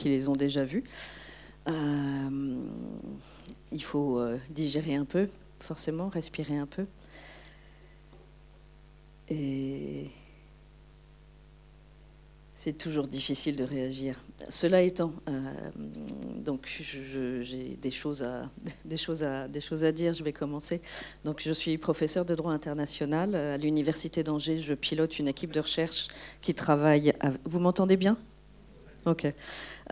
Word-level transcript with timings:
qui 0.00 0.08
les 0.08 0.28
ont 0.28 0.36
déjà 0.36 0.64
vus. 0.64 0.84
il 3.72 3.82
faut 3.82 4.20
digérer 4.50 4.94
un 4.94 5.04
peu, 5.04 5.28
forcément, 5.60 6.08
respirer 6.08 6.56
un 6.56 6.66
peu. 6.66 6.86
Et 9.28 10.06
c'est 12.56 12.76
toujours 12.76 13.06
difficile 13.06 13.56
de 13.56 13.64
réagir. 13.64 14.20
Cela 14.48 14.82
étant, 14.82 15.14
euh, 15.28 15.70
donc 16.44 16.82
j'ai 17.40 17.76
des 17.80 17.90
choses 17.90 18.22
à 18.22 18.50
des 18.84 18.98
choses 18.98 19.22
à 19.22 19.48
des 19.48 19.60
choses 19.60 19.84
à 19.84 19.92
dire. 19.92 20.12
Je 20.12 20.22
vais 20.22 20.32
commencer. 20.32 20.82
Donc 21.24 21.40
je 21.40 21.52
suis 21.52 21.78
professeur 21.78 22.24
de 22.24 22.34
droit 22.34 22.52
international 22.52 23.34
à 23.34 23.56
l'université 23.56 24.22
d'Angers. 24.24 24.58
Je 24.58 24.74
pilote 24.74 25.18
une 25.18 25.28
équipe 25.28 25.52
de 25.52 25.60
recherche 25.60 26.08
qui 26.42 26.52
travaille. 26.52 27.14
Vous 27.44 27.60
m'entendez 27.60 27.96
bien? 27.96 28.18
Ok. 29.06 29.26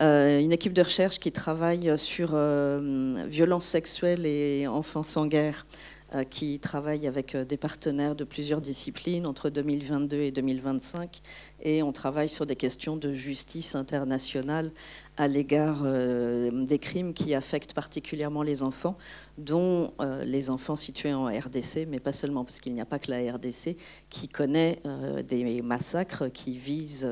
Euh, 0.00 0.40
une 0.40 0.52
équipe 0.52 0.74
de 0.74 0.82
recherche 0.82 1.18
qui 1.18 1.32
travaille 1.32 1.96
sur 1.96 2.30
euh, 2.34 3.14
violences 3.26 3.64
sexuelles 3.64 4.26
et 4.26 4.66
enfants 4.66 5.02
sans 5.02 5.26
guerre 5.26 5.66
euh, 6.14 6.24
qui 6.24 6.58
travaille 6.58 7.06
avec 7.06 7.34
euh, 7.34 7.44
des 7.44 7.56
partenaires 7.56 8.14
de 8.14 8.24
plusieurs 8.24 8.60
disciplines 8.60 9.26
entre 9.26 9.50
2022 9.50 10.16
et 10.20 10.30
2025. 10.30 11.20
Et 11.62 11.82
on 11.82 11.92
travaille 11.92 12.28
sur 12.28 12.46
des 12.46 12.56
questions 12.56 12.96
de 12.96 13.12
justice 13.12 13.74
internationale 13.74 14.70
à 15.16 15.26
l'égard 15.26 15.82
des 15.82 16.78
crimes 16.78 17.12
qui 17.12 17.34
affectent 17.34 17.72
particulièrement 17.72 18.44
les 18.44 18.62
enfants, 18.62 18.96
dont 19.36 19.92
les 20.22 20.48
enfants 20.48 20.76
situés 20.76 21.12
en 21.12 21.24
RDC, 21.24 21.88
mais 21.88 21.98
pas 21.98 22.12
seulement, 22.12 22.44
parce 22.44 22.60
qu'il 22.60 22.72
n'y 22.72 22.80
a 22.80 22.86
pas 22.86 23.00
que 23.00 23.10
la 23.10 23.32
RDC 23.32 23.76
qui 24.10 24.28
connaît 24.28 24.80
des 25.26 25.60
massacres 25.60 26.28
qui 26.28 26.56
visent 26.56 27.10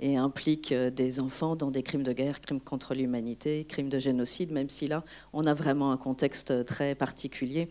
et 0.00 0.16
impliquent 0.16 0.74
des 0.74 1.20
enfants 1.20 1.56
dans 1.56 1.70
des 1.70 1.82
crimes 1.82 2.02
de 2.02 2.12
guerre, 2.12 2.40
crimes 2.40 2.60
contre 2.60 2.94
l'humanité, 2.94 3.64
crimes 3.64 3.88
de 3.88 3.98
génocide, 3.98 4.52
même 4.52 4.68
si 4.68 4.86
là, 4.86 5.04
on 5.32 5.46
a 5.46 5.54
vraiment 5.54 5.92
un 5.92 5.96
contexte 5.96 6.64
très 6.64 6.94
particulier. 6.94 7.68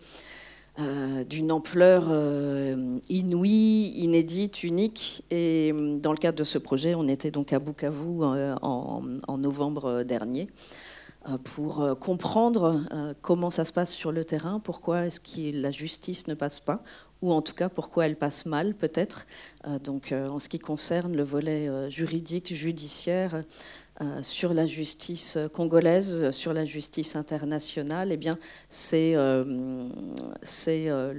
Euh, 0.80 1.24
d'une 1.24 1.52
ampleur 1.52 2.06
euh, 2.10 3.00
inouïe, 3.10 3.94
inédite, 3.96 4.64
unique. 4.64 5.24
Et 5.32 5.74
euh, 5.74 5.98
dans 5.98 6.12
le 6.12 6.20
cadre 6.20 6.38
de 6.38 6.44
ce 6.44 6.60
projet, 6.60 6.94
on 6.94 7.08
était 7.08 7.32
donc 7.32 7.52
à 7.52 7.58
Bukavu 7.58 8.24
en, 8.62 9.02
novembre 9.40 10.04
dernier 10.04 10.48
pour 11.44 11.98
comprendre 12.00 12.84
comment 13.22 13.50
ça 13.50 13.66
se 13.66 13.74
passe 13.74 13.92
sur 13.92 14.12
le 14.12 14.24
terrain, 14.24 14.60
pourquoi 14.60 15.06
est-ce 15.06 15.20
que 15.20 15.52
la 15.62 15.72
justice 15.72 16.28
ne 16.28 16.34
passe 16.34 16.60
pas, 16.60 16.82
ou 17.22 17.34
en 17.34 17.42
tout 17.42 17.54
cas 17.54 17.70
pourquoi 17.70 18.06
elle 18.06 18.16
passe 18.16 18.46
mal 18.46 18.74
peut-être. 18.74 19.28
donc 19.84 20.14
en 20.14 20.40
ce 20.40 20.48
qui 20.48 20.60
concerne 20.60 21.16
le 21.16 21.24
volet 21.24 21.90
juridique, 21.90 22.54
judiciaire, 22.54 23.44
euh, 24.00 24.22
sur 24.22 24.54
la 24.54 24.68
justice 24.68 25.40
congolaise, 25.54 26.30
sur 26.30 26.54
la 26.54 26.66
justice 26.66 27.16
internationale, 27.16 28.12
eh 28.12 28.18
bien, 28.18 28.38
c'est 28.70 29.16
euh, 29.16 29.44
euh, 30.68 31.14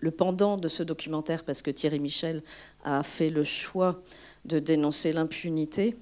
le, 0.00 0.10
pendant 0.10 0.56
de 0.56 0.66
ce 0.66 0.82
documentaire 0.82 1.44
parce 1.44 1.62
que 1.62 1.70
Thierry 1.70 2.00
Michel 2.00 2.42
a 2.82 3.04
fait 3.04 3.30
le 3.30 3.44
choix 3.44 4.02
de 4.44 4.58
dénoncer 4.58 5.12
l'impunité. 5.12 5.96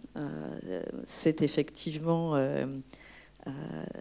c'est 1.05 1.43
effectivement 1.43 2.37
euh, 3.47 3.51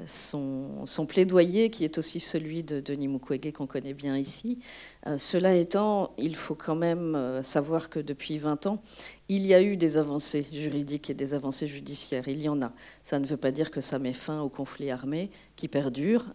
son, 0.05 1.05
plaidoyer, 1.05 1.69
qui 1.69 1.83
est 1.83 1.97
aussi 1.97 2.21
celui 2.21 2.63
de 2.63 2.79
Denis 2.79 3.09
Mukwege, 3.09 3.51
qu'on 3.51 3.67
connaît 3.67 3.93
bien 3.93 4.17
ici. 4.17 4.59
Euh, 5.05 5.17
cela 5.17 5.53
étant, 5.55 6.13
il 6.17 6.35
faut 6.35 6.55
quand 6.55 6.75
même 6.75 7.15
euh, 7.15 7.43
savoir 7.43 7.89
que 7.89 7.99
depuis 7.99 8.37
20 8.37 8.67
ans, 8.67 8.81
il 9.27 9.45
y 9.45 9.53
a 9.53 9.61
eu 9.61 9.75
des 9.75 9.97
avancées 9.97 10.47
juridiques 10.53 11.09
et 11.09 11.13
des 11.13 11.33
avancées 11.33 11.67
judiciaires. 11.67 12.27
Il 12.27 12.41
y 12.41 12.47
en 12.47 12.61
a. 12.61 12.71
Ça 13.03 13.19
ne 13.19 13.25
veut 13.25 13.37
pas 13.37 13.51
dire 13.51 13.69
que 13.69 13.81
ça 13.81 13.99
met 13.99 14.13
fin 14.13 14.41
au 14.41 14.49
conflit 14.49 14.91
armé 14.91 15.29
qui 15.57 15.67
perdure. 15.67 16.25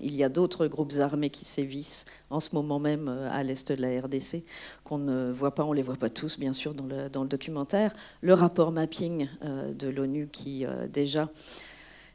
il 0.00 0.14
y 0.14 0.22
a 0.22 0.28
d'autres 0.28 0.66
groupes 0.66 0.92
armés 1.00 1.30
qui 1.30 1.44
sévissent 1.44 2.06
en 2.30 2.38
ce 2.38 2.54
moment 2.54 2.78
même 2.78 3.08
à 3.08 3.42
l'est 3.42 3.72
de 3.72 3.82
la 3.82 4.00
RDC, 4.00 4.44
qu'on 4.84 4.98
ne 4.98 5.32
voit 5.32 5.54
pas, 5.54 5.64
on 5.64 5.70
ne 5.70 5.76
les 5.76 5.82
voit 5.82 5.96
pas 5.96 6.10
tous, 6.10 6.38
bien 6.38 6.52
sûr, 6.52 6.74
dans 6.74 6.86
le 7.22 7.28
documentaire. 7.28 7.92
Le 8.20 8.34
rapport 8.34 8.70
mapping 8.70 9.28
de 9.42 9.88
l'ONU 9.88 10.28
qui 10.30 10.64
déjà 10.92 11.28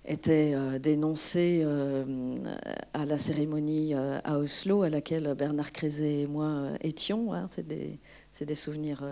était 0.07 0.53
euh, 0.55 0.79
dénoncé 0.79 1.61
euh, 1.63 2.35
à 2.93 3.05
la 3.05 3.17
cérémonie 3.17 3.93
euh, 3.93 4.19
à 4.23 4.39
Oslo, 4.39 4.83
à 4.83 4.89
laquelle 4.89 5.35
Bernard 5.37 5.73
Crézé 5.73 6.21
et 6.21 6.27
moi 6.27 6.69
étions. 6.81 7.33
Hein. 7.33 7.45
c'est 7.49 7.67
des, 7.67 7.99
des, 8.39 8.55
souvenirs 8.55 9.03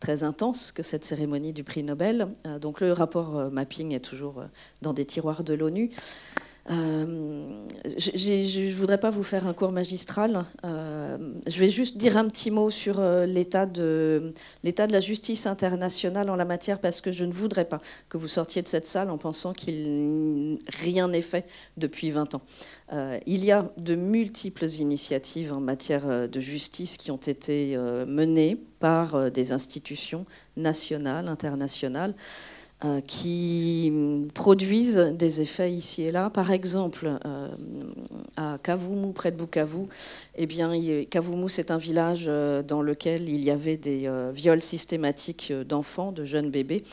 très 0.00 0.24
intenses 0.24 0.72
que 0.72 0.82
cette 0.82 1.04
cérémonie 1.04 1.52
du 1.52 1.62
prix 1.62 1.82
Nobel. 1.82 2.28
donc 2.60 2.80
le 2.80 2.92
rapport 2.92 3.50
mapping 3.50 3.94
est 3.94 4.00
toujours 4.00 4.42
dans 4.82 4.92
des 4.92 5.04
tiroirs 5.04 5.44
de 5.44 5.54
l'ONU. 5.54 5.90
Euh, 6.70 7.66
je 7.84 8.60
ne 8.60 8.72
voudrais 8.72 8.98
pas 8.98 9.10
vous 9.10 9.22
faire 9.22 9.46
un 9.46 9.54
cours 9.54 9.72
magistral. 9.72 10.44
Euh, 10.64 11.16
je 11.46 11.58
vais 11.58 11.70
juste 11.70 11.96
dire 11.96 12.16
un 12.16 12.28
petit 12.28 12.50
mot 12.50 12.70
sur 12.70 13.00
euh, 13.00 13.24
l'état 13.24 13.64
de, 13.64 14.34
de 14.62 14.92
la 14.92 15.00
justice 15.00 15.46
internationale 15.46 16.28
en 16.28 16.36
la 16.36 16.44
matière, 16.44 16.78
parce 16.78 17.00
que 17.00 17.10
je 17.10 17.24
ne 17.24 17.32
voudrais 17.32 17.64
pas 17.64 17.80
que 18.08 18.18
vous 18.18 18.28
sortiez 18.28 18.60
de 18.62 18.68
cette 18.68 18.86
salle 18.86 19.10
en 19.10 19.18
pensant 19.18 19.54
qu'il 19.54 20.58
rien 20.68 21.08
n'est 21.08 21.22
fait 21.22 21.46
depuis 21.76 22.10
20 22.10 22.34
ans. 22.34 22.42
il 23.26 23.44
y 23.44 23.52
a 23.52 23.70
de 23.78 23.94
multiples 23.94 24.66
initiatives 24.66 25.52
en 25.52 25.60
matière 25.60 26.28
de 26.28 26.40
justice 26.40 26.96
qui 26.96 27.10
ont 27.10 27.16
été 27.16 27.76
menées 28.06 28.56
par 28.78 29.30
des 29.30 29.52
institutions 29.52 30.26
nationales, 30.56 31.28
internationales. 31.28 32.14
Euh, 32.84 33.00
qui 33.00 33.92
produisent 34.34 34.98
des 34.98 35.40
effets 35.40 35.72
ici 35.72 36.04
et 36.04 36.12
là. 36.12 36.30
Par 36.30 36.52
exemple, 36.52 37.10
euh, 37.26 37.48
à 38.36 38.56
Kavumu, 38.62 39.12
près 39.12 39.32
de 39.32 39.36
Bukavu, 39.36 39.86
eh 40.36 40.46
bien, 40.46 40.72
Kavumu, 41.10 41.48
c'est 41.48 41.72
un 41.72 41.76
village 41.76 42.26
euh, 42.28 42.62
dans 42.62 42.80
lequel 42.80 43.28
il 43.28 43.42
y 43.42 43.50
avait 43.50 43.76
des 43.76 44.08
viols 44.32 44.62
systématiques 44.62 45.52
d'enfants, 45.52 46.12
de 46.12 46.22
jeunes 46.22 46.50
bébés, 46.50 46.84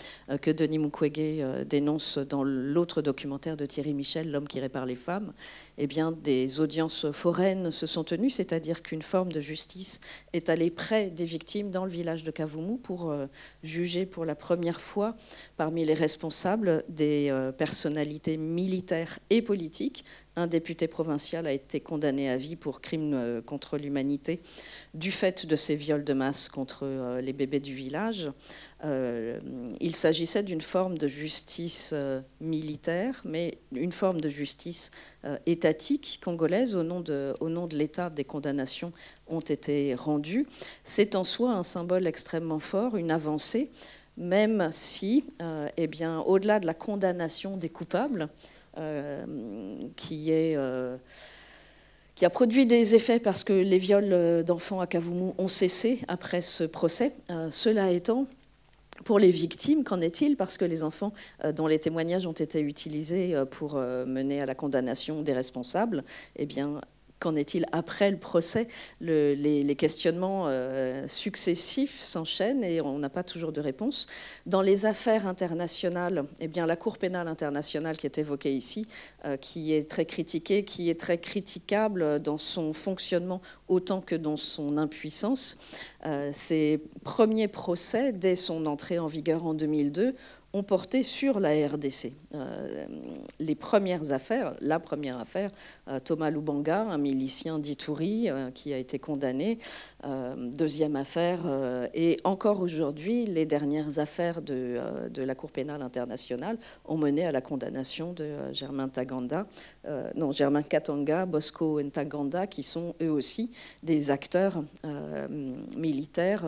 que 0.41 0.49
Denis 0.49 0.79
Mukwege 0.79 1.65
dénonce 1.69 2.17
dans 2.17 2.43
l'autre 2.43 3.03
documentaire 3.03 3.55
de 3.55 3.67
Thierry 3.67 3.93
Michel, 3.93 4.31
L'homme 4.31 4.47
qui 4.47 4.59
répare 4.59 4.87
les 4.87 4.95
femmes 4.95 5.33
eh 5.77 5.87
bien, 5.87 6.13
des 6.13 6.61
audiences 6.61 7.11
foraines 7.11 7.69
se 7.69 7.85
sont 7.85 8.05
tenues, 8.05 8.29
c'est-à-dire 8.29 8.81
qu'une 8.81 9.01
forme 9.01 9.31
de 9.31 9.41
justice 9.41 9.99
est 10.31 10.49
allée 10.49 10.71
près 10.71 11.09
des 11.09 11.25
victimes 11.25 11.69
dans 11.69 11.83
le 11.83 11.91
village 11.91 12.23
de 12.23 12.31
Kavumu 12.31 12.77
pour 12.77 13.13
juger 13.61 14.05
pour 14.05 14.23
la 14.23 14.35
première 14.35 14.79
fois 14.79 15.15
parmi 15.57 15.74
les 15.83 15.95
responsables 15.95 16.83
des 16.87 17.29
euh, 17.29 17.51
personnalités 17.51 18.37
militaires 18.37 19.19
et 19.29 19.41
politiques 19.41 20.05
un 20.37 20.47
député 20.47 20.87
provincial 20.87 21.47
a 21.47 21.53
été 21.53 21.79
condamné 21.79 22.29
à 22.29 22.35
vie 22.35 22.57
pour 22.57 22.81
crime 22.81 23.13
euh, 23.13 23.41
contre 23.41 23.77
l'humanité 23.77 24.41
du 24.93 25.11
fait 25.11 25.45
de 25.45 25.55
ces 25.55 25.75
viols 25.75 26.03
de 26.03 26.13
masse 26.13 26.49
contre 26.49 26.81
euh, 26.83 27.21
les 27.21 27.33
bébés 27.33 27.59
du 27.59 27.73
village. 27.73 28.31
Il 29.81 29.95
s'agissait 29.95 30.43
d'une 30.43 30.61
forme 30.61 30.99
de 30.99 31.07
justice 31.07 31.95
militaire, 32.39 33.19
mais 33.25 33.57
une 33.73 33.91
forme 33.91 34.21
de 34.21 34.29
justice 34.29 34.91
étatique 35.47 36.19
congolaise 36.23 36.75
au 36.75 36.83
nom 36.83 36.99
de 37.01 37.75
l'État. 37.75 38.11
Des 38.11 38.25
condamnations 38.25 38.93
ont 39.25 39.39
été 39.39 39.95
rendues. 39.95 40.45
C'est 40.83 41.15
en 41.15 41.23
soi 41.23 41.53
un 41.53 41.63
symbole 41.63 42.05
extrêmement 42.05 42.59
fort, 42.59 42.95
une 42.95 43.09
avancée, 43.09 43.71
même 44.17 44.69
si, 44.71 45.25
eh 45.77 45.87
bien, 45.87 46.19
au-delà 46.21 46.59
de 46.59 46.65
la 46.65 46.73
condamnation 46.73 47.57
des 47.57 47.69
coupables, 47.69 48.29
euh, 48.77 49.25
euh, 50.11 50.97
qui 52.15 52.25
a 52.25 52.29
produit 52.29 52.65
des 52.65 52.95
effets 52.95 53.19
parce 53.19 53.43
que 53.43 53.53
les 53.53 53.77
viols 53.77 54.11
euh, 54.11 54.43
d'enfants 54.43 54.79
à 54.79 54.87
Kavumu 54.87 55.31
ont 55.37 55.47
cessé 55.47 55.99
après 56.07 56.41
ce 56.41 56.63
procès. 56.63 57.13
cela 57.49 57.91
étant, 57.91 58.27
pour 59.03 59.19
les 59.19 59.31
victimes, 59.31 59.83
qu'en 59.83 60.01
est-il? 60.01 60.35
Parce 60.35 60.57
que 60.57 60.65
les 60.65 60.83
enfants 60.83 61.13
dont 61.55 61.67
les 61.67 61.79
témoignages 61.79 62.27
ont 62.27 62.33
été 62.33 62.61
utilisés 62.61 63.35
pour 63.51 63.75
mener 63.75 64.41
à 64.41 64.45
la 64.45 64.55
condamnation 64.55 65.21
des 65.21 65.33
responsables, 65.33 66.03
eh 66.37 66.45
bien, 66.45 66.79
Qu'en 67.19 67.35
est-il 67.35 67.65
après 67.71 68.11
le 68.11 68.17
procès 68.17 68.67
les, 68.99 69.75
questionnements 69.77 70.47
euh, 70.47 71.07
successifs 71.07 71.99
s'enchaînent 71.99 72.63
et 72.63 72.81
on 72.81 72.99
n'a 72.99 73.09
pas 73.09 73.23
toujours 73.23 73.51
de 73.51 73.61
réponse. 73.61 74.07
Dans 74.45 74.61
les 74.61 74.85
affaires 74.85 75.27
internationales, 75.27 76.25
eh 76.39 76.47
bien, 76.47 76.65
la 76.65 76.75
Cour 76.75 76.97
pénale 76.97 77.27
internationale 77.27 77.97
qui 77.97 78.05
est 78.05 78.17
évoquée 78.17 78.53
ici, 78.53 78.87
euh, 79.25 79.37
qui 79.37 79.73
est 79.73 79.89
très 79.89 80.05
critiquée, 80.05 80.65
qui 80.65 80.89
est 80.89 80.99
très 80.99 81.17
critiquable 81.17 82.19
dans 82.21 82.37
son 82.37 82.73
fonctionnement 82.73 83.41
autant 83.67 84.01
que 84.01 84.15
dans 84.15 84.37
son 84.37 84.77
impuissance, 84.77 85.57
euh, 86.05 86.29
ses 86.33 86.81
premiers 87.03 87.47
procès, 87.47 88.11
dès 88.11 88.35
son 88.35 88.65
entrée 88.65 88.99
en 88.99 89.07
vigueur 89.07 89.45
en 89.45 89.53
2002, 89.53 90.15
ont 90.55 90.63
porté 90.63 91.03
sur 91.03 91.39
la 91.39 91.51
RDC. 91.67 92.13
les 93.39 93.55
premières 93.55 94.13
affaires, 94.13 94.55
la 94.61 94.79
première 94.79 95.19
affaire, 95.19 95.51
Thomas 96.05 96.29
Lubanga, 96.31 96.81
un 96.81 96.97
milicien 96.97 97.59
d'Itouri 97.59 98.29
qui 98.53 98.73
a 98.73 98.77
été 98.77 98.97
condamné. 98.97 99.57
Deuxième 100.37 100.95
affaire, 100.95 101.39
et 101.93 102.17
encore 102.23 102.61
aujourd'hui, 102.61 103.25
les 103.25 103.45
dernières 103.45 103.99
affaires 103.99 104.41
de, 104.41 104.79
de, 105.09 105.23
la 105.23 105.35
Cour 105.35 105.51
pénale 105.51 105.81
internationale 105.81 106.57
ont 106.85 106.97
mené 106.97 107.25
à 107.25 107.31
la 107.31 107.41
condamnation 107.41 108.13
de 108.13 108.53
Germain 108.53 108.87
Taganda, 108.87 109.47
non, 110.15 110.31
Germain 110.31 110.61
Katanga, 110.61 111.25
Bosco 111.25 111.81
Ntaganda, 111.81 112.47
qui 112.47 112.63
sont 112.63 112.95
eux 113.01 113.11
aussi 113.11 113.51
des 113.83 114.11
acteurs 114.11 114.63
militaires, 115.75 116.45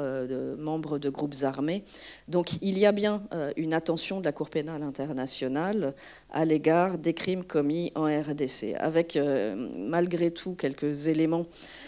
membres 0.57 0.99
de 0.99 1.09
groupes 1.09 1.35
armés. 1.43 1.83
Donc 2.27 2.61
il 2.61 2.77
y 2.77 2.85
a 2.85 2.91
bien 2.91 3.23
une 3.55 3.73
attention 3.73 4.19
de 4.19 4.25
la 4.25 4.31
Cour 4.31 4.49
pénale 4.49 4.83
internationale 4.83 5.93
à 6.31 6.45
l'égard 6.45 6.97
des 6.97 7.13
crimes 7.13 7.43
commis 7.43 7.91
en 7.95 8.05
RDC, 8.05 8.75
avec 8.77 9.15
euh, 9.15 9.69
malgré 9.77 10.31
tout 10.31 10.53
quelques 10.53 11.07
éléments 11.07 11.45
euh, 11.45 11.86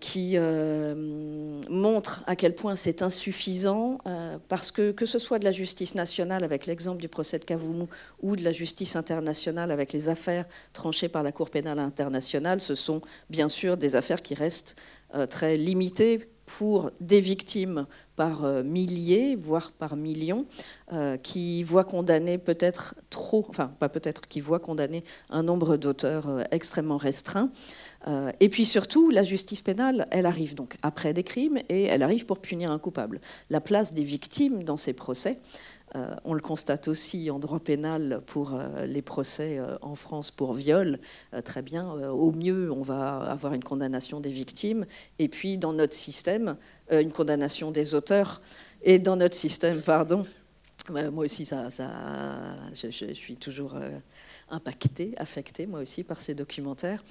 qui 0.00 0.34
euh, 0.36 1.60
montrent 1.68 2.22
à 2.26 2.36
quel 2.36 2.54
point 2.54 2.76
c'est 2.76 3.02
insuffisant, 3.02 3.98
parce 4.48 4.70
que 4.70 4.92
que 4.92 5.06
ce 5.06 5.18
soit 5.18 5.38
de 5.38 5.44
la 5.44 5.52
justice 5.52 5.94
nationale 5.94 6.44
avec 6.44 6.66
l'exemple 6.66 7.00
du 7.00 7.08
procès 7.08 7.38
de 7.38 7.44
Kavumu 7.44 7.86
ou 8.22 8.36
de 8.36 8.42
la 8.42 8.52
justice 8.52 8.96
internationale 8.96 9.70
avec 9.70 9.92
les 9.92 10.08
affaires 10.08 10.46
tranchées 10.72 11.08
par 11.08 11.22
la 11.22 11.32
Cour 11.32 11.50
pénale 11.50 11.78
internationale, 11.78 12.60
ce 12.60 12.74
sont 12.74 13.02
bien 13.30 13.48
sûr 13.48 13.76
des 13.76 13.96
affaires 13.96 14.22
qui 14.22 14.34
restent 14.34 14.76
très 15.28 15.56
limitées 15.56 16.28
pour 16.46 16.90
des 17.00 17.20
victimes 17.20 17.86
par 18.16 18.44
euh, 18.44 18.62
milliers, 18.62 19.34
voire 19.34 19.72
par 19.72 19.96
millions, 19.96 20.46
euh, 20.92 21.16
qui 21.16 21.62
voient 21.62 21.84
condamner 21.84 22.38
peut-être 22.38 22.94
trop, 23.10 23.44
enfin 23.48 23.72
pas 23.78 23.88
peut-être, 23.88 24.28
qui 24.28 24.40
voient 24.40 24.60
condamner 24.60 25.04
un 25.30 25.42
nombre 25.42 25.76
d'auteurs 25.76 26.28
euh, 26.28 26.42
extrêmement 26.50 26.96
restreint. 26.96 27.50
et 28.38 28.50
puis 28.50 28.66
surtout, 28.66 29.10
la 29.10 29.22
justice 29.22 29.62
pénale, 29.62 30.04
elle 30.10 30.26
arrive 30.26 30.54
donc 30.54 30.76
après 30.82 31.14
des 31.14 31.22
crimes 31.22 31.58
et 31.70 31.84
elle 31.84 32.02
arrive 32.02 32.26
pour 32.26 32.38
punir 32.38 32.70
un 32.70 32.78
coupable. 32.78 33.20
La 33.48 33.62
place 33.62 33.94
des 33.94 34.04
victimes 34.04 34.62
dans 34.62 34.76
ces 34.76 34.92
procès, 34.92 35.38
euh, 35.96 36.14
on 36.24 36.34
le 36.34 36.40
constate 36.40 36.88
aussi 36.88 37.30
en 37.30 37.38
droit 37.38 37.60
pénal 37.60 38.20
pour 38.26 38.54
euh, 38.54 38.84
les 38.84 39.02
procès 39.02 39.58
euh, 39.58 39.76
en 39.80 39.94
France 39.94 40.32
pour 40.32 40.52
viol. 40.52 40.98
très 41.44 41.62
bien, 41.62 41.92
au 41.92 42.32
mieux, 42.32 42.70
on 42.72 42.82
va 42.82 43.18
avoir 43.18 43.54
une 43.54 43.62
condamnation 43.62 44.20
des 44.20 44.30
victimes, 44.30 44.84
et 45.18 45.28
puis 45.28 45.58
dans 45.58 45.72
notre 45.72 45.94
système, 45.94 46.56
une 46.90 47.12
condamnation 47.12 47.70
des 47.70 47.94
auteurs. 47.94 48.42
Et 48.82 48.98
dans 48.98 49.16
notre 49.16 49.34
système, 49.34 49.80
pardon, 49.80 50.24
moi 50.90 51.24
aussi, 51.24 51.46
ça, 51.46 51.68
je, 52.74 53.12
suis 53.14 53.36
toujours 53.36 53.74
impacté, 54.50 55.14
affecté 55.16 55.66
moi 55.66 55.80
aussi 55.80 56.04
par 56.04 56.20
ces 56.20 56.34
documentaires. 56.34 57.02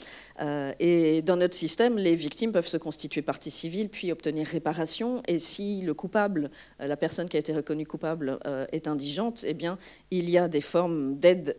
Euh, 0.42 0.74
et 0.80 1.22
dans 1.22 1.36
notre 1.36 1.56
système, 1.56 1.98
les 1.98 2.16
victimes 2.16 2.52
peuvent 2.52 2.68
se 2.68 2.78
constituer 2.78 3.22
partie 3.22 3.52
civile 3.52 3.90
puis 3.90 4.12
obtenir 4.12 4.48
réparation. 4.48 5.22
Et 5.28 5.40
si 5.40 5.81
le 5.81 5.94
coupable, 5.94 6.52
euh, 6.81 6.88
la 6.88 6.98
personne 6.98 7.30
qui 7.30 7.38
a 7.38 7.40
été 7.40 7.54
reconnue 7.54 7.86
coupable, 7.86 8.40
euh, 8.46 8.66
est 8.72 8.88
indigente, 8.88 9.44
eh 9.48 9.54
bien, 9.54 9.78
il 10.12 10.30
y 10.30 10.38
a 10.38 10.48
des 10.48 10.62
formes 10.62 11.18
d'aide 11.18 11.58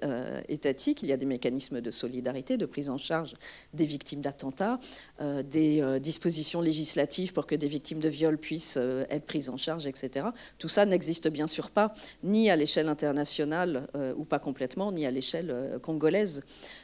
étatique, 0.48 1.02
il 1.02 1.08
y 1.08 1.12
a 1.12 1.16
des 1.16 1.26
mécanismes 1.26 1.80
de 1.80 1.90
solidarité, 1.90 2.56
de 2.56 2.66
prise 2.66 2.88
en 2.88 2.98
charge 2.98 3.34
des 3.72 3.84
victimes 3.84 4.20
d'attentats, 4.20 4.78
des 5.20 6.00
dispositions 6.00 6.60
législatives 6.60 7.32
pour 7.32 7.46
que 7.46 7.54
des 7.54 7.68
victimes 7.68 8.00
de 8.00 8.08
viol 8.08 8.36
puissent 8.36 8.78
être 9.10 9.24
prises 9.26 9.48
en 9.48 9.56
charge, 9.56 9.86
etc. 9.86 10.26
Tout 10.58 10.68
ça 10.68 10.86
n'existe 10.86 11.28
bien 11.28 11.46
sûr 11.46 11.70
pas, 11.70 11.92
ni 12.24 12.50
à 12.50 12.56
l'échelle 12.56 12.88
internationale, 12.88 13.86
ou 14.16 14.24
pas 14.24 14.38
complètement, 14.40 14.90
ni 14.92 15.06
à 15.06 15.10
l'échelle 15.10 15.50
euh, 15.50 15.78
congolaise. 15.78 16.42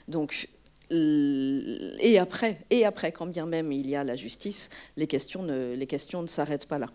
Donc, 0.08 0.48
et 0.92 2.18
après, 2.18 2.62
et 2.70 2.84
après, 2.84 3.12
quand 3.12 3.26
bien 3.26 3.46
même 3.46 3.70
il 3.70 3.88
y 3.88 3.94
a 3.94 4.02
la 4.02 4.16
justice, 4.16 4.70
les 4.96 5.06
questions 5.06 5.44
ne, 5.44 5.72
les 5.74 5.86
questions 5.86 6.20
ne 6.20 6.26
s'arrêtent 6.26 6.66
pas 6.66 6.80
là. 6.80 6.88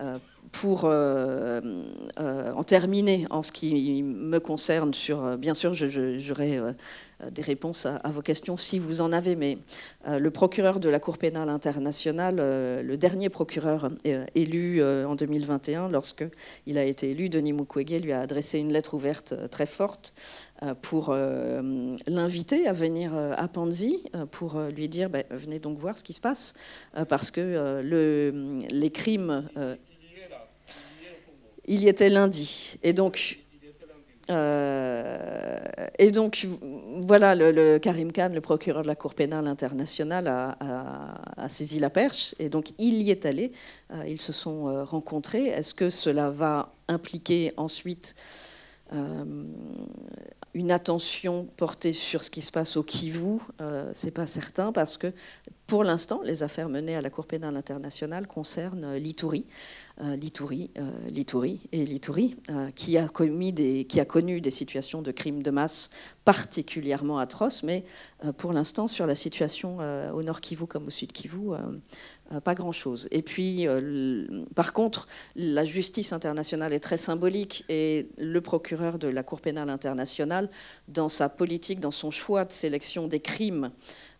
Euh, 0.00 0.18
pour 0.52 0.82
euh, 0.84 1.60
en 2.18 2.62
terminer, 2.62 3.26
en 3.30 3.42
ce 3.42 3.50
qui 3.50 4.02
me 4.04 4.38
concerne, 4.38 4.94
sur, 4.94 5.36
bien 5.38 5.54
sûr, 5.54 5.72
j'aurai 5.74 6.60
des 7.30 7.42
réponses 7.42 7.86
à, 7.86 8.00
vos 8.10 8.22
questions 8.22 8.56
si 8.56 8.78
vous 8.78 9.00
en 9.00 9.12
avez, 9.12 9.36
mais 9.36 9.58
le 10.06 10.30
procureur 10.30 10.80
de 10.80 10.88
la 10.88 11.00
Cour 11.00 11.18
pénale 11.18 11.48
internationale, 11.48 12.36
le 12.36 12.96
dernier 12.96 13.28
procureur 13.28 13.90
élu 14.34 14.82
en 14.82 15.14
2021, 15.14 15.88
lorsqu'il 15.88 16.78
a 16.78 16.84
été 16.84 17.10
élu, 17.10 17.28
Denis 17.28 17.52
Mukwege 17.52 18.00
lui 18.00 18.12
a 18.12 18.20
adressé 18.20 18.58
une 18.58 18.72
lettre 18.72 18.94
ouverte 18.94 19.34
très 19.50 19.66
forte 19.66 20.14
euh, 20.62 20.74
pour 20.80 21.08
euh, 21.08 21.96
l'inviter 22.06 22.68
à 22.68 22.72
venir 22.72 23.16
euh, 23.16 23.32
à 23.36 23.48
Panzi 23.48 24.04
pour 24.30 24.60
lui 24.60 24.88
dire 24.88 25.10
ben, 25.10 25.24
venez 25.30 25.58
donc 25.58 25.78
voir 25.78 25.98
ce 25.98 26.04
qui 26.04 26.12
se 26.12 26.20
passe 26.20 26.54
parce 27.08 27.30
que 27.30 27.80
le, 27.82 28.58
les 28.70 28.90
crimes 28.90 29.48
il 31.66 31.82
y 31.82 31.88
était 31.88 32.10
lundi. 32.10 32.78
Et 32.82 32.92
donc 32.92 33.41
et 35.98 36.10
donc, 36.10 36.46
voilà, 37.02 37.34
le, 37.34 37.78
Karim 37.78 38.12
Khan, 38.12 38.30
le 38.32 38.40
procureur 38.40 38.82
de 38.82 38.88
la 38.88 38.94
Cour 38.94 39.14
pénale 39.14 39.46
internationale, 39.46 40.26
a, 40.28 41.48
saisi 41.48 41.78
la 41.78 41.90
perche. 41.90 42.34
Et 42.38 42.48
donc, 42.48 42.72
il 42.78 43.02
y 43.02 43.10
est 43.10 43.26
allé. 43.26 43.52
ils 44.06 44.20
se 44.20 44.32
sont 44.32 44.84
rencontrés. 44.84 45.46
Est-ce 45.46 45.74
que 45.74 45.90
cela 45.90 46.30
va 46.30 46.72
impliquer 46.88 47.52
ensuite 47.56 48.14
une 50.54 50.70
attention 50.70 51.46
portée 51.56 51.92
sur 51.92 52.22
ce 52.22 52.30
qui 52.30 52.42
se 52.42 52.52
passe 52.52 52.76
au 52.76 52.82
Kivu, 52.82 53.38
euh, 53.60 53.90
c'est 53.94 54.10
pas 54.10 54.26
certain 54.26 54.70
parce 54.72 54.98
que 54.98 55.12
pour 55.66 55.84
l'instant, 55.84 56.20
les 56.22 56.42
affaires 56.42 56.68
menées 56.68 56.96
à 56.96 57.00
la 57.00 57.08
Cour 57.08 57.24
pénale 57.24 57.56
internationale 57.56 58.26
concernent 58.26 58.84
euh, 58.84 58.98
l'Ituri, 58.98 59.46
euh, 60.00 60.16
l'Ituri 60.16 61.60
et 61.72 61.86
l'Ituri, 61.86 62.36
qui 62.74 62.98
a 62.98 63.08
qui 63.08 64.00
a 64.00 64.04
connu 64.04 64.40
des 64.40 64.50
situations 64.50 65.00
de 65.00 65.10
crimes 65.10 65.42
de 65.42 65.50
masse 65.50 65.90
particulièrement 66.24 67.18
atroces, 67.18 67.62
mais 67.62 67.84
pour 68.36 68.52
l'instant, 68.52 68.86
sur 68.86 69.06
la 69.06 69.14
situation 69.14 69.78
au 69.78 70.22
Nord 70.22 70.40
Kivu 70.40 70.66
comme 70.66 70.86
au 70.86 70.90
Sud 70.90 71.12
Kivu, 71.12 71.52
euh, 71.52 71.58
pas 72.40 72.54
grand-chose. 72.54 73.08
Et 73.10 73.22
puis, 73.22 73.66
euh, 73.66 74.44
par 74.54 74.72
contre, 74.72 75.06
la 75.36 75.64
justice 75.64 76.12
internationale 76.12 76.72
est 76.72 76.80
très 76.80 76.98
symbolique 76.98 77.64
et 77.68 78.08
le 78.18 78.40
procureur 78.40 78.98
de 78.98 79.08
la 79.08 79.22
Cour 79.22 79.40
pénale 79.40 79.70
internationale, 79.70 80.48
dans 80.88 81.08
sa 81.08 81.28
politique, 81.28 81.80
dans 81.80 81.90
son 81.90 82.10
choix 82.10 82.44
de 82.44 82.52
sélection 82.52 83.08
des 83.08 83.20
crimes 83.20 83.70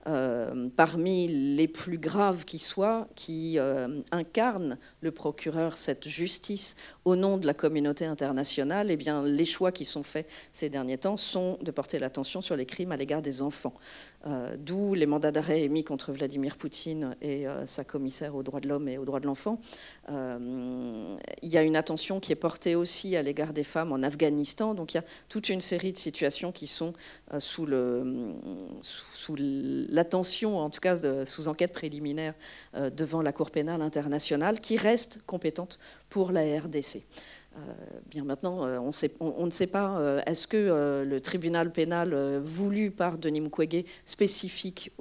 euh, 0.08 0.68
parmi 0.76 1.28
les 1.28 1.68
plus 1.68 1.96
graves 1.96 2.44
qui 2.44 2.58
soient, 2.58 3.06
qui 3.14 3.56
euh, 3.60 4.00
incarnent 4.10 4.76
le 5.00 5.12
procureur 5.12 5.76
cette 5.76 6.08
justice 6.08 6.74
au 7.04 7.14
nom 7.14 7.38
de 7.38 7.46
la 7.46 7.54
communauté 7.54 8.04
internationale, 8.04 8.90
eh 8.90 8.96
les 8.96 9.44
choix 9.44 9.70
qui 9.70 9.84
sont 9.84 10.02
faits 10.02 10.28
ces 10.50 10.68
derniers 10.70 10.98
temps 10.98 11.16
sont 11.16 11.56
de 11.62 11.70
porter 11.70 12.00
l'attention 12.00 12.40
sur 12.40 12.56
les 12.56 12.66
crimes 12.66 12.90
à 12.90 12.96
l'égard 12.96 13.22
des 13.22 13.42
enfants. 13.42 13.74
Euh, 14.26 14.56
d'où 14.58 14.94
les 14.94 15.06
mandats 15.06 15.32
d'arrêt 15.32 15.62
émis 15.62 15.84
contre 15.84 16.12
Vladimir 16.12 16.56
Poutine 16.56 17.16
et 17.20 17.46
sa 17.66 17.84
commissaire 17.84 18.34
aux 18.34 18.42
droits 18.42 18.60
de 18.60 18.68
l'homme 18.68 18.88
et 18.88 18.98
aux 18.98 19.04
droits 19.04 19.20
de 19.20 19.26
l'enfant. 19.26 19.58
il 20.08 21.18
y 21.42 21.58
a 21.58 21.62
une 21.62 21.76
attention 21.76 22.20
qui 22.20 22.32
est 22.32 22.36
portée 22.36 22.74
aussi 22.74 23.16
à 23.16 23.22
l'égard 23.22 23.52
des 23.52 23.64
femmes 23.64 23.92
en 23.92 24.02
Afghanistan. 24.02 24.74
Donc 24.74 24.94
il 24.94 24.98
y 24.98 25.00
a 25.00 25.04
toute 25.28 25.48
une 25.48 25.60
série 25.60 25.92
de 25.92 25.98
situations 25.98 26.52
qui 26.52 26.66
sont 26.66 26.92
sous 27.38 27.66
l'attention, 29.36 30.58
en 30.58 30.70
tout 30.70 30.80
cas 30.80 31.24
sous 31.24 31.48
enquête 31.48 31.72
préliminaire 31.72 32.34
euh, 32.74 32.90
devant 32.90 33.22
la 33.22 33.32
Cour 33.32 33.50
pénale 33.50 33.82
internationale, 33.82 34.60
qui 34.60 34.76
reste 34.76 35.20
compétente 35.26 35.78
pour 36.08 36.32
la 36.32 36.42
RDC. 36.42 37.02
Euh, 37.54 38.00
bien 38.06 38.24
maintenant, 38.24 38.64
euh, 38.64 38.78
on, 38.78 39.46
ne 39.46 39.50
sait 39.50 39.66
pas, 39.66 40.22
est-ce 40.26 40.46
que 40.46 41.04
le 41.04 41.20
tribunal 41.20 41.70
pénal 41.70 42.38
voulu 42.38 42.90
par 42.90 43.18
Denis 43.18 43.40
Mukwege, 43.40 43.84
spécifique 44.04 44.92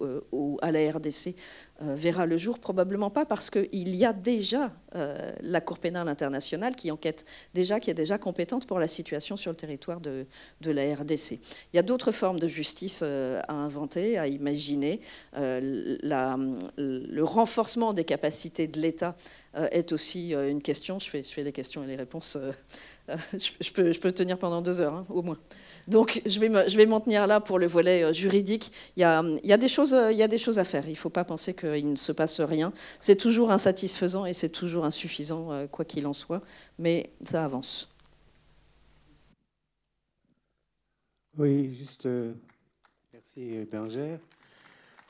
à 0.61 0.71
la 0.71 0.91
RDC, 0.91 1.27
euh, 1.27 1.33
verra 1.81 2.25
le 2.25 2.37
jour 2.37 2.59
Probablement 2.59 3.09
pas, 3.09 3.25
parce 3.25 3.49
qu'il 3.49 3.95
y 3.95 4.05
a 4.05 4.13
déjà 4.13 4.71
euh, 4.95 5.31
la 5.41 5.61
Cour 5.61 5.79
pénale 5.79 6.07
internationale 6.07 6.75
qui 6.75 6.91
enquête 6.91 7.25
déjà, 7.53 7.79
qui 7.79 7.89
est 7.89 7.95
déjà 7.95 8.17
compétente 8.17 8.65
pour 8.65 8.79
la 8.79 8.87
situation 8.87 9.37
sur 9.37 9.51
le 9.51 9.57
territoire 9.57 9.99
de, 9.99 10.25
la 10.63 10.95
RDC. 10.95 11.39
Il 11.73 11.75
y 11.75 11.79
a 11.79 11.83
d'autres 11.83 12.11
formes 12.11 12.39
de 12.39 12.47
justice 12.47 13.01
euh, 13.03 13.41
à 13.47 13.53
inventer, 13.53 14.17
à 14.17 14.27
imaginer. 14.27 14.99
le 15.33 17.21
renforcement 17.21 17.93
des 17.93 18.05
capacités 18.05 18.67
de 18.67 18.79
l'État 18.79 19.15
est 19.71 19.91
aussi 19.91 20.33
une 20.33 20.61
question. 20.61 20.99
Je 20.99 21.09
je 21.11 21.29
fais 21.33 21.43
les 21.43 21.51
questions 21.51 21.83
et 21.83 21.87
les 21.87 21.95
réponses. 21.95 22.37
Je, 23.33 23.71
peux, 23.71 23.91
je 23.91 23.99
tenir 23.99 24.37
pendant 24.37 24.61
deux 24.61 24.81
heures, 24.81 24.93
hein, 24.93 25.05
au 25.09 25.21
moins. 25.21 25.37
Donc 25.87 26.21
je 26.25 26.39
vais, 26.39 26.85
m'en 26.85 26.99
tenir 26.99 27.27
là 27.27 27.39
pour 27.39 27.59
le 27.59 27.67
volet 27.67 28.03
euh, 28.03 28.13
juridique. 28.13 28.71
Il 28.97 29.01
y 29.01 29.03
a, 29.03 29.57
des, 29.57 29.67
choses, 29.67 29.93
à 29.93 30.63
faire. 30.63 30.85
Il 30.85 30.91
ne 30.91 30.95
faut 30.95 31.09
pas 31.09 31.23
penser 31.23 31.53
qu'il 31.53 31.91
ne 31.91 31.95
se 31.95 32.11
passe 32.11 32.39
rien. 32.39 32.71
C'est 32.99 33.15
toujours 33.15 33.51
insatisfaisant 33.51 34.25
et 34.25 34.33
c'est 34.33 34.49
toujours 34.49 34.85
insuffisant, 34.85 35.51
euh, 35.51 35.67
quoi 35.67 35.85
qu'il 35.85 36.05
en 36.07 36.13
soit, 36.13 36.41
mais 36.77 37.09
ça 37.21 37.43
avance. 37.43 37.89
Oui, 41.37 41.73
juste. 41.73 42.07
merci 43.13 43.65
Bergère. 43.71 44.19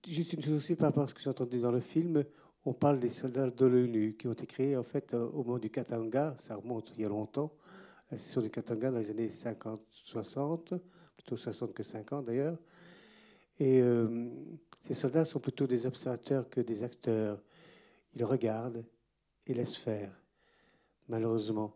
juste 0.08 0.34
une 0.34 0.42
chose 0.42 0.54
aussi 0.54 0.76
par 0.76 0.90
rapport 0.90 1.04
à 1.04 1.08
ce 1.08 1.14
que 1.14 1.22
j'ai 1.22 1.30
entendu 1.30 1.60
dans 1.60 1.72
le 1.72 1.80
film, 1.80 2.24
on 2.66 2.74
parle 2.74 3.00
des 3.00 3.10
soldats 3.10 3.50
de 3.50 3.66
l'ONU 3.66 4.16
qui 4.18 4.28
ont 4.28 4.34
été 4.34 4.46
créés 4.46 4.76
en 4.76 4.84
fait 4.84 5.14
au 5.14 5.44
moment 5.44 5.60
du 5.60 5.70
Katanga, 5.70 6.36
ça 6.40 6.56
remonte 6.56 6.92
il 6.96 7.02
y 7.02 7.06
a 7.06 7.10
longtemps, 7.10 7.54
la 8.12 8.18
session 8.18 8.42
du 8.42 8.50
Katanga 8.50 8.92
dans 8.92 9.00
les 9.00 9.10
années 9.12 9.30
50-60, 9.30 10.80
plutôt 11.16 11.38
60 11.38 11.74
que 11.74 11.84
50 11.84 12.26
d'ailleurs. 12.26 12.58
Et 13.60 13.82
euh, 13.82 14.30
ces 14.80 14.94
soldats 14.94 15.26
sont 15.26 15.40
plutôt 15.40 15.68
des 15.68 15.86
observateurs 15.86 16.50
que 16.50 16.62
des 16.62 16.84
acteurs. 16.84 17.42
Ils 18.16 18.24
regardent 18.24 18.86
et 19.46 19.54
laissent 19.54 19.78
faire, 19.78 20.12
malheureusement. 21.08 21.76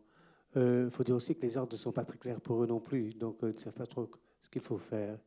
Il 0.55 0.61
euh, 0.61 0.89
faut 0.89 1.03
dire 1.03 1.15
aussi 1.15 1.35
que 1.35 1.41
les 1.41 1.57
ordres 1.57 1.73
ne 1.73 1.77
sont 1.77 1.91
pas 1.91 2.05
très 2.05 2.17
clairs 2.17 2.41
pour 2.41 2.63
eux 2.63 2.67
non 2.67 2.79
plus, 2.79 3.13
donc 3.13 3.37
ils 3.41 3.47
ne 3.49 3.57
savent 3.57 3.73
pas 3.73 3.87
trop 3.87 4.09
ce 4.39 4.49
qu'il 4.49 4.61
faut 4.61 4.77
faire. 4.77 5.17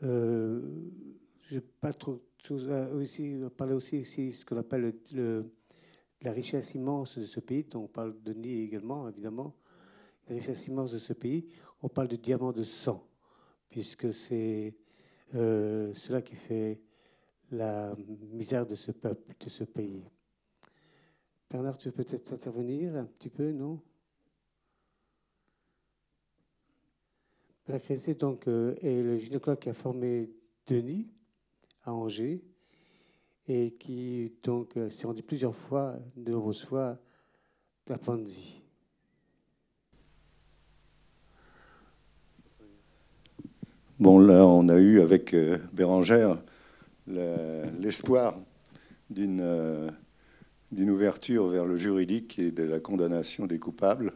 je 0.00 1.54
n'ai 1.54 1.60
pas 1.60 1.92
trop 1.92 2.20
aussi, 2.94 3.36
parler 3.56 3.74
aussi, 3.74 4.00
aussi 4.00 4.32
ce 4.32 4.44
qu'on 4.44 4.56
appelle 4.56 4.94
le, 5.12 5.50
la 6.22 6.32
richesse 6.32 6.74
immense 6.74 7.18
de 7.18 7.24
ce 7.24 7.40
pays, 7.40 7.64
dont 7.64 7.84
on 7.84 7.88
parle 7.88 8.20
de 8.22 8.32
Nid 8.32 8.62
également, 8.62 9.08
évidemment, 9.08 9.54
la 10.28 10.36
richesse 10.36 10.66
immense 10.66 10.92
de 10.92 10.98
ce 10.98 11.12
pays. 11.12 11.48
On 11.82 11.88
parle 11.88 12.08
de 12.08 12.16
diamant 12.16 12.52
de 12.52 12.64
sang, 12.64 13.06
puisque 13.68 14.12
c'est 14.12 14.74
euh, 15.34 15.92
cela 15.94 16.22
qui 16.22 16.36
fait 16.36 16.80
la 17.50 17.94
misère 18.32 18.66
de 18.66 18.74
ce 18.74 18.92
peuple, 18.92 19.34
de 19.38 19.48
ce 19.48 19.64
pays. 19.64 20.04
Bernard, 21.50 21.78
tu 21.78 21.88
veux 21.88 21.94
peut-être 21.94 22.32
intervenir 22.32 22.96
un 22.96 23.04
petit 23.04 23.30
peu, 23.30 23.52
non? 23.52 23.80
La 27.68 27.80
donc, 28.14 28.46
euh, 28.46 28.76
est 28.80 29.02
le 29.02 29.18
gynécologue 29.18 29.58
qui 29.58 29.68
a 29.68 29.74
formé 29.74 30.30
Denis 30.68 31.08
à 31.82 31.92
Angers 31.92 32.44
et 33.48 33.72
qui 33.72 34.32
donc 34.42 34.76
euh, 34.76 34.90
s'est 34.90 35.06
rendu 35.06 35.22
plusieurs 35.22 35.54
fois, 35.54 35.96
de 36.16 36.32
nombreuses 36.32 36.64
fois, 36.64 36.98
à 37.88 37.98
Panzi. 37.98 38.60
Bon, 43.98 44.18
là, 44.18 44.44
on 44.44 44.68
a 44.68 44.76
eu 44.76 45.00
avec 45.00 45.32
euh, 45.32 45.58
Bérangère 45.72 46.38
l'espoir 47.06 48.36
euh, 49.16 49.90
d'une 50.72 50.90
ouverture 50.90 51.46
vers 51.46 51.64
le 51.64 51.76
juridique 51.76 52.38
et 52.40 52.50
de 52.50 52.64
la 52.64 52.80
condamnation 52.80 53.46
des 53.46 53.60
coupables. 53.60 54.12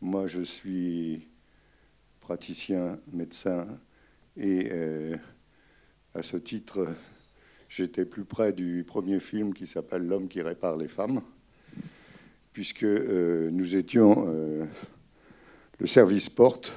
Moi, 0.00 0.26
je 0.26 0.40
suis 0.40 1.28
praticien, 2.20 2.98
médecin 3.12 3.66
et 4.38 4.70
à 6.14 6.22
ce 6.22 6.38
titre, 6.38 6.88
j'étais 7.70 8.04
plus 8.04 8.24
près 8.24 8.52
du 8.52 8.84
premier 8.84 9.20
film 9.20 9.54
qui 9.54 9.66
s'appelle 9.66 10.04
L'homme 10.06 10.28
qui 10.28 10.42
répare 10.42 10.76
les 10.76 10.88
femmes, 10.88 11.22
puisque 12.52 12.82
euh, 12.82 13.48
nous 13.52 13.76
étions 13.76 14.24
euh, 14.26 14.66
le 15.78 15.86
service 15.86 16.28
porte. 16.28 16.72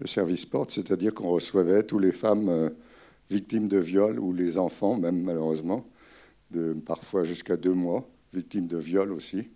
Le 0.00 0.06
service 0.06 0.46
porte, 0.46 0.70
c'est-à-dire 0.70 1.12
qu'on 1.12 1.28
recevait 1.28 1.82
toutes 1.82 2.02
les 2.02 2.12
femmes 2.12 2.48
euh, 2.48 2.70
victimes 3.28 3.68
de 3.68 3.76
viol 3.76 4.18
ou 4.18 4.32
les 4.32 4.56
enfants, 4.56 4.96
même 4.96 5.22
malheureusement, 5.22 5.86
de, 6.50 6.72
parfois 6.72 7.22
jusqu'à 7.22 7.58
deux 7.58 7.74
mois, 7.74 8.08
victimes 8.32 8.66
de 8.66 8.78
viol 8.78 9.12
aussi. 9.12 9.50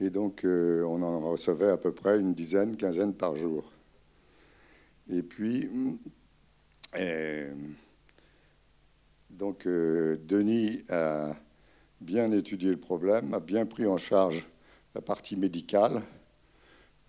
Et 0.00 0.10
donc, 0.10 0.42
on 0.44 1.02
en 1.02 1.30
recevait 1.30 1.70
à 1.70 1.76
peu 1.76 1.92
près 1.92 2.18
une 2.18 2.34
dizaine, 2.34 2.76
quinzaine 2.76 3.14
par 3.14 3.36
jour. 3.36 3.72
Et 5.08 5.22
puis, 5.22 5.70
donc 9.34 9.66
euh, 9.66 10.16
Denis 10.24 10.84
a 10.90 11.34
bien 12.00 12.30
étudié 12.32 12.70
le 12.70 12.76
problème, 12.76 13.34
a 13.34 13.40
bien 13.40 13.66
pris 13.66 13.86
en 13.86 13.96
charge 13.96 14.46
la 14.94 15.00
partie 15.00 15.36
médicale. 15.36 16.02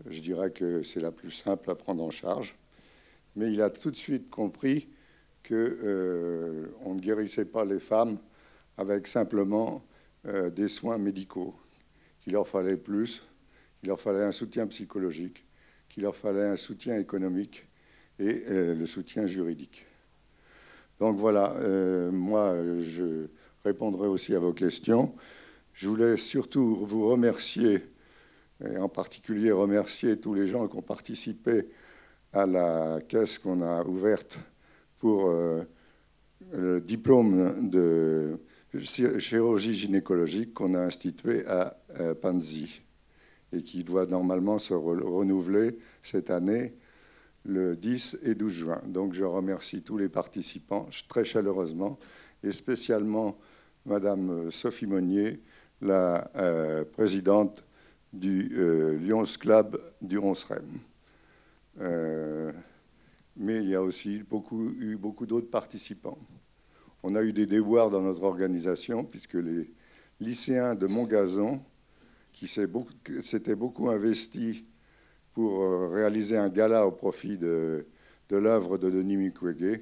Je 0.08 0.22
dirais 0.22 0.52
que 0.52 0.84
c'est 0.84 1.00
la 1.00 1.12
plus 1.12 1.32
simple 1.32 1.70
à 1.70 1.76
prendre 1.76 2.04
en 2.04 2.10
charge. 2.10 2.56
Mais 3.36 3.52
il 3.52 3.62
a 3.62 3.70
tout 3.70 3.92
de 3.92 3.96
suite 3.96 4.30
compris 4.30 4.88
qu'on 5.48 5.54
euh, 5.54 6.68
ne 6.86 7.00
guérissait 7.00 7.46
pas 7.46 7.64
les 7.64 7.80
femmes 7.80 8.18
avec 8.78 9.08
simplement 9.08 9.84
euh, 10.26 10.50
des 10.50 10.68
soins 10.68 10.98
médicaux, 10.98 11.54
qu'il 12.20 12.34
leur 12.34 12.48
fallait 12.48 12.78
plus, 12.78 13.24
qu'il 13.80 13.90
leur 13.90 14.00
fallait 14.00 14.24
un 14.24 14.32
soutien 14.32 14.66
psychologique, 14.68 15.46
qu'il 15.90 16.04
leur 16.04 16.16
fallait 16.16 16.48
un 16.48 16.58
soutien 16.58 16.98
économique 16.98 17.68
et 18.18 18.46
le 18.48 18.86
soutien 18.86 19.28
juridique. 19.28 19.86
Donc 21.00 21.18
voilà, 21.18 21.54
euh, 21.58 22.12
moi, 22.12 22.56
je 22.82 23.28
répondrai 23.64 24.08
aussi 24.08 24.34
à 24.34 24.40
vos 24.40 24.54
questions. 24.54 25.14
Je 25.74 25.90
voulais 25.90 26.16
surtout 26.16 26.86
vous 26.86 27.10
remercier, 27.10 27.82
et 28.66 28.78
en 28.78 28.88
particulier 28.88 29.52
remercier 29.52 30.18
tous 30.18 30.34
les 30.34 30.48
gens 30.48 30.68
qui 30.68 30.78
ont 30.78 30.82
participé 30.82 31.68
à 32.32 32.46
la 32.46 33.02
caisse 33.02 33.40
qu'on 33.40 33.62
a 33.62 33.84
ouverte 33.84 34.40
pour 35.00 35.30
euh, 35.30 35.64
le 36.54 36.80
diplôme 36.80 37.70
de 37.70 38.40
chirurgie 38.80 39.74
gynécologique 39.74 40.54
qu'on 40.54 40.74
a 40.74 40.80
institué 40.80 41.46
à 41.48 41.78
Panzi 42.22 42.82
et 43.54 43.62
qui 43.62 43.84
doit 43.84 44.06
normalement 44.06 44.60
se 44.60 44.74
renouveler 44.74 45.78
cette 46.04 46.30
année 46.30 46.74
le 47.46 47.76
10 47.76 48.20
et 48.24 48.36
12 48.36 48.52
juin. 48.52 48.82
Donc 48.88 49.14
je 49.14 49.24
remercie 49.24 49.82
tous 49.82 49.98
les 49.98 50.10
participants 50.10 50.90
très 51.08 51.24
chaleureusement 51.24 51.98
et 52.44 52.52
spécialement 52.52 53.38
Madame 53.86 54.50
Sophie 54.50 54.88
Monnier, 54.88 55.42
la 55.82 56.30
euh, 56.36 56.84
présidente 56.86 57.66
du 58.12 58.52
euh, 58.58 58.98
Lions 58.98 59.24
Club 59.40 59.80
du 60.02 60.18
Ronsrem. 60.18 60.66
Euh, 61.82 62.52
mais 63.36 63.58
il 63.58 63.70
y 63.70 63.76
a 63.76 63.82
aussi 63.82 64.24
beaucoup, 64.24 64.72
eu 64.80 64.96
beaucoup 64.96 65.26
d'autres 65.26 65.50
participants. 65.50 66.18
On 67.04 67.16
a 67.16 67.22
eu 67.22 67.34
des 67.34 67.46
déboires 67.46 67.92
dans 67.92 68.02
notre 68.02 68.24
organisation 68.24 69.04
puisque 69.04 69.36
les 69.36 69.72
lycéens 70.20 70.74
de 70.74 70.88
Montgazon, 70.88 71.62
qui 72.32 72.48
s'étaient 72.48 73.56
beaucoup 73.56 73.90
investis 73.90 74.64
pour 75.36 75.62
euh, 75.62 75.90
réaliser 75.90 76.38
un 76.38 76.50
gala 76.50 76.88
au 76.88 76.92
profit 76.92 77.38
de, 77.38 77.86
l'œuvre 78.32 78.78
de 78.78 78.90
Denis 78.90 79.18
Mukwege 79.18 79.82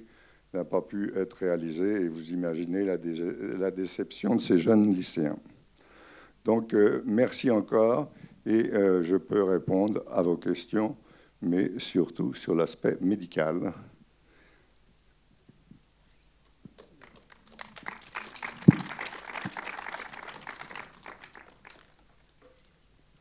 n'a 0.53 0.65
pas 0.65 0.81
pu 0.81 1.13
être 1.15 1.33
réalisé 1.33 2.01
et 2.01 2.07
vous 2.07 2.31
imaginez 2.31 2.83
la, 2.83 2.97
la 3.57 3.71
déception 3.71 4.35
de 4.35 4.41
ces 4.41 4.57
jeunes 4.57 4.93
lycéens. 4.93 5.37
Donc 6.43 6.73
euh, 6.73 7.03
merci 7.05 7.51
encore 7.51 8.11
et 8.45 8.73
euh, 8.73 9.03
je 9.03 9.15
peux 9.15 9.43
répondre 9.43 10.03
à 10.09 10.23
vos 10.23 10.37
questions, 10.37 10.97
mais 11.41 11.71
surtout 11.77 12.33
sur 12.33 12.55
l'aspect 12.55 12.97
médical. 12.99 13.73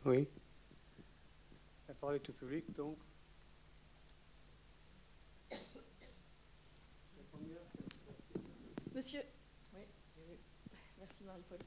Oui 0.07 0.27
parler 2.13 2.21
tout 2.21 2.35
public, 2.35 2.71
donc. 2.75 2.99
monsieur. 8.95 9.23
Oui, 9.73 9.81
Merci 10.99 11.25
Marie-Paul. 11.25 11.59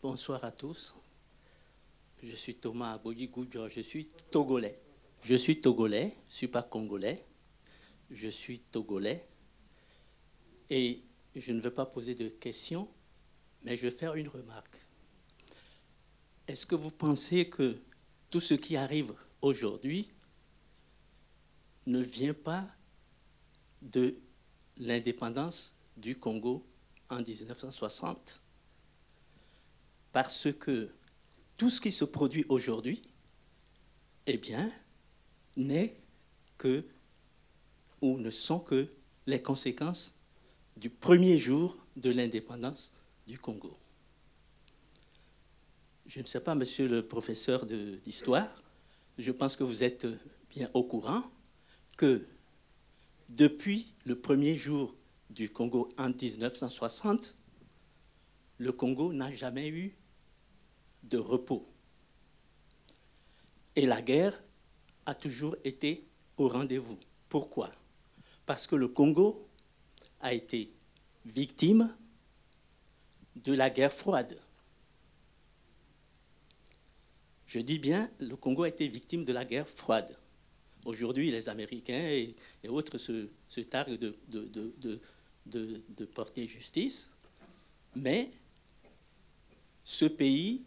Bonsoir 0.00 0.42
à 0.42 0.52
tous. 0.52 0.94
Je 2.22 2.34
suis 2.34 2.54
Thomas 2.54 2.96
Goudjo, 2.96 3.68
je 3.68 3.82
suis 3.82 4.06
togolais. 4.30 4.80
Je 5.20 5.34
suis 5.34 5.60
togolais, 5.60 6.16
je 6.20 6.32
ne 6.32 6.36
suis 6.38 6.48
pas 6.48 6.62
congolais. 6.62 7.26
Je 8.10 8.28
suis 8.28 8.58
togolais. 8.58 9.28
Et 10.74 11.02
je 11.36 11.52
ne 11.52 11.60
veux 11.60 11.70
pas 11.70 11.84
poser 11.84 12.14
de 12.14 12.28
questions, 12.28 12.88
mais 13.62 13.76
je 13.76 13.82
vais 13.82 13.90
faire 13.90 14.14
une 14.14 14.28
remarque. 14.28 14.78
Est-ce 16.48 16.64
que 16.64 16.74
vous 16.74 16.90
pensez 16.90 17.50
que 17.50 17.78
tout 18.30 18.40
ce 18.40 18.54
qui 18.54 18.74
arrive 18.78 19.12
aujourd'hui 19.42 20.08
ne 21.84 22.00
vient 22.00 22.32
pas 22.32 22.66
de 23.82 24.16
l'indépendance 24.78 25.76
du 25.98 26.18
Congo 26.18 26.66
en 27.10 27.20
1960 27.20 28.40
Parce 30.10 30.50
que 30.54 30.90
tout 31.58 31.68
ce 31.68 31.82
qui 31.82 31.92
se 31.92 32.06
produit 32.06 32.46
aujourd'hui, 32.48 33.02
eh 34.24 34.38
bien, 34.38 34.72
n'est 35.54 36.00
que 36.56 36.86
ou 38.00 38.16
ne 38.16 38.30
sont 38.30 38.60
que 38.60 38.90
les 39.26 39.42
conséquences 39.42 40.16
du 40.76 40.90
premier 40.90 41.38
jour 41.38 41.76
de 41.96 42.10
l'indépendance 42.10 42.92
du 43.26 43.38
Congo. 43.38 43.76
Je 46.06 46.20
ne 46.20 46.26
sais 46.26 46.40
pas, 46.40 46.54
monsieur 46.54 46.88
le 46.88 47.06
professeur 47.06 47.64
d'histoire, 47.66 48.62
je 49.18 49.30
pense 49.30 49.56
que 49.56 49.64
vous 49.64 49.84
êtes 49.84 50.06
bien 50.50 50.68
au 50.74 50.84
courant 50.84 51.22
que 51.96 52.26
depuis 53.28 53.94
le 54.04 54.18
premier 54.18 54.56
jour 54.56 54.94
du 55.30 55.50
Congo 55.50 55.88
en 55.96 56.08
1960, 56.08 57.36
le 58.58 58.72
Congo 58.72 59.12
n'a 59.12 59.32
jamais 59.32 59.68
eu 59.68 59.96
de 61.04 61.18
repos. 61.18 61.64
Et 63.74 63.86
la 63.86 64.02
guerre 64.02 64.42
a 65.06 65.14
toujours 65.14 65.56
été 65.64 66.06
au 66.36 66.48
rendez-vous. 66.48 66.98
Pourquoi? 67.28 67.70
Parce 68.44 68.66
que 68.66 68.76
le 68.76 68.88
Congo 68.88 69.48
a 70.22 70.32
été 70.32 70.72
victime 71.26 71.94
de 73.36 73.52
la 73.52 73.70
guerre 73.70 73.92
froide. 73.92 74.38
Je 77.46 77.58
dis 77.58 77.78
bien, 77.78 78.10
le 78.18 78.36
Congo 78.36 78.62
a 78.62 78.68
été 78.68 78.88
victime 78.88 79.24
de 79.24 79.32
la 79.32 79.44
guerre 79.44 79.68
froide. 79.68 80.16
Aujourd'hui, 80.84 81.30
les 81.30 81.48
Américains 81.48 82.08
et, 82.08 82.34
autres 82.68 82.98
se, 82.98 83.60
targuent 83.60 83.98
de, 83.98 86.04
porter 86.14 86.46
justice, 86.46 87.14
mais 87.94 88.30
ce 89.84 90.06
pays 90.06 90.62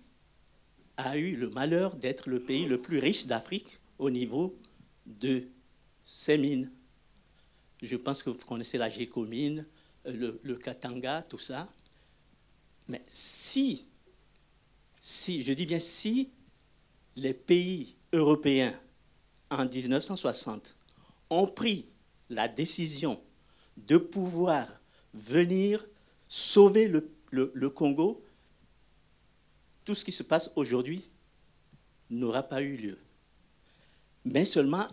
a 0.97 1.17
eu 1.17 1.35
le 1.35 1.49
malheur 1.49 1.95
d'être 1.95 2.29
le 2.29 2.39
pays 2.39 2.65
le 2.65 2.79
plus 2.79 2.99
riche 2.99 3.25
d'Afrique 3.25 3.79
au 3.97 4.09
niveau 4.09 4.55
de 5.05 5.43
ses 6.05 6.37
mines. 6.37 6.71
Je 7.81 7.95
pense 7.95 8.23
que 8.23 8.29
vous 8.29 8.45
connaissez 8.45 8.77
la 8.77 8.89
Gécomine, 8.89 9.65
le, 10.05 10.39
le 10.43 10.55
Katanga, 10.55 11.23
tout 11.23 11.37
ça. 11.37 11.67
Mais 12.87 13.03
si, 13.07 13.87
si, 14.99 15.43
je 15.43 15.53
dis 15.53 15.65
bien 15.65 15.79
si, 15.79 16.31
les 17.15 17.33
pays 17.33 17.95
européens 18.13 18.79
en 19.49 19.65
1960 19.65 20.75
ont 21.29 21.47
pris 21.47 21.85
la 22.29 22.47
décision 22.47 23.21
de 23.77 23.97
pouvoir 23.97 24.67
venir 25.13 25.85
sauver 26.27 26.87
le 26.87 27.69
Congo, 27.69 28.23
tout 29.83 29.95
ce 29.95 30.03
qui 30.03 30.11
se 30.11 30.23
passe 30.23 30.51
aujourd'hui 30.55 31.09
n'aura 32.09 32.43
pas 32.43 32.61
eu 32.61 32.77
lieu 32.77 32.99
mais 34.25 34.43
seulement 34.43 34.87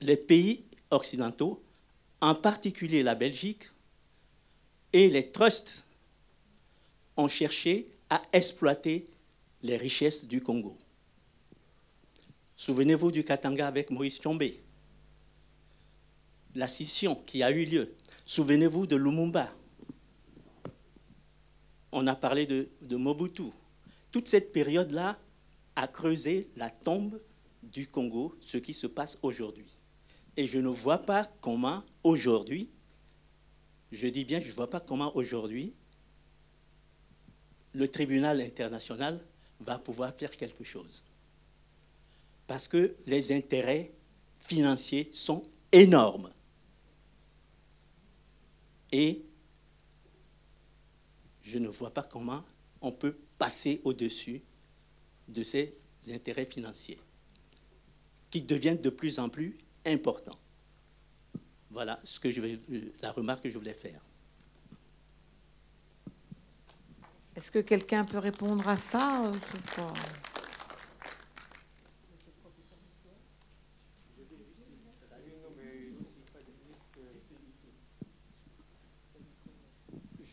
les 0.00 0.16
pays 0.16 0.64
occidentaux, 0.90 1.62
en 2.20 2.34
particulier 2.34 3.02
la 3.02 3.14
Belgique, 3.14 3.68
et 4.92 5.08
les 5.08 5.30
trusts 5.30 5.84
ont 7.16 7.28
cherché 7.28 7.88
à 8.10 8.22
exploiter 8.32 9.06
les 9.62 9.76
richesses 9.76 10.26
du 10.26 10.40
Congo. 10.40 10.76
Souvenez-vous 12.56 13.12
du 13.12 13.22
Katanga 13.22 13.66
avec 13.66 13.90
Maurice 13.90 14.18
Tchombé, 14.18 14.60
la 16.54 16.66
scission 16.66 17.14
qui 17.26 17.42
a 17.42 17.50
eu 17.50 17.64
lieu. 17.64 17.94
Souvenez-vous 18.24 18.86
de 18.86 18.96
Lumumba. 18.96 19.48
On 21.92 22.06
a 22.06 22.14
parlé 22.14 22.46
de, 22.46 22.68
de 22.82 22.96
Mobutu. 22.96 23.50
Toute 24.10 24.28
cette 24.28 24.52
période-là 24.52 25.18
a 25.76 25.86
creusé 25.86 26.48
la 26.56 26.70
tombe 26.70 27.20
du 27.62 27.86
Congo 27.86 28.36
ce 28.40 28.58
qui 28.58 28.74
se 28.74 28.86
passe 28.86 29.18
aujourd'hui. 29.22 29.77
Et 30.38 30.46
je 30.46 30.60
ne 30.60 30.68
vois 30.68 30.98
pas 30.98 31.24
comment 31.40 31.82
aujourd'hui, 32.04 32.70
je 33.90 34.06
dis 34.06 34.24
bien, 34.24 34.38
je 34.38 34.46
ne 34.46 34.52
vois 34.52 34.70
pas 34.70 34.78
comment 34.78 35.16
aujourd'hui, 35.16 35.74
le 37.72 37.88
tribunal 37.88 38.40
international 38.40 39.20
va 39.58 39.80
pouvoir 39.80 40.14
faire 40.14 40.30
quelque 40.30 40.62
chose. 40.62 41.02
Parce 42.46 42.68
que 42.68 42.94
les 43.04 43.32
intérêts 43.32 43.90
financiers 44.38 45.10
sont 45.12 45.42
énormes. 45.72 46.30
Et 48.92 49.24
je 51.42 51.58
ne 51.58 51.66
vois 51.66 51.92
pas 51.92 52.04
comment 52.04 52.44
on 52.80 52.92
peut 52.92 53.18
passer 53.38 53.80
au-dessus 53.82 54.40
de 55.26 55.42
ces 55.42 55.76
intérêts 56.10 56.46
financiers 56.46 57.00
qui 58.30 58.40
deviennent 58.40 58.80
de 58.80 58.90
plus 58.90 59.18
en 59.18 59.28
plus 59.28 59.58
importants. 59.86 60.38
Voilà 61.70 62.00
ce 62.02 62.18
que 62.18 62.30
je 62.30 62.40
vais, 62.40 62.58
la 63.00 63.12
remarque 63.12 63.44
que 63.44 63.50
je 63.50 63.58
voulais 63.58 63.74
faire. 63.74 64.00
Est-ce 67.36 67.50
que 67.50 67.60
quelqu'un 67.60 68.04
peut 68.04 68.18
répondre 68.18 68.66
à 68.68 68.76
ça 68.76 69.22
euh, 69.24 69.32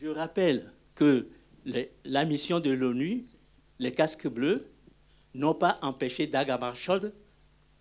Je 0.00 0.08
rappelle 0.08 0.72
que 0.94 1.28
la 2.04 2.24
mission 2.24 2.60
de 2.60 2.70
l'ONU, 2.70 3.24
les 3.78 3.92
casques 3.92 4.28
bleus, 4.28 4.68
n'ont 5.34 5.54
pas 5.54 5.78
empêché 5.82 6.26
Daga 6.26 6.58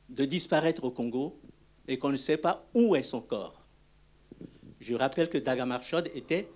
de 0.10 0.26
disparaître 0.26 0.84
au 0.84 0.92
Congo 0.92 1.40
et 1.88 1.98
qu'on 1.98 2.12
ne 2.12 2.18
sait 2.18 2.38
pas 2.38 2.68
où 2.74 2.96
est 2.96 3.04
son 3.04 3.22
corps. 3.22 3.66
Je 4.80 4.96
rappelle 4.96 5.30
que 5.30 5.38
Daga 5.38 5.66
Marchod 5.66 6.10
était 6.14 6.48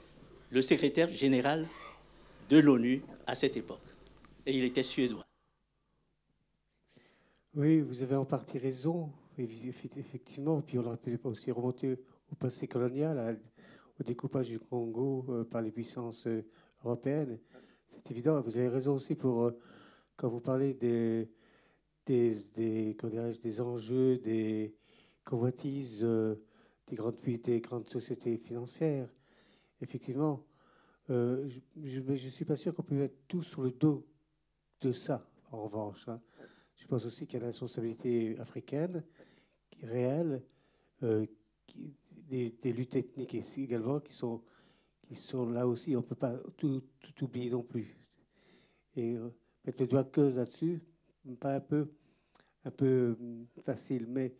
le 0.51 0.61
secrétaire 0.61 1.09
général 1.09 1.67
de 2.49 2.57
l'ONU 2.57 3.03
à 3.27 3.35
cette 3.35 3.57
époque. 3.57 3.79
Et 4.45 4.57
il 4.57 4.63
était 4.63 4.83
suédois. 4.83 5.25
Oui, 7.55 7.81
vous 7.81 8.03
avez 8.03 8.15
en 8.15 8.25
partie 8.25 8.57
raison. 8.57 9.11
Effectivement, 9.37 10.61
puis 10.61 10.77
on 10.77 10.97
pu 10.97 11.17
aussi 11.23 11.49
remonter 11.49 11.97
au 12.31 12.35
passé 12.35 12.67
colonial, 12.67 13.39
au 13.99 14.03
découpage 14.03 14.49
du 14.49 14.59
Congo 14.59 15.25
euh, 15.29 15.43
par 15.45 15.61
les 15.61 15.71
puissances 15.71 16.27
euh, 16.27 16.45
européennes. 16.83 17.39
C'est 17.85 18.11
évident. 18.11 18.41
Vous 18.41 18.57
avez 18.57 18.67
raison 18.67 18.95
aussi 18.95 19.15
pour, 19.15 19.43
euh, 19.43 19.57
quand 20.17 20.27
vous 20.27 20.41
parlez 20.41 20.73
des, 20.73 21.29
des, 22.05 22.35
des, 22.53 22.97
des 23.41 23.61
enjeux, 23.61 24.17
des 24.17 24.75
convoitises 25.29 25.99
euh, 26.01 26.35
des, 26.87 26.95
grandes, 26.95 27.17
des 27.21 27.61
grandes 27.61 27.87
sociétés 27.87 28.37
financières. 28.37 29.07
Effectivement, 29.79 30.43
euh, 31.11 31.47
je 31.77 31.99
ne 31.99 32.17
suis 32.17 32.45
pas 32.45 32.55
sûr 32.55 32.73
qu'on 32.73 32.81
peut 32.81 32.95
mettre 32.95 33.15
tout 33.27 33.43
sur 33.43 33.61
le 33.61 33.69
dos 33.69 34.07
de 34.81 34.91
ça, 34.91 35.29
en 35.51 35.65
revanche. 35.65 36.07
Hein. 36.07 36.19
Je 36.75 36.87
pense 36.87 37.05
aussi 37.05 37.27
qu'il 37.27 37.35
y 37.35 37.37
a 37.37 37.41
la 37.41 37.47
responsabilité 37.47 38.39
africaine, 38.39 39.03
qui, 39.69 39.85
réelle, 39.85 40.41
euh, 41.03 41.27
des, 42.27 42.73
luttes 42.73 42.95
ethniques 42.95 43.35
également, 43.35 43.99
qui 43.99 44.13
sont, 44.13 44.41
qui 45.01 45.13
là 45.53 45.67
aussi. 45.67 45.95
On 45.95 45.99
ne 45.99 46.05
peut 46.05 46.15
pas 46.15 46.37
tout, 46.57 46.81
oublier 47.21 47.51
non 47.51 47.61
plus. 47.61 47.95
Et 48.95 49.15
mettre 49.63 49.81
le 49.81 49.87
doigt 49.87 50.05
que 50.05 50.21
là-dessus, 50.21 50.81
pas 51.39 51.55
un 51.55 51.59
peu 51.59 51.91
un 52.65 52.71
peu 52.71 53.15
hum, 53.19 53.47
facile, 53.63 54.05
mais 54.07 54.35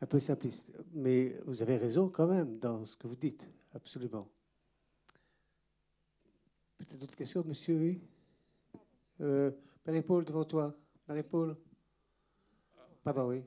un 0.00 0.06
peu 0.06 0.20
simpliste. 0.20 0.70
Mais 0.92 1.38
vous 1.46 1.62
avez 1.62 1.76
raison 1.76 2.08
quand 2.08 2.26
même 2.26 2.58
dans 2.58 2.84
ce 2.84 2.96
que 2.96 3.06
vous 3.06 3.16
dites, 3.16 3.48
absolument. 3.74 4.28
Peut-être 6.78 6.98
d'autres 6.98 7.16
questions, 7.16 7.42
monsieur 7.46 7.76
Oui. 7.76 8.00
Euh, 9.20 9.50
Marie-Paul, 9.86 10.24
devant 10.24 10.44
toi. 10.44 10.74
Marie-Paul. 11.08 11.56
Pardon, 13.04 13.28
oui. 13.28 13.42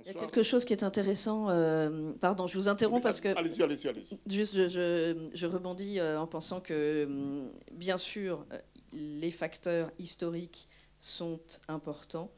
Il 0.00 0.12
y 0.12 0.16
a 0.16 0.20
quelque 0.20 0.42
chose 0.44 0.64
qui 0.64 0.72
est 0.72 0.84
intéressant. 0.84 1.48
euh, 1.50 2.12
pardon, 2.20 2.46
je 2.46 2.56
vous 2.58 2.68
interromps 2.68 3.02
parce 3.02 3.20
que. 3.20 3.28
Allez-y, 3.36 3.62
allez-y, 3.62 3.88
allez-y. 3.88 4.18
Juste, 4.26 4.54
je, 4.54 4.68
je- 4.68 5.28
je 5.34 5.46
rebondis 5.46 5.98
euh, 5.98 6.20
en 6.20 6.26
pensant 6.28 6.60
que, 6.60 7.06
hum, 7.06 7.50
bien 7.72 7.98
sûr, 7.98 8.46
euh, 8.52 8.58
les 8.92 9.30
facteurs 9.32 9.90
historiques 9.98 10.68
sont 10.98 11.40
importants 11.68 12.30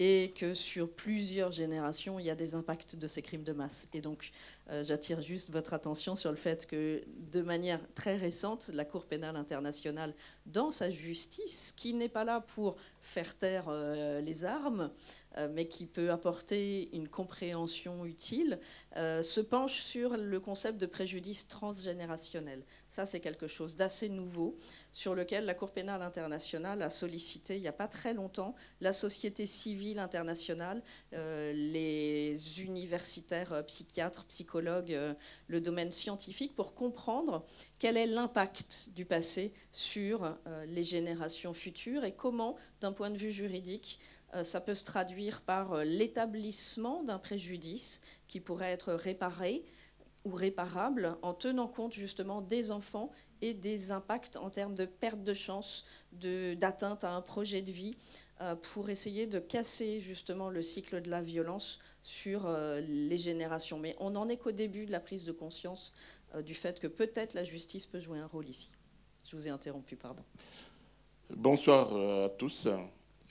et 0.00 0.32
que 0.36 0.54
sur 0.54 0.90
plusieurs 0.90 1.52
générations, 1.52 2.18
il 2.18 2.26
y 2.26 2.30
a 2.30 2.34
des 2.34 2.54
impacts 2.54 2.96
de 2.96 3.06
ces 3.06 3.22
crimes 3.22 3.44
de 3.44 3.52
masse. 3.52 3.88
Et 3.92 4.00
donc, 4.00 4.32
euh, 4.70 4.82
j'attire 4.82 5.22
juste 5.22 5.50
votre 5.50 5.72
attention 5.72 6.16
sur 6.16 6.30
le 6.30 6.36
fait 6.36 6.66
que, 6.66 7.02
de 7.32 7.42
manière 7.42 7.80
très 7.94 8.16
récente, 8.16 8.70
la 8.72 8.84
Cour 8.84 9.04
pénale 9.04 9.36
internationale, 9.36 10.14
dans 10.46 10.70
sa 10.70 10.90
justice, 10.90 11.72
qui 11.76 11.94
n'est 11.94 12.08
pas 12.08 12.24
là 12.24 12.40
pour 12.40 12.76
faire 13.00 13.36
taire 13.36 13.66
euh, 13.68 14.20
les 14.20 14.44
armes, 14.44 14.90
mais 15.52 15.66
qui 15.66 15.86
peut 15.86 16.10
apporter 16.10 16.94
une 16.94 17.08
compréhension 17.08 18.04
utile, 18.04 18.58
euh, 18.96 19.22
se 19.22 19.40
penche 19.40 19.80
sur 19.80 20.16
le 20.16 20.40
concept 20.40 20.78
de 20.78 20.86
préjudice 20.86 21.48
transgénérationnel. 21.48 22.64
Ça, 22.88 23.06
c'est 23.06 23.20
quelque 23.20 23.48
chose 23.48 23.76
d'assez 23.76 24.08
nouveau 24.08 24.56
sur 24.92 25.16
lequel 25.16 25.44
la 25.44 25.54
Cour 25.54 25.72
pénale 25.72 26.02
internationale 26.02 26.80
a 26.80 26.90
sollicité, 26.90 27.56
il 27.56 27.62
n'y 27.62 27.68
a 27.68 27.72
pas 27.72 27.88
très 27.88 28.14
longtemps, 28.14 28.54
la 28.80 28.92
société 28.92 29.44
civile 29.44 29.98
internationale, 29.98 30.82
euh, 31.12 31.52
les 31.52 32.62
universitaires, 32.62 33.52
euh, 33.52 33.62
psychiatres, 33.62 34.24
psychologues, 34.26 34.92
euh, 34.92 35.14
le 35.48 35.60
domaine 35.60 35.90
scientifique, 35.90 36.54
pour 36.54 36.74
comprendre 36.74 37.44
quel 37.80 37.96
est 37.96 38.06
l'impact 38.06 38.90
du 38.94 39.04
passé 39.04 39.52
sur 39.72 40.24
euh, 40.24 40.64
les 40.66 40.84
générations 40.84 41.52
futures 41.52 42.04
et 42.04 42.12
comment, 42.12 42.56
d'un 42.80 42.92
point 42.92 43.10
de 43.10 43.18
vue 43.18 43.32
juridique, 43.32 43.98
euh, 44.00 44.13
ça 44.42 44.60
peut 44.60 44.74
se 44.74 44.84
traduire 44.84 45.42
par 45.42 45.74
euh, 45.74 45.84
l'établissement 45.84 47.04
d'un 47.04 47.18
préjudice 47.18 48.02
qui 48.26 48.40
pourrait 48.40 48.72
être 48.72 48.92
réparé 48.92 49.64
ou 50.24 50.32
réparable 50.32 51.16
en 51.22 51.34
tenant 51.34 51.68
compte 51.68 51.92
justement 51.92 52.40
des 52.40 52.72
enfants 52.72 53.10
et 53.42 53.52
des 53.52 53.92
impacts 53.92 54.36
en 54.36 54.48
termes 54.48 54.74
de 54.74 54.86
perte 54.86 55.22
de 55.22 55.34
chance, 55.34 55.84
d'atteinte 56.12 57.04
à 57.04 57.12
un 57.12 57.20
projet 57.20 57.60
de 57.60 57.70
vie, 57.70 57.96
euh, 58.40 58.56
pour 58.56 58.88
essayer 58.88 59.26
de 59.26 59.38
casser 59.38 60.00
justement 60.00 60.48
le 60.48 60.62
cycle 60.62 61.02
de 61.02 61.10
la 61.10 61.20
violence 61.20 61.78
sur 62.02 62.46
euh, 62.46 62.80
les 62.80 63.18
générations. 63.18 63.78
Mais 63.78 63.94
on 64.00 64.10
n'en 64.10 64.28
est 64.28 64.38
qu'au 64.38 64.50
début 64.50 64.86
de 64.86 64.92
la 64.92 65.00
prise 65.00 65.24
de 65.24 65.32
conscience 65.32 65.92
euh, 66.34 66.42
du 66.42 66.54
fait 66.54 66.80
que 66.80 66.86
peut-être 66.86 67.34
la 67.34 67.44
justice 67.44 67.86
peut 67.86 68.00
jouer 68.00 68.18
un 68.18 68.26
rôle 68.26 68.48
ici. 68.48 68.70
Je 69.24 69.36
vous 69.36 69.46
ai 69.46 69.50
interrompu, 69.50 69.96
pardon. 69.96 70.24
Bonsoir 71.30 71.94
euh, 71.94 72.26
à 72.26 72.28
tous. 72.28 72.66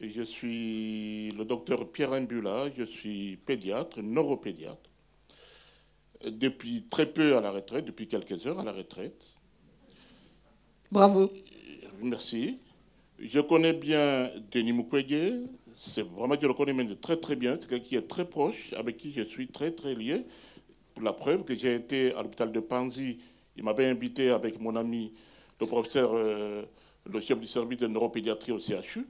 Je 0.02 0.22
suis 0.22 1.32
le 1.32 1.46
docteur 1.46 1.90
Pierre 1.92 2.14
Imbula, 2.14 2.66
je 2.78 2.84
suis 2.84 3.38
pédiatre, 3.38 4.02
neuropédiatre. 4.02 4.90
Depuis 6.26 6.86
très 6.90 7.06
peu 7.06 7.38
à 7.38 7.42
la 7.42 7.52
retraite, 7.52 7.86
depuis 7.86 8.08
quelques 8.08 8.46
heures 8.48 8.60
à 8.60 8.64
la 8.64 8.72
retraite. 8.72 9.38
Bravo. 10.92 11.32
Merci. 12.02 12.60
Je 13.20 13.40
connais 13.40 13.74
bien 13.74 14.30
Denis 14.52 14.74
Mukwege. 14.74 15.48
C'est 15.76 16.04
vraiment, 16.04 16.36
je 16.40 16.48
le 16.48 16.54
connais 16.54 16.74
même 16.74 16.96
très 16.98 17.18
très 17.18 17.36
bien. 17.36 17.58
C'est 17.60 17.70
quelqu'un 17.70 17.86
qui 17.86 17.96
est 17.96 18.08
très 18.08 18.26
proche, 18.26 18.74
avec 18.74 18.98
qui 18.98 19.14
je 19.14 19.24
suis 19.24 19.48
très 19.48 19.72
très 19.72 19.96
lié. 19.96 20.26
Pour 20.94 21.04
la 21.04 21.14
preuve 21.14 21.44
que 21.44 21.56
j'ai 21.56 21.76
été 21.76 22.14
à 22.14 22.24
l'hôpital 22.24 22.52
de 22.52 22.60
Panzi, 22.60 23.20
il 23.56 23.64
m'avait 23.64 23.88
invité 23.88 24.30
avec 24.30 24.60
mon 24.60 24.76
ami, 24.76 25.14
le 25.60 25.68
professeur, 25.68 26.12
euh, 26.14 26.64
le 27.06 27.22
chef 27.22 27.40
du 27.40 27.48
service 27.48 27.80
de 27.80 27.88
neuropédiatrie 27.88 28.52
au 28.52 28.60
CHU, 28.60 29.08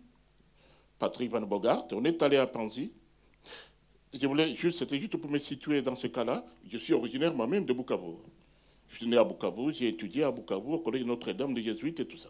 Patrick 1.04 1.32
Van 1.32 1.42
Bogart. 1.42 1.86
On 1.92 2.06
est 2.06 2.22
allé 2.24 2.38
à 2.38 2.48
Panzi. 2.48 2.94
Je 4.14 4.26
voulais 4.26 4.56
juste, 4.56 4.80
c'était 4.80 4.98
juste 4.98 5.18
pour 5.18 5.30
me 5.30 5.38
situer 5.38 5.82
dans 5.82 5.98
ce 5.98 6.08
cas-là. 6.08 6.46
Je 6.72 6.78
suis 6.78 6.94
originaire 6.94 7.34
moi-même 7.34 7.66
de 7.66 7.74
Bukavu. 7.74 8.14
Je 8.88 9.00
suis 9.00 9.08
né 9.08 9.18
à 9.18 9.26
Bukavu, 9.26 9.74
j'ai 9.74 9.90
étudié 9.90 10.24
à 10.24 10.32
Bukavu, 10.32 10.76
au 10.76 10.80
collège 10.80 11.04
Notre-Dame 11.04 11.54
des 11.54 11.62
Jésuites 11.62 12.00
et 12.00 12.08
tout 12.08 12.16
ça. 12.16 12.30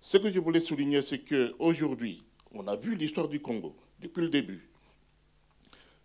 Ce 0.00 0.16
que 0.16 0.32
je 0.32 0.40
voulais 0.40 0.58
souligner, 0.58 1.00
c'est 1.02 1.20
qu'aujourd'hui, 1.20 2.24
on 2.52 2.66
a 2.66 2.74
vu 2.74 2.96
l'histoire 2.96 3.28
du 3.28 3.40
Congo 3.40 3.76
depuis 4.00 4.22
le 4.22 4.30
début. 4.30 4.68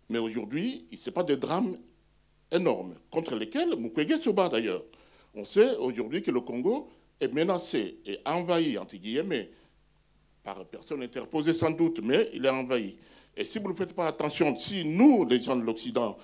Mais 0.08 0.20
aujourd'hui, 0.20 0.86
ce 0.96 1.10
n'est 1.10 1.14
pas 1.14 1.24
des 1.24 1.36
drames 1.36 1.76
énormes 2.52 2.94
contre 3.10 3.34
lesquels 3.34 3.74
Mukwege 3.74 4.18
se 4.18 4.30
bat 4.30 4.48
d'ailleurs. 4.48 4.84
On 5.34 5.44
sait 5.44 5.76
aujourd'hui 5.78 6.22
que 6.22 6.30
le 6.30 6.42
Congo 6.42 6.92
est 7.18 7.34
menacé 7.34 7.98
et 8.06 8.20
envahi, 8.24 8.78
entre 8.78 8.94
guillemets, 8.94 9.50
par 10.42 10.64
personne 10.66 11.02
interposée 11.02 11.52
sans 11.52 11.70
doute, 11.70 12.00
mais 12.02 12.28
il 12.32 12.44
est 12.44 12.50
envahi. 12.50 12.96
Et 13.36 13.44
si 13.44 13.58
vous 13.58 13.68
ne 13.70 13.74
faites 13.74 13.94
pas 13.94 14.06
attention, 14.08 14.54
si 14.56 14.84
nous, 14.84 15.26
les 15.26 15.40
gens 15.40 15.56
de 15.56 15.62
l'Occident, 15.62 16.16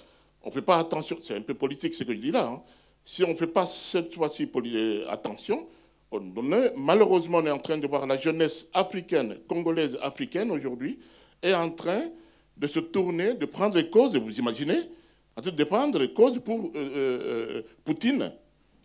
on 0.42 0.48
ne 0.48 0.52
fait 0.52 0.62
pas 0.62 0.78
attention, 0.78 1.16
c'est 1.20 1.36
un 1.36 1.40
peu 1.42 1.54
politique 1.54 1.94
ce 1.94 2.04
que 2.04 2.12
je 2.12 2.18
dis 2.18 2.30
là, 2.30 2.46
hein, 2.46 2.62
si 3.04 3.22
on 3.24 3.28
ne 3.28 3.34
fait 3.34 3.46
pas 3.46 3.66
cette 3.66 4.14
fois-ci 4.14 4.46
poli- 4.46 5.04
attention, 5.08 5.66
on 6.10 6.20
malheureusement, 6.76 7.38
on 7.38 7.46
est 7.46 7.50
en 7.50 7.58
train 7.58 7.78
de 7.78 7.86
voir 7.86 8.06
la 8.06 8.18
jeunesse 8.18 8.68
africaine, 8.72 9.38
congolaise 9.48 9.98
africaine 10.02 10.50
aujourd'hui, 10.50 10.98
est 11.42 11.54
en 11.54 11.70
train 11.70 12.02
de 12.56 12.66
se 12.66 12.80
tourner, 12.80 13.34
de 13.34 13.44
prendre 13.44 13.76
les 13.76 13.90
causes, 13.90 14.16
vous 14.16 14.38
imaginez, 14.38 14.78
en 15.36 15.42
train 15.42 15.50
de 15.50 15.64
prendre 15.64 15.98
les 15.98 16.12
causes 16.12 16.40
pour 16.40 16.64
euh, 16.64 16.70
euh, 16.74 17.62
Poutine, 17.84 18.32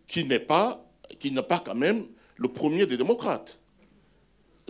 qui 0.07 0.25
n'est 0.25 0.39
pas, 0.39 0.83
qui 1.19 1.31
n'est 1.31 1.43
pas 1.43 1.59
quand 1.59 1.75
même 1.75 2.05
le 2.35 2.47
premier 2.47 2.85
des 2.85 2.97
démocrates. 2.97 3.61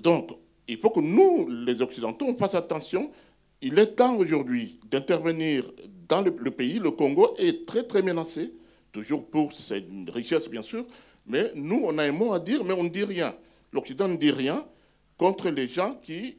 Donc, 0.04 0.32
il 0.72 0.78
faut 0.78 0.90
que 0.90 1.02
nous, 1.02 1.50
les 1.50 1.82
Occidentaux, 1.82 2.26
on 2.28 2.36
fasse 2.36 2.56
attention. 2.56 3.12
Il 3.62 3.78
est 3.78 3.96
temps 3.96 4.16
aujourd'hui 4.16 4.80
d'intervenir 4.90 5.70
dans 6.08 6.22
le, 6.22 6.32
pays. 6.32 6.80
Le 6.80 6.92
Congo 6.92 7.36
est 7.38 7.66
très, 7.66 7.84
très 7.84 8.02
menacé, 8.02 8.54
toujours 8.94 9.26
pour 9.30 9.52
ses 9.52 9.86
richesses, 10.08 10.50
bien 10.50 10.62
sûr. 10.62 10.86
Mais 11.28 11.52
nous, 11.56 11.82
on 11.86 11.98
a 11.98 12.04
un 12.06 12.14
mot 12.14 12.32
à 12.32 12.40
dire, 12.40 12.64
mais 12.64 12.74
on 12.74 12.84
ne 12.84 12.90
dit 12.90 13.04
rien. 13.04 13.36
L'Occident 13.74 14.08
ne 14.08 14.16
dit 14.16 14.32
rien 14.32 14.66
contre 15.18 15.50
les 15.50 15.68
gens 15.68 15.96
qui 16.02 16.38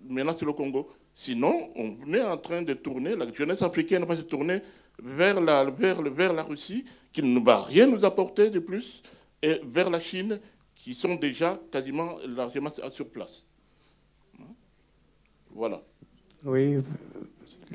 menacent 0.00 0.42
le 0.42 0.52
Congo. 0.52 0.90
Sinon, 1.14 1.70
on 1.74 2.12
est 2.12 2.22
en 2.22 2.36
train 2.36 2.60
de 2.60 2.74
tourner, 2.74 3.16
la 3.16 3.32
jeunesse 3.32 3.62
africaine 3.62 4.04
va 4.04 4.16
se 4.16 4.22
tourner 4.22 4.60
vers 5.02 5.40
la, 5.40 5.64
vers 5.64 6.32
la 6.34 6.42
Russie, 6.42 6.84
qui 7.10 7.22
ne 7.22 7.40
va 7.40 7.62
rien 7.62 7.86
nous 7.86 8.04
apporter 8.04 8.50
de 8.50 8.58
plus, 8.58 9.02
et 9.40 9.60
vers 9.64 9.88
la 9.88 9.98
Chine, 9.98 10.38
qui 10.74 10.94
sont 10.94 11.14
déjà 11.14 11.58
quasiment 11.70 12.16
largement 12.28 12.70
sur 12.90 13.08
place. 13.08 13.46
Voilà. 15.54 15.82
Oui, 16.44 16.78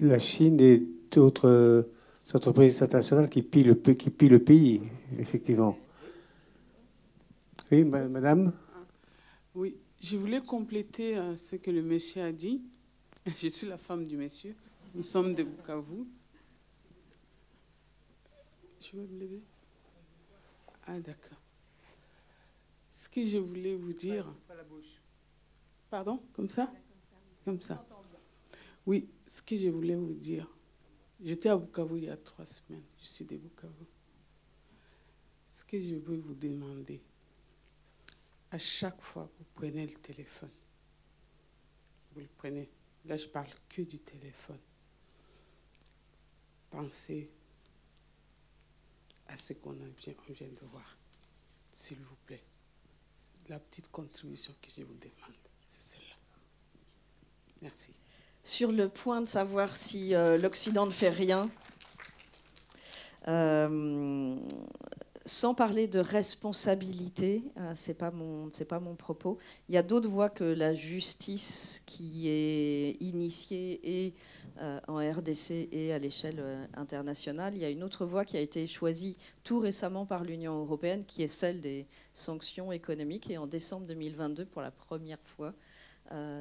la 0.02 0.20
Chine 0.20 0.60
et 0.60 0.84
d'autres 1.12 1.88
entreprises 2.34 2.82
internationales 2.82 3.30
qui 3.30 3.42
pillent 3.42 3.64
le, 3.64 3.76
pe- 3.76 3.94
qui 3.94 4.10
pillent 4.10 4.30
le 4.30 4.44
pays, 4.44 4.82
effectivement. 5.18 5.78
Oui, 7.72 7.84
ma- 7.84 8.08
madame? 8.08 8.54
Oui, 9.56 9.76
je 10.02 10.18
voulais 10.18 10.42
compléter 10.42 11.18
euh, 11.18 11.36
ce 11.36 11.56
que 11.56 11.72
le 11.72 11.82
monsieur 11.82 12.24
a 12.24 12.32
dit. 12.32 12.62
Je 13.38 13.48
suis 13.50 13.68
la 13.68 13.78
femme 13.78 14.06
du 14.06 14.16
monsieur. 14.18 14.56
Nous 14.96 15.04
sommes 15.04 15.34
de 15.34 15.44
Bukavu. 15.44 16.06
Je 18.80 18.96
vais 18.98 19.06
me 19.08 19.20
lever. 19.20 19.42
Ah, 20.86 21.00
d'accord. 21.00 21.38
Ce 22.90 23.10
que 23.10 23.26
je 23.26 23.38
voulais 23.38 23.76
vous 23.76 23.92
dire. 23.92 24.26
Pardon? 25.90 26.22
Comme 26.34 26.50
ça? 26.50 26.72
Comme 27.48 27.62
ça. 27.62 27.88
Oui, 28.86 29.08
ce 29.26 29.42
que 29.42 29.56
je 29.58 29.70
voulais 29.70 29.96
vous 29.96 30.12
dire. 30.12 30.54
J'étais 31.24 31.48
à 31.48 31.56
Bukavu 31.56 32.00
il 32.00 32.04
y 32.04 32.10
a 32.10 32.18
trois 32.18 32.46
semaines. 32.46 32.84
Je 33.00 33.06
suis 33.06 33.24
de 33.24 33.38
Bukavu. 33.38 33.86
Ce 35.50 35.64
que 35.64 35.80
je 35.80 35.96
veux 35.96 36.18
vous 36.18 36.34
demander, 36.34 37.02
à 38.52 38.60
chaque 38.60 39.02
fois 39.02 39.28
que 39.28 39.38
vous 39.40 39.50
prenez 39.54 39.88
le 39.88 39.96
téléphone, 39.96 40.52
vous 42.12 42.20
le 42.20 42.28
prenez, 42.36 42.70
là 43.06 43.16
je 43.16 43.28
parle 43.28 43.54
que 43.70 43.82
du 43.82 44.00
téléphone, 44.00 44.60
pensez 46.70 47.32
à 49.28 49.38
ce 49.38 49.54
qu'on 49.54 49.72
on 49.72 49.94
vient 50.34 50.50
de 50.50 50.66
voir, 50.66 50.98
s'il 51.72 52.00
vous 52.00 52.18
plaît. 52.26 52.44
La 53.48 53.62
petite 53.62 53.90
contribution 53.90 54.54
que 54.62 54.70
je 54.70 54.84
vous 54.84 54.98
demande. 54.98 55.47
Sur 58.44 58.72
le 58.72 58.88
point 58.88 59.22
de 59.22 59.28
savoir 59.28 59.76
si 59.76 60.16
euh, 60.16 60.38
l'Occident 60.38 60.86
ne 60.86 60.92
fait 60.92 61.10
rien, 61.10 61.50
euh, 63.28 64.36
sans 65.26 65.54
parler 65.54 65.88
de 65.88 66.00
responsabilité, 66.00 67.44
euh, 67.58 67.72
c'est 67.74 67.98
pas 67.98 68.12
mon 68.12 68.96
propos. 68.96 69.38
Il 69.68 69.76
y 69.76 69.78
a 69.78 69.84
d'autres 69.84 70.08
voies 70.08 70.30
que 70.30 70.46
la 70.46 70.74
justice 70.74 71.84
qui 71.86 72.30
est 72.30 72.92
initiée 73.02 73.82
et 73.84 74.14
euh, 74.62 74.80
en 74.88 74.98
RDC 74.98 75.68
et 75.74 75.92
à 75.92 76.00
l'échelle 76.00 76.70
internationale. 76.76 77.54
Il 77.56 77.60
y 77.60 77.66
a 77.66 77.70
une 77.70 77.84
autre 77.84 78.06
voie 78.06 78.24
qui 78.24 78.38
a 78.38 78.40
été 78.40 78.66
choisie 78.68 79.18
tout 79.44 79.60
récemment 79.60 80.06
par 80.06 80.24
l'Union 80.24 80.62
européenne, 80.62 81.04
qui 81.06 81.24
est 81.24 81.28
celle 81.28 81.60
des 81.60 81.88
sanctions 82.14 82.72
économiques. 82.72 83.30
Et 83.30 83.38
en 83.38 83.48
décembre 83.48 83.86
2022, 83.88 84.46
pour 84.46 84.62
la 84.62 84.72
première 84.72 85.20
fois, 85.22 85.54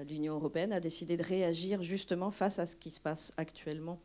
l'Union 0.08 0.34
européenne 0.34 0.72
a 0.72 0.80
décidé 0.80 1.16
de 1.16 1.22
réagir 1.22 1.82
justement 1.82 2.30
face 2.30 2.58
à 2.58 2.66
ce 2.66 2.76
qui 2.76 2.90
se 2.90 3.00
passe 3.00 3.34
actuellement 3.36 3.98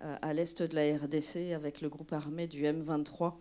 à 0.00 0.34
l'est 0.34 0.62
de 0.62 0.74
la 0.74 0.96
RDC 0.96 1.54
avec 1.54 1.80
le 1.80 1.88
groupe 1.88 2.12
armé 2.12 2.46
du 2.46 2.64
M23 2.64 3.34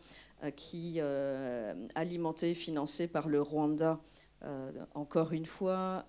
euh, 0.44 0.52
qui, 0.52 0.96
euh, 0.98 1.88
alimenté, 1.96 2.54
financé 2.54 3.08
par 3.08 3.30
le 3.30 3.42
Rwanda, 3.42 4.02
euh, 4.46 4.72
encore 4.94 5.34
une 5.34 5.46
fois, 5.46 6.06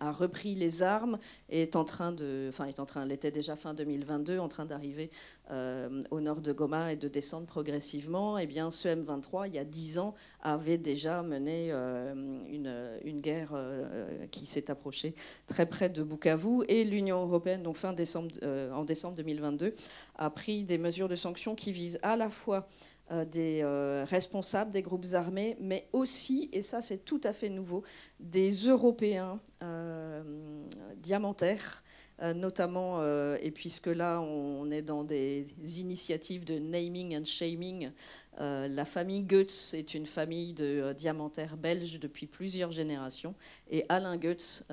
a 0.00 0.12
repris 0.12 0.54
les 0.54 0.82
armes 0.82 1.18
et 1.48 1.62
est 1.62 1.76
en 1.76 1.84
train 1.84 2.12
de, 2.12 2.46
enfin, 2.48 2.66
est 2.66 2.80
en 2.80 2.86
l'était 3.04 3.30
déjà 3.30 3.56
fin 3.56 3.74
2022, 3.74 4.38
en 4.38 4.48
train 4.48 4.64
d'arriver 4.64 5.10
au 5.50 6.20
nord 6.20 6.42
de 6.42 6.52
Goma 6.52 6.92
et 6.92 6.96
de 6.96 7.08
descendre 7.08 7.46
progressivement. 7.46 8.38
Et 8.38 8.42
eh 8.42 8.46
bien, 8.46 8.70
ce 8.70 8.88
M23, 8.88 9.48
il 9.48 9.54
y 9.54 9.58
a 9.58 9.64
dix 9.64 9.98
ans, 9.98 10.14
avait 10.42 10.78
déjà 10.78 11.22
mené 11.22 11.70
une, 11.70 13.20
guerre 13.20 13.54
qui 14.30 14.46
s'est 14.46 14.70
approchée 14.70 15.14
très 15.46 15.66
près 15.66 15.88
de 15.88 16.02
Bukavu 16.02 16.64
et 16.68 16.84
l'Union 16.84 17.22
européenne, 17.22 17.62
donc 17.62 17.76
fin 17.76 17.92
décembre, 17.92 18.34
en 18.72 18.84
décembre 18.84 19.16
2022, 19.16 19.74
a 20.16 20.30
pris 20.30 20.64
des 20.64 20.78
mesures 20.78 21.08
de 21.08 21.16
sanctions 21.16 21.54
qui 21.54 21.72
visent 21.72 21.98
à 22.02 22.16
la 22.16 22.30
fois 22.30 22.48
euh, 22.58 22.97
des 23.24 23.60
euh, 23.62 24.04
responsables 24.04 24.70
des 24.70 24.82
groupes 24.82 25.06
armés, 25.12 25.56
mais 25.60 25.88
aussi, 25.92 26.50
et 26.52 26.62
ça 26.62 26.80
c'est 26.80 27.04
tout 27.04 27.20
à 27.24 27.32
fait 27.32 27.48
nouveau, 27.48 27.82
des 28.20 28.50
Européens 28.50 29.40
euh, 29.62 30.22
diamantaires 30.96 31.82
euh, 31.82 31.87
notamment, 32.20 33.00
euh, 33.00 33.36
et 33.40 33.50
puisque 33.50 33.86
là 33.86 34.20
on 34.20 34.70
est 34.70 34.82
dans 34.82 35.04
des 35.04 35.44
initiatives 35.78 36.44
de 36.44 36.58
naming 36.58 37.16
and 37.16 37.24
shaming, 37.24 37.90
euh, 38.40 38.68
la 38.68 38.84
famille 38.84 39.22
Goetz 39.22 39.74
est 39.74 39.94
une 39.94 40.06
famille 40.06 40.52
de 40.52 40.92
diamantaires 40.96 41.56
belges 41.56 42.00
depuis 42.00 42.26
plusieurs 42.26 42.70
générations, 42.70 43.34
et 43.70 43.84
Alain 43.88 44.16
Goetz, 44.16 44.64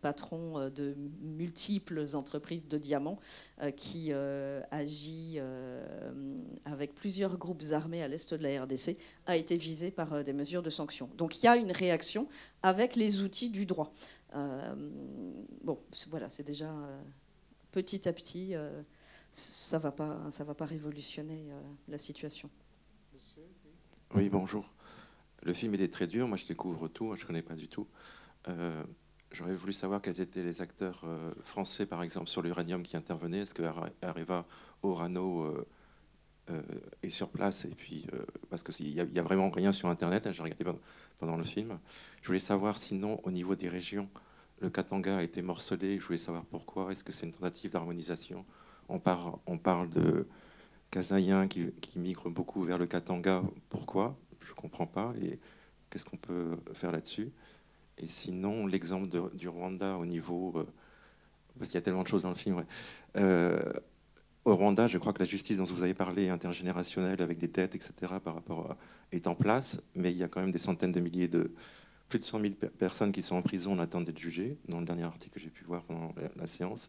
patron 0.00 0.70
de 0.70 0.94
multiples 1.22 2.04
entreprises 2.14 2.68
de 2.68 2.78
diamants, 2.78 3.18
qui 3.76 4.12
agit 4.12 5.38
avec 6.64 6.94
plusieurs 6.94 7.38
groupes 7.38 7.62
armés 7.72 8.02
à 8.02 8.08
l'est 8.08 8.34
de 8.34 8.42
la 8.42 8.62
RDC, 8.64 8.96
a 9.26 9.36
été 9.36 9.56
visé 9.56 9.90
par 9.90 10.22
des 10.24 10.32
mesures 10.32 10.62
de 10.62 10.70
sanctions. 10.70 11.08
Donc 11.16 11.42
il 11.42 11.46
y 11.46 11.48
a 11.48 11.56
une 11.56 11.72
réaction 11.72 12.26
avec 12.62 12.96
les 12.96 13.22
outils 13.22 13.50
du 13.50 13.66
droit. 13.66 13.92
Euh, 14.34 14.74
bon, 15.62 15.78
voilà, 16.10 16.28
c'est 16.28 16.42
déjà 16.42 16.70
euh, 16.70 17.02
petit 17.70 18.08
à 18.08 18.12
petit, 18.12 18.54
euh, 18.54 18.82
ça 19.30 19.78
ne 19.78 19.82
va, 19.82 19.92
pas, 19.92 20.30
ça 20.30 20.44
va 20.44 20.54
pas 20.54 20.64
révolutionner 20.64 21.50
la 21.88 21.98
situation. 21.98 22.50
Oui, 24.14 24.28
bonjour. 24.28 24.72
Le 25.42 25.54
film 25.54 25.74
était 25.74 25.88
très 25.88 26.06
dur, 26.06 26.28
moi 26.28 26.36
je 26.36 26.46
découvre 26.46 26.88
tout, 26.88 27.04
moi 27.04 27.16
je 27.16 27.22
ne 27.22 27.26
connais 27.26 27.42
pas 27.42 27.54
du 27.54 27.68
tout. 27.68 27.88
J'aurais 29.32 29.54
voulu 29.54 29.72
savoir 29.72 30.02
quels 30.02 30.20
étaient 30.20 30.42
les 30.42 30.60
acteurs 30.60 31.06
français, 31.42 31.86
par 31.86 32.02
exemple, 32.02 32.28
sur 32.28 32.42
l'uranium 32.42 32.82
qui 32.82 32.98
intervenaient. 32.98 33.38
Est-ce 33.38 33.54
que 33.54 33.62
Areva 34.02 34.46
Orano 34.82 35.64
est 37.02 37.10
sur 37.10 37.28
place 37.28 37.64
Et 37.64 37.74
puis, 37.74 38.06
parce 38.50 38.62
qu'il 38.62 38.94
n'y 38.94 39.18
a, 39.18 39.22
vraiment 39.22 39.50
rien 39.50 39.72
sur 39.72 39.88
Internet, 39.88 40.28
j'ai 40.32 40.42
regardé 40.42 40.64
pendant 41.18 41.36
le 41.36 41.44
film. 41.44 41.78
Je 42.22 42.26
voulais 42.26 42.38
savoir 42.38 42.78
sinon, 42.78 43.20
au 43.24 43.30
niveau 43.30 43.54
des 43.54 43.68
régions, 43.68 44.08
le 44.60 44.70
Katanga 44.70 45.18
a 45.18 45.22
été 45.22 45.42
morcelé. 45.42 45.98
Je 45.98 46.06
voulais 46.06 46.18
savoir 46.18 46.44
pourquoi. 46.44 46.92
Est-ce 46.92 47.02
que 47.04 47.12
c'est 47.12 47.26
une 47.26 47.32
tentative 47.32 47.72
d'harmonisation? 47.72 48.44
On, 48.88 48.98
parle 48.98 49.90
de 49.90 50.26
Kasaïens 50.90 51.48
qui, 51.48 51.72
migrent 51.96 52.30
beaucoup 52.30 52.62
vers 52.62 52.78
le 52.78 52.86
Katanga. 52.86 53.42
Pourquoi? 53.68 54.16
Je 54.40 54.50
ne 54.50 54.54
comprends 54.54 54.86
pas. 54.86 55.14
Et 55.20 55.38
qu'est-ce 55.90 56.04
qu'on 56.04 56.16
peut 56.16 56.58
faire 56.74 56.92
là-dessus? 56.92 57.32
Et 57.98 58.08
sinon, 58.08 58.66
l'exemple 58.66 59.08
du 59.34 59.48
Rwanda 59.48 59.96
au 59.96 60.06
niveau... 60.06 60.52
Euh, 60.56 60.66
parce 61.58 61.70
qu'il 61.70 61.78
y 61.78 61.82
a 61.82 61.82
tellement 61.82 62.02
de 62.02 62.08
choses 62.08 62.22
dans 62.22 62.30
le 62.30 62.34
film. 62.34 62.64
Euh, 63.16 63.60
au 64.44 64.56
Rwanda, 64.56 64.86
je 64.86 64.98
crois 64.98 65.12
que 65.12 65.20
la 65.20 65.24
justice 65.24 65.58
dont 65.58 65.64
vous 65.64 65.82
avez 65.82 65.94
parlé, 65.94 66.28
intergénérationnelle, 66.28 67.22
avec 67.22 67.38
des 67.38 67.48
dettes, 67.48 67.74
etc., 67.74 68.14
par 68.22 68.34
rapport 68.34 68.76
est 69.12 69.26
en 69.26 69.34
place, 69.34 69.80
mais 69.94 70.10
il 70.10 70.18
y 70.18 70.24
a 70.24 70.28
quand 70.28 70.40
même 70.40 70.52
des 70.52 70.58
centaines 70.58 70.92
de 70.92 71.00
milliers 71.00 71.28
de, 71.28 71.52
plus 72.08 72.18
de 72.18 72.24
100 72.24 72.40
000 72.40 72.54
personnes 72.78 73.10
qui 73.10 73.22
sont 73.22 73.36
en 73.36 73.42
prison 73.42 73.72
en 73.72 73.78
attente 73.78 74.04
d'être 74.04 74.18
jugées, 74.18 74.58
dans 74.68 74.80
le 74.80 74.84
dernier 74.84 75.04
article 75.04 75.34
que 75.34 75.40
j'ai 75.40 75.48
pu 75.48 75.64
voir 75.64 75.82
pendant 75.84 76.14
la, 76.36 76.46
séance. 76.46 76.88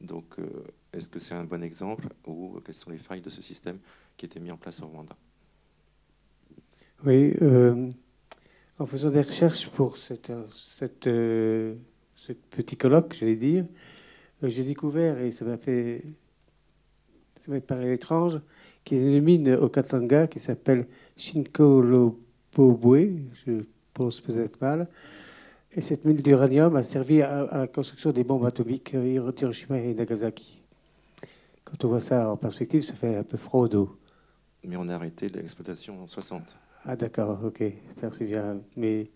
Donc, 0.00 0.38
euh, 0.38 0.46
est-ce 0.92 1.10
que 1.10 1.18
c'est 1.18 1.34
un 1.34 1.44
bon 1.44 1.62
exemple 1.62 2.08
ou 2.26 2.58
quelles 2.64 2.74
sont 2.74 2.90
les 2.90 2.98
failles 2.98 3.20
de 3.20 3.30
ce 3.30 3.42
système 3.42 3.78
qui 4.16 4.24
était 4.24 4.40
mis 4.40 4.50
en 4.50 4.56
place 4.56 4.80
au 4.80 4.86
Rwanda? 4.86 5.14
Oui, 7.04 7.34
euh, 7.42 7.90
en 8.78 8.86
faisant 8.86 9.10
des 9.10 9.20
recherches 9.20 9.68
pour 9.68 9.96
euh, 10.10 11.74
ce 12.14 12.32
petit 12.32 12.76
colloque, 12.76 13.14
j'allais 13.14 13.36
dire, 13.36 13.66
j'ai 14.42 14.64
découvert, 14.64 15.18
et 15.18 15.32
ça 15.32 15.44
m'a 15.44 15.58
fait, 15.58 16.02
ça 17.42 17.50
m'a 17.50 17.60
paru 17.60 17.92
étrange, 17.92 18.40
qu'il 18.84 18.98
y 18.98 19.00
a 19.00 19.16
une 19.16 19.24
mine 19.24 19.54
au 19.54 19.68
Katanga 19.68 20.28
qui 20.28 20.38
s'appelle 20.38 20.86
Shinkolobobwe, 21.16 23.18
je 23.44 23.64
pose 23.92 24.20
peut-être 24.20 24.60
mal. 24.60 24.88
Et 25.72 25.80
cette 25.80 26.04
mine 26.04 26.18
d'uranium 26.18 26.76
a 26.76 26.84
servi 26.84 27.20
à, 27.20 27.48
la 27.52 27.66
construction 27.66 28.12
des 28.12 28.22
bombes 28.22 28.44
atomiques 28.44 28.92
Hiroshima 28.92 29.78
et 29.78 29.94
Nagasaki. 29.94 30.62
Quand 31.64 31.84
on 31.84 31.88
voit 31.88 32.00
ça 32.00 32.30
en 32.30 32.36
perspective, 32.36 32.82
ça 32.82 32.94
fait 32.94 33.16
un 33.16 33.24
peu 33.24 33.38
froid 33.38 33.62
au 33.62 33.68
dos. 33.68 33.98
Mais 34.62 34.76
on 34.76 34.88
a 34.88 34.94
arrêté 34.94 35.28
l'exploitation 35.28 36.00
en 36.00 36.06
60. 36.06 36.56
Ah 36.84 36.94
d'accord, 36.94 37.40
ok, 37.44 37.64
merci 38.00 38.24
bien. 38.24 38.60
Mais 38.76 39.10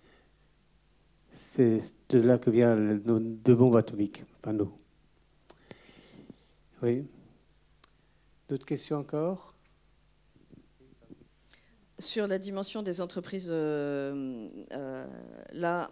c'est 1.30 1.78
de 2.08 2.18
là 2.18 2.38
que 2.38 2.50
viennent 2.50 3.02
nos 3.04 3.20
deux 3.20 3.54
bombes 3.54 3.76
atomiques, 3.76 4.24
pas 4.42 4.52
nous. 4.52 4.72
Oui. 6.82 7.04
D'autres 8.48 8.66
questions 8.66 8.98
encore? 8.98 9.52
Sur 11.98 12.26
la 12.26 12.38
dimension 12.38 12.82
des 12.82 13.00
entreprises, 13.00 13.48
euh, 13.50 14.48
euh, 14.72 15.06
là, 15.52 15.90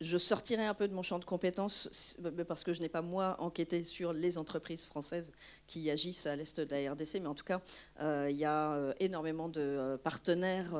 je 0.00 0.18
sortirai 0.18 0.66
un 0.66 0.74
peu 0.74 0.86
de 0.86 0.92
mon 0.92 1.02
champ 1.02 1.18
de 1.18 1.24
compétences 1.24 2.20
parce 2.46 2.62
que 2.62 2.72
je 2.72 2.80
n'ai 2.80 2.88
pas 2.88 3.00
moi 3.00 3.36
enquêté 3.38 3.84
sur 3.84 4.12
les 4.12 4.36
entreprises 4.36 4.84
françaises 4.84 5.32
qui 5.66 5.90
agissent 5.90 6.26
à 6.26 6.36
l'est 6.36 6.60
de 6.60 6.74
la 6.74 6.92
RDC, 6.92 7.20
mais 7.20 7.26
en 7.26 7.34
tout 7.34 7.44
cas, 7.44 7.62
euh, 8.00 8.28
il 8.30 8.36
y 8.36 8.44
a 8.44 8.94
énormément 9.00 9.48
de 9.48 9.98
partenaires 10.02 10.76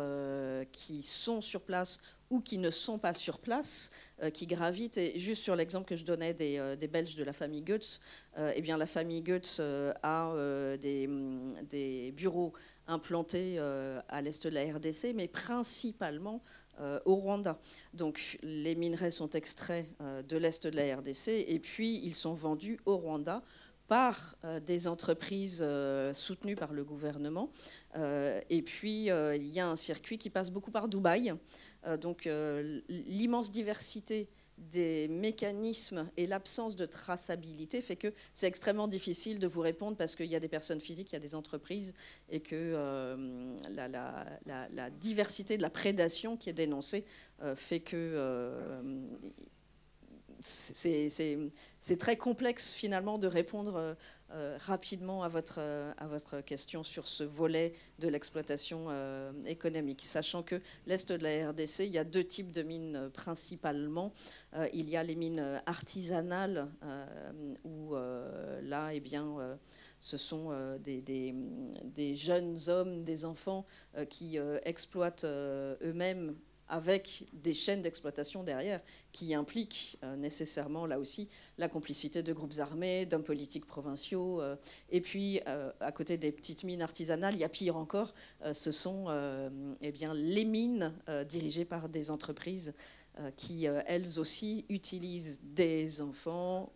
qui 0.72 1.02
sont 1.02 1.40
sur 1.40 1.62
place 1.62 2.00
ou 2.34 2.40
qui 2.40 2.58
ne 2.58 2.70
sont 2.70 2.98
pas 2.98 3.14
sur 3.14 3.38
place, 3.38 3.92
qui 4.32 4.46
gravitent. 4.46 4.98
Et 4.98 5.18
juste 5.18 5.42
sur 5.42 5.54
l'exemple 5.54 5.86
que 5.86 5.96
je 5.96 6.04
donnais 6.04 6.34
des, 6.34 6.88
Belges 6.90 7.16
de 7.16 7.24
la 7.24 7.32
famille 7.32 7.62
Goetz, 7.62 8.00
eh 8.36 8.60
bien, 8.60 8.76
la 8.76 8.86
famille 8.86 9.22
Goetz 9.22 9.60
a 10.02 10.76
des, 10.80 11.08
des 11.68 12.12
bureaux 12.12 12.52
implantés 12.86 13.56
euh, 13.58 14.00
à 14.08 14.20
l'est 14.20 14.46
de 14.46 14.50
la 14.50 14.62
RDC, 14.62 15.12
mais 15.14 15.28
principalement 15.28 16.42
euh, 16.80 16.98
au 17.04 17.16
Rwanda. 17.16 17.58
Donc 17.92 18.38
les 18.42 18.74
minerais 18.74 19.10
sont 19.10 19.30
extraits 19.30 19.86
euh, 20.00 20.22
de 20.22 20.36
l'est 20.36 20.66
de 20.66 20.76
la 20.76 20.96
RDC 20.96 21.28
et 21.28 21.58
puis 21.60 22.00
ils 22.04 22.14
sont 22.14 22.34
vendus 22.34 22.78
au 22.84 22.96
Rwanda 22.96 23.42
par 23.88 24.36
des 24.66 24.86
entreprises 24.86 25.64
soutenues 26.12 26.54
par 26.54 26.72
le 26.72 26.84
gouvernement. 26.84 27.50
et 27.94 28.62
puis, 28.62 29.06
il 29.06 29.48
y 29.48 29.60
a 29.60 29.68
un 29.68 29.76
circuit 29.76 30.18
qui 30.18 30.30
passe 30.30 30.50
beaucoup 30.50 30.70
par 30.70 30.88
Dubaï. 30.88 31.34
donc, 32.00 32.28
l'immense 32.88 33.50
diversité 33.50 34.28
des 34.58 35.08
mécanismes 35.08 36.08
et 36.16 36.26
l'absence 36.26 36.76
de 36.76 36.86
traçabilité 36.86 37.80
fait 37.80 37.96
que 37.96 38.12
c'est 38.32 38.46
extrêmement 38.46 38.88
difficile 38.88 39.38
de 39.38 39.46
vous 39.46 39.60
répondre 39.60 39.96
parce 39.96 40.14
qu'il 40.14 40.26
y 40.26 40.36
a 40.36 40.40
des 40.40 40.48
personnes 40.48 40.80
physiques, 40.80 41.10
il 41.10 41.14
y 41.14 41.16
a 41.16 41.20
des 41.20 41.34
entreprises 41.34 41.94
et 42.28 42.40
que 42.40 42.54
euh, 42.54 43.56
la, 43.68 44.90
diversité 44.90 45.56
de 45.56 45.62
la 45.62 45.70
prédation 45.70 46.36
qui 46.36 46.50
est 46.50 46.54
dénoncée 46.54 47.04
euh, 47.42 47.56
fait 47.56 47.80
que 47.80 47.96
euh, 47.96 48.82
c'est 50.44 51.96
très 51.98 52.16
complexe 52.16 52.74
finalement 52.74 53.18
de 53.18 53.26
répondre 53.26 53.96
euh, 54.34 54.56
rapidement 54.58 55.22
à 55.22 55.28
votre, 55.28 55.58
euh, 55.60 55.92
à 55.96 56.08
votre 56.08 56.40
question 56.40 56.82
sur 56.82 57.06
ce 57.06 57.22
volet 57.22 57.72
de 58.00 58.08
l'exploitation 58.08 58.86
euh, 58.88 59.30
économique, 59.46 60.02
sachant 60.02 60.42
que 60.42 60.60
l'Est 60.86 61.12
de 61.12 61.22
la 61.22 61.50
RDC, 61.50 61.80
il 61.80 61.92
y 61.92 61.98
a 61.98 62.04
deux 62.04 62.24
types 62.24 62.50
de 62.50 62.62
mines 62.62 63.10
principalement. 63.12 64.12
il 64.72 64.88
y 64.88 64.96
a 64.96 65.04
les 65.04 65.14
mines 65.14 65.62
artisanales, 65.66 66.68
où 67.64 67.94
là, 67.94 68.92
eh 68.92 69.00
bien, 69.00 69.56
ce 70.00 70.16
sont 70.16 70.50
des, 70.80 72.14
jeunes 72.14 72.56
hommes, 72.68 73.04
des 73.04 73.24
enfants 73.24 73.66
qui 74.08 74.38
exploitent 74.64 75.24
eux-mêmes 75.24 76.34
avec 76.68 77.26
des 77.32 77.54
chaînes 77.54 77.82
d'exploitation 77.82 78.42
derrière 78.42 78.80
qui 79.12 79.34
impliquent 79.34 79.98
euh, 80.02 80.16
nécessairement, 80.16 80.86
là 80.86 80.98
aussi, 80.98 81.28
la 81.58 81.68
complicité 81.68 82.22
de 82.22 82.32
groupes 82.32 82.58
armés, 82.58 83.06
d'hommes 83.06 83.24
politiques 83.24 83.66
provinciaux. 83.66 84.40
Euh, 84.40 84.56
et 84.90 85.00
puis, 85.00 85.40
euh, 85.46 85.70
à 85.80 85.92
côté 85.92 86.16
des 86.16 86.32
petites 86.32 86.64
mines 86.64 86.82
artisanales, 86.82 87.34
il 87.34 87.40
y 87.40 87.44
a 87.44 87.48
pire 87.48 87.76
encore, 87.76 88.14
ce 88.52 88.72
sont 88.72 89.06
eh 89.80 89.92
bien, 89.92 90.14
les 90.14 90.44
mines 90.44 90.92
dirigées 91.28 91.64
par 91.64 91.88
des 91.88 92.10
entreprises 92.10 92.74
qui, 93.36 93.64
elles 93.64 94.18
aussi, 94.18 94.64
utilisent 94.68 95.40
des 95.42 96.00
enfants, 96.00 96.72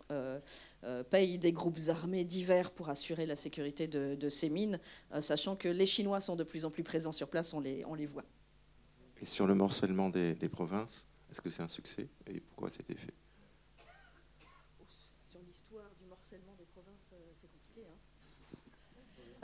payent 1.11 1.39
des 1.39 1.53
groupes 1.53 1.79
armés 1.89 2.25
divers 2.25 2.71
pour 2.71 2.89
assurer 2.89 3.27
la 3.27 3.37
sécurité 3.37 3.87
de, 3.89 4.29
ces 4.29 4.51
mines, 4.51 4.79
sachant 5.21 5.57
que 5.57 5.69
les 5.69 5.87
Chinois 5.87 6.21
sont 6.21 6.37
de 6.37 6.45
plus 6.45 6.65
en 6.65 6.71
plus 6.71 6.85
présents 6.85 7.13
sur 7.13 7.29
place, 7.29 7.53
on 7.55 7.61
les, 7.61 7.85
on 7.85 7.95
les 7.95 8.07
voit. 8.07 8.25
Et 9.21 9.25
sur 9.25 9.47
le 9.47 9.55
morcellement 9.55 10.11
des, 10.11 10.35
provinces, 10.49 11.07
est-ce 11.31 11.41
que 11.41 11.51
c'est 11.51 11.63
un 11.63 11.69
succès 11.69 12.09
et 12.27 12.41
pourquoi 12.41 12.71
c'était 12.71 12.95
fait? 12.95 13.15
Sur 15.23 15.41
l'histoire 15.41 15.91
du 16.01 16.07
morcellement 16.07 16.55
des 16.57 16.67
provinces, 16.67 17.11
euh, 17.13 17.31
c'est 17.35 17.51
compliqué. 17.51 17.83
Hein. 17.89 17.97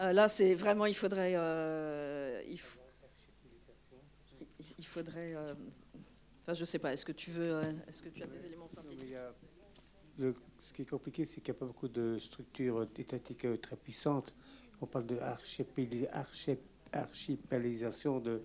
Euh, 0.01 0.13
là, 0.13 0.29
c'est 0.29 0.55
vraiment, 0.55 0.87
il 0.87 0.95
faudrait, 0.95 1.35
euh, 1.37 2.43
il, 2.47 2.61
il, 4.79 4.87
faudrait. 4.87 5.35
enfin, 6.43 6.55
je 6.55 6.65
sais 6.65 6.79
pas. 6.79 6.93
Est-ce 6.93 7.05
que 7.05 7.13
tu 7.13 7.31
veux, 7.31 7.61
est-ce 7.89 8.03
que 8.03 8.09
tu 8.09 8.23
as 8.23 8.27
des 8.27 8.47
éléments 8.47 8.69
synthétiques? 8.69 9.15
Ce 10.59 10.73
qui 10.73 10.83
est 10.83 10.89
compliqué, 10.89 11.25
c'est 11.25 11.41
qu'il 11.41 11.53
n'y 11.53 11.59
a 11.59 11.61
pas 11.61 11.67
beaucoup 11.67 11.89
de 11.89 12.19
structures 12.19 12.89
étatiques 12.97 13.61
très 13.61 13.77
puissantes. 13.77 14.35
On 14.81 14.87
parle 14.87 15.07
de 15.07 15.19
archipélisation 16.93 18.21
de 18.21 18.43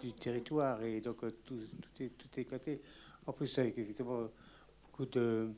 du 0.00 0.12
territoire 0.12 0.82
et 0.82 1.00
donc 1.00 1.22
euh, 1.24 1.30
tout, 1.44 1.58
est, 2.00 2.08
tout 2.08 2.40
éclaté. 2.40 2.80
En 3.26 3.32
plus, 3.32 3.58
avec 3.58 3.76
effectivement 3.78 4.28
beaucoup 4.82 5.06
de, 5.06 5.50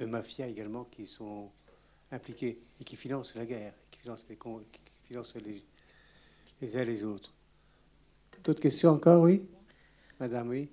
mafias 0.00 0.48
également 0.48 0.84
qui 0.84 1.06
sont 1.06 1.50
impliqués 2.10 2.58
et 2.80 2.84
qui 2.84 2.96
financent 2.96 3.34
la 3.36 3.46
guerre, 3.46 3.74
qui 3.90 4.00
financent 4.00 4.26
les, 4.28 4.36
qui 4.36 4.80
financent 5.04 5.34
les, 5.36 5.62
les 6.60 6.76
uns 6.76 6.84
les 6.84 7.04
autres. 7.04 7.32
D'autres 8.42 8.60
questions 8.60 8.90
encore, 8.90 9.22
oui? 9.22 9.42
Madame, 10.18 10.48
oui 10.48 10.68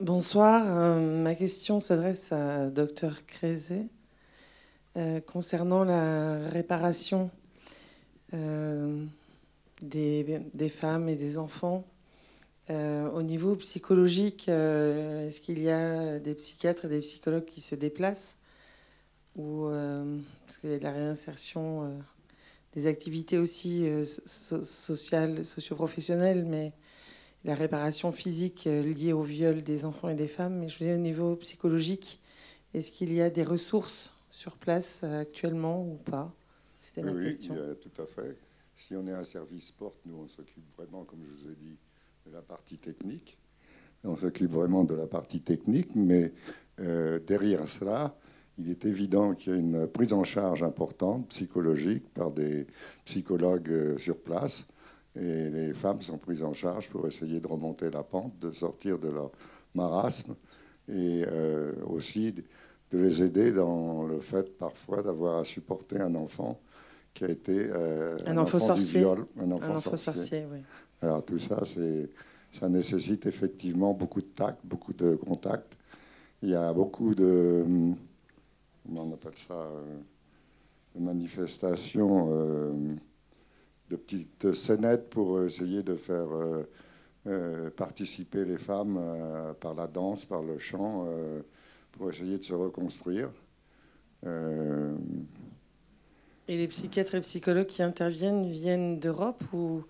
Bonsoir. 0.00 0.64
Euh, 0.66 1.22
ma 1.22 1.34
question 1.34 1.80
s'adresse 1.80 2.32
à 2.32 2.70
Dr 2.70 3.26
Crézé 3.26 3.88
euh, 4.96 5.20
concernant 5.20 5.84
la 5.84 6.48
réparation 6.48 7.30
des, 9.82 10.68
femmes 10.68 11.08
et 11.08 11.16
des 11.16 11.38
enfants. 11.38 11.84
Euh, 12.70 13.10
au 13.10 13.22
niveau 13.22 13.56
psychologique, 13.56 14.48
euh, 14.48 15.26
est-ce 15.26 15.40
qu'il 15.40 15.60
y 15.60 15.70
a 15.70 16.18
des 16.18 16.34
psychiatres 16.34 16.84
et 16.84 16.88
des 16.88 17.00
psychologues 17.00 17.44
qui 17.44 17.60
se 17.60 17.74
déplacent 17.74 18.38
Ou 19.36 19.66
euh, 19.66 20.18
est-ce 20.48 20.58
qu'il 20.58 20.70
y 20.70 20.74
a 20.74 20.78
de 20.78 20.84
la 20.84 20.92
réinsertion 20.92 21.92
des 22.74 22.86
activités 22.86 23.38
aussi 23.38 23.86
sociales, 24.04 25.44
socioprofessionnelles, 25.44 26.44
mais 26.44 26.72
la 27.44 27.54
réparation 27.54 28.12
physique 28.12 28.66
liée 28.66 29.12
au 29.12 29.22
viol 29.22 29.62
des 29.62 29.84
enfants 29.84 30.08
et 30.08 30.14
des 30.14 30.28
femmes. 30.28 30.58
Mais 30.58 30.68
je 30.68 30.78
veux 30.78 30.86
dire, 30.86 30.94
au 30.94 31.02
niveau 31.02 31.34
psychologique, 31.36 32.20
est-ce 32.74 32.92
qu'il 32.92 33.12
y 33.12 33.20
a 33.20 33.30
des 33.30 33.42
ressources 33.42 34.14
sur 34.30 34.56
place 34.56 35.02
actuellement 35.02 35.82
ou 35.82 35.96
pas? 35.96 36.32
C'était 36.78 37.02
ma 37.02 37.20
question. 37.20 37.54
Oui, 37.54 37.76
tout 37.82 38.02
à 38.02 38.06
fait. 38.06 38.36
Si 38.80 38.96
on 38.96 39.06
est 39.06 39.12
un 39.12 39.24
service 39.24 39.66
sport, 39.66 39.92
nous, 40.06 40.16
on 40.24 40.26
s'occupe 40.26 40.64
vraiment, 40.74 41.04
comme 41.04 41.20
je 41.22 41.30
vous 41.30 41.52
ai 41.52 41.54
dit, 41.54 41.76
de 42.26 42.32
la 42.32 42.40
partie 42.40 42.78
technique. 42.78 43.36
On 44.04 44.16
s'occupe 44.16 44.50
vraiment 44.50 44.84
de 44.84 44.94
la 44.94 45.06
partie 45.06 45.42
technique, 45.42 45.94
mais 45.94 46.32
euh, 46.80 47.18
derrière 47.18 47.68
cela, 47.68 48.16
il 48.56 48.70
est 48.70 48.86
évident 48.86 49.34
qu'il 49.34 49.52
y 49.52 49.56
a 49.56 49.58
une 49.58 49.86
prise 49.86 50.14
en 50.14 50.24
charge 50.24 50.62
importante, 50.62 51.28
psychologique, 51.28 52.08
par 52.14 52.30
des 52.30 52.66
psychologues 53.04 53.68
euh, 53.68 53.98
sur 53.98 54.18
place. 54.18 54.66
Et 55.14 55.50
les 55.50 55.74
femmes 55.74 56.00
sont 56.00 56.16
prises 56.16 56.42
en 56.42 56.54
charge 56.54 56.88
pour 56.88 57.06
essayer 57.06 57.38
de 57.38 57.46
remonter 57.46 57.90
la 57.90 58.02
pente, 58.02 58.38
de 58.38 58.50
sortir 58.50 58.98
de 58.98 59.10
leur 59.10 59.30
marasme 59.74 60.36
et 60.88 61.22
euh, 61.26 61.74
aussi 61.84 62.32
de 62.32 62.98
les 62.98 63.22
aider 63.22 63.52
dans 63.52 64.06
le 64.06 64.20
fait 64.20 64.56
parfois 64.56 65.02
d'avoir 65.02 65.36
à 65.36 65.44
supporter 65.44 66.00
un 66.00 66.14
enfant 66.14 66.58
qui 67.14 67.24
a 67.24 67.28
été 67.28 67.68
euh, 67.70 68.16
un, 68.26 68.36
enfant, 68.36 68.60
sorcier. 68.60 69.04
un 69.04 69.50
enfant, 69.50 69.96
sorcier. 69.96 70.46
oui. 70.50 70.58
Alors 71.02 71.24
tout 71.24 71.38
ça, 71.38 71.62
ça 72.52 72.68
nécessite 72.68 73.26
effectivement 73.26 73.92
beaucoup 73.94 74.20
de 74.20 74.26
tact, 74.26 74.58
beaucoup 74.64 74.92
de 74.92 75.16
contact. 75.16 75.76
Il 76.42 76.50
y 76.50 76.54
a 76.54 76.72
beaucoup 76.72 77.14
de, 77.14 77.64
comment 78.86 79.04
on 79.04 79.12
appelle 79.12 79.36
ça, 79.36 79.54
euh, 79.54 79.98
de 80.94 81.00
manifestations, 81.00 82.28
euh, 82.30 82.72
de 83.88 83.96
petites 83.96 84.52
scénettes 84.52 85.10
pour 85.10 85.42
essayer 85.42 85.82
de 85.82 85.96
faire 85.96 86.28
participer 87.76 88.44
les 88.44 88.56
femmes 88.56 88.98
par 89.60 89.74
la 89.74 89.86
danse, 89.86 90.24
par 90.24 90.42
le 90.42 90.58
chant, 90.58 91.06
pour 91.92 92.08
essayer 92.08 92.38
de 92.38 92.44
se 92.44 92.54
reconstruire. 92.54 93.30
Et 96.50 96.56
les 96.56 96.66
psychiatres 96.66 97.14
et 97.14 97.20
psychologues 97.20 97.68
qui 97.68 97.80
interviennent 97.80 98.44
viennent 98.44 98.98
d'Europe 98.98 99.44
ou, 99.52 99.84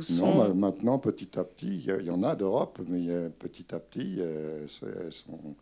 sont... 0.00 0.34
Non, 0.34 0.54
maintenant, 0.54 0.98
petit 0.98 1.38
à 1.38 1.44
petit, 1.44 1.84
il 1.86 2.06
y, 2.06 2.10
en 2.10 2.22
a 2.22 2.34
d'Europe, 2.34 2.80
mais 2.88 3.28
petit 3.38 3.74
à 3.74 3.78
petit, 3.78 4.20
elles 4.20 5.12
sont 5.12 5.54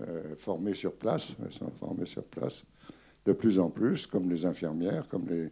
euh, 0.00 0.34
formées 0.34 0.72
sur 0.72 0.94
place. 0.94 1.36
Elles 1.44 1.52
sont 1.52 1.70
formées 1.78 2.06
sur 2.06 2.24
place 2.24 2.64
de 3.26 3.34
plus 3.34 3.58
en 3.58 3.68
plus, 3.68 4.06
comme 4.06 4.30
les 4.30 4.46
infirmières, 4.46 5.06
comme 5.08 5.28
les, 5.28 5.50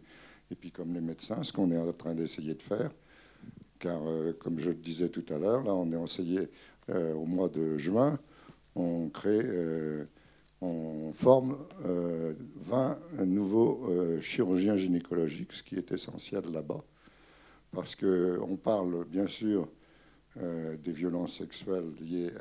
et 0.49 0.55
puis 0.59 0.71
comme 0.71 0.91
les 0.91 1.01
médecins, 1.01 1.43
ce 1.43 1.53
qu'on 1.53 1.69
est 1.69 1.77
en 1.77 1.93
train 1.93 2.15
d'essayer 2.15 2.55
de 2.55 2.61
faire. 2.63 2.89
Car, 3.77 4.01
euh, 4.07 4.33
comme 4.39 4.57
je 4.57 4.69
le 4.69 4.75
disais 4.75 5.09
tout 5.09 5.25
à 5.29 5.37
l'heure, 5.37 5.63
là, 5.63 5.75
on 5.75 5.91
est 5.91 6.49
euh, 6.89 7.13
au 7.13 7.25
mois 7.25 7.49
de 7.49 7.77
juin, 7.77 8.17
on 8.75 9.09
crée 9.09 9.43
on 10.61 11.13
forme 11.13 11.57
20 11.81 11.85
euh, 13.19 13.25
nouveaux 13.25 13.85
euh, 13.89 14.21
chirurgiens 14.21 14.75
gynécologiques, 14.75 15.53
ce 15.53 15.63
qui 15.63 15.75
est 15.75 15.91
essentiel 15.91 16.43
là-bas, 16.51 16.83
parce 17.71 17.95
qu'on 17.95 18.57
parle 18.61 19.05
bien 19.05 19.27
sûr 19.27 19.67
euh, 20.41 20.75
des 20.77 20.91
violences 20.91 21.37
sexuelles 21.37 21.93
liées 21.99 22.31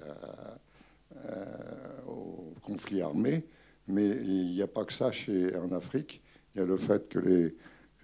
au 2.07 2.53
conflit 2.63 3.01
armé, 3.01 3.45
mais 3.89 4.07
il 4.07 4.51
n'y 4.53 4.63
a 4.63 4.67
pas 4.67 4.85
que 4.85 4.93
ça 4.93 5.11
en 5.63 5.73
Afrique. 5.73 6.21
Il 6.55 6.59
y 6.59 6.61
a 6.63 6.67
le 6.67 6.77
fait 6.77 7.09
que 7.09 7.19
les 7.19 7.55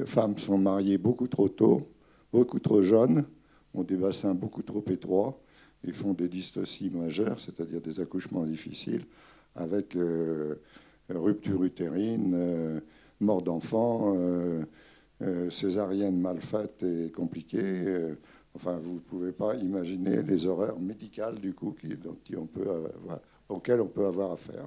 femmes 0.07 0.39
sont 0.39 0.57
mariées 0.57 0.99
beaucoup 0.99 1.29
trop 1.29 1.49
tôt, 1.49 1.91
beaucoup 2.33 2.59
trop 2.59 2.83
jeunes, 2.83 3.27
ont 3.75 3.83
des 3.83 3.97
bassins 3.97 4.35
beaucoup 4.35 4.63
trop 4.63 4.83
étroits 4.89 5.39
et 5.85 5.93
font 5.93 6.15
des 6.15 6.29
dystocies 6.29 6.91
majeures, 6.91 7.39
c'est-à-dire 7.39 7.81
des 7.81 8.01
accouchements 8.01 8.45
difficiles 8.45 9.05
avec 9.57 9.97
euh, 9.97 10.57
rupture 11.09 11.63
utérine, 11.65 12.33
euh, 12.35 12.81
mort 13.21 13.43
d'enfant, 13.43 14.15
euh, 14.17 14.65
césarienne 15.51 16.21
mal 16.21 16.41
faite 16.41 16.83
et 16.83 17.11
compliquée. 17.13 18.13
Enfin, 18.57 18.81
vous 18.83 18.95
ne 18.95 18.99
pouvez 18.99 19.31
pas 19.31 19.55
imaginer 19.55 20.21
les 20.23 20.47
horreurs 20.47 20.81
médicales 20.81 21.37
du 21.37 21.55
coup 21.55 21.77
on 22.37 22.47
peut 22.47 22.67
auxquelles 23.49 23.81
on 23.81 23.87
peut 23.87 24.07
avoir 24.07 24.33
affaire. 24.33 24.67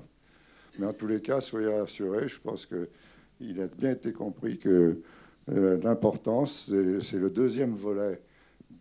Mais 0.80 0.86
en 0.86 0.94
tous 0.94 1.08
les 1.08 1.22
cas, 1.22 1.42
soyez 1.42 1.68
rassurés, 1.68 2.30
je 2.30 2.40
pense 2.40 2.66
qu'il 2.66 3.62
a 3.62 3.68
bien 3.68 3.92
été 3.92 4.14
compris 4.14 4.58
que 4.58 5.02
l'importance, 5.48 6.72
c'est 7.02 7.20
le 7.20 7.30
deuxième 7.30 7.74
volet 7.74 8.22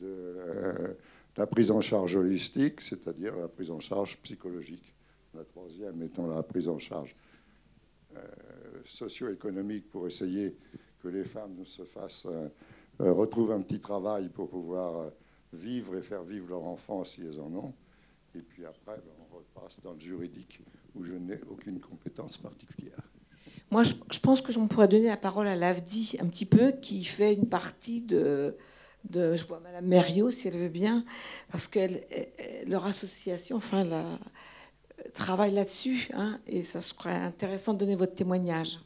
de 0.01 0.97
la 1.37 1.47
prise 1.49 1.73
en 1.73 1.81
charge 1.81 2.15
holistique, 2.15 2.81
c'est-à-dire 2.81 3.37
la 3.37 3.49
prise 3.49 3.73
en 3.73 3.81
charge 3.81 4.19
psychologique. 4.23 4.94
La 5.35 5.45
troisième 5.45 6.01
étant 6.03 6.27
la 6.27 6.43
prise 6.43 6.69
en 6.69 6.79
charge 6.79 7.17
euh, 8.17 8.21
socio-économique 8.87 9.89
pour 9.89 10.07
essayer 10.07 10.57
que 11.03 11.09
les 11.09 11.25
femmes 11.25 11.65
se 11.65 11.85
fassent, 11.85 12.27
euh, 12.27 12.49
euh, 13.01 13.13
retrouvent 13.13 13.53
un 13.53 13.63
petit 13.63 13.81
travail 13.81 14.29
pour 14.29 14.49
pouvoir 14.49 15.11
vivre 15.53 15.97
et 15.97 16.03
faire 16.03 16.23
vivre 16.23 16.49
leurs 16.49 16.65
enfants 16.65 17.03
si 17.03 17.23
elles 17.23 17.41
en 17.41 17.53
ont. 17.55 17.75
Et 18.35 18.43
puis 18.43 18.65
après, 18.65 18.97
ben, 18.97 19.13
on 19.21 19.37
repasse 19.37 19.81
dans 19.81 19.95
le 19.95 20.01
juridique 20.01 20.61
où 20.95 21.03
je 21.03 21.15
n'ai 21.15 21.41
aucune 21.51 21.81
compétence 21.81 22.37
particulière. 22.37 23.01
Moi, 23.71 23.83
je, 23.83 24.21
pense 24.21 24.41
que 24.41 24.53
j'en 24.53 24.69
pourrais 24.69 24.89
donner 24.89 25.07
la 25.07 25.17
parole 25.17 25.49
à 25.49 25.57
l'AFDI 25.57 26.19
un 26.21 26.27
petit 26.27 26.47
peu, 26.47 26.73
qui 26.73 27.05
fait 27.05 27.35
une 27.35 27.49
partie 27.49 28.03
de, 28.03 28.57
de 29.09 29.35
je 29.35 29.47
vois 29.47 29.61
Madame 29.61 29.87
Mériot, 29.87 30.31
si 30.31 30.47
elle 30.47 30.59
veut 30.59 30.69
bien, 30.69 31.05
parce 31.51 31.67
que 31.67 31.81
leur 32.69 32.85
association, 32.85 33.57
enfin 33.57 33.83
la, 33.83 34.19
travaille 35.13 35.53
là-dessus. 35.53 36.09
Hein, 36.15 36.39
et 36.47 36.63
ça, 36.63 36.81
crois 36.97 37.13
intéressant 37.13 37.75
de 37.75 37.79
donner 37.79 37.95
votre 37.95 38.15
témoignage. 38.15 38.81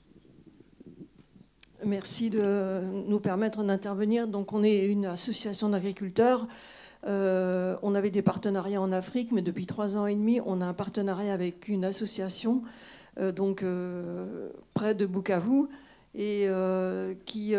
Merci 1.85 2.29
de 2.31 2.81
nous 3.07 3.21
permettre 3.21 3.63
d'intervenir. 3.63 4.27
Donc, 4.27 4.53
on 4.53 4.63
est 4.65 4.87
une 4.87 5.07
association 5.07 5.69
d'agriculteurs. 5.69 6.47
Euh, 7.07 7.77
on 7.83 7.95
avait 7.95 8.11
des 8.11 8.23
partenariats 8.23 8.81
en 8.81 8.91
Afrique, 8.91 9.31
mais 9.33 9.43
depuis 9.43 9.67
trois 9.67 9.97
ans 9.97 10.07
et 10.07 10.15
demi, 10.15 10.41
on 10.45 10.61
a 10.61 10.67
un 10.67 10.75
partenariat 10.75 11.33
avec 11.33 11.69
une 11.69 11.85
association, 11.85 12.63
euh, 13.21 13.31
donc 13.31 13.63
euh, 13.63 14.51
près 14.75 14.95
de 14.95 15.07
Bukavu, 15.07 15.69
et 16.15 16.49
qui, 17.27 17.55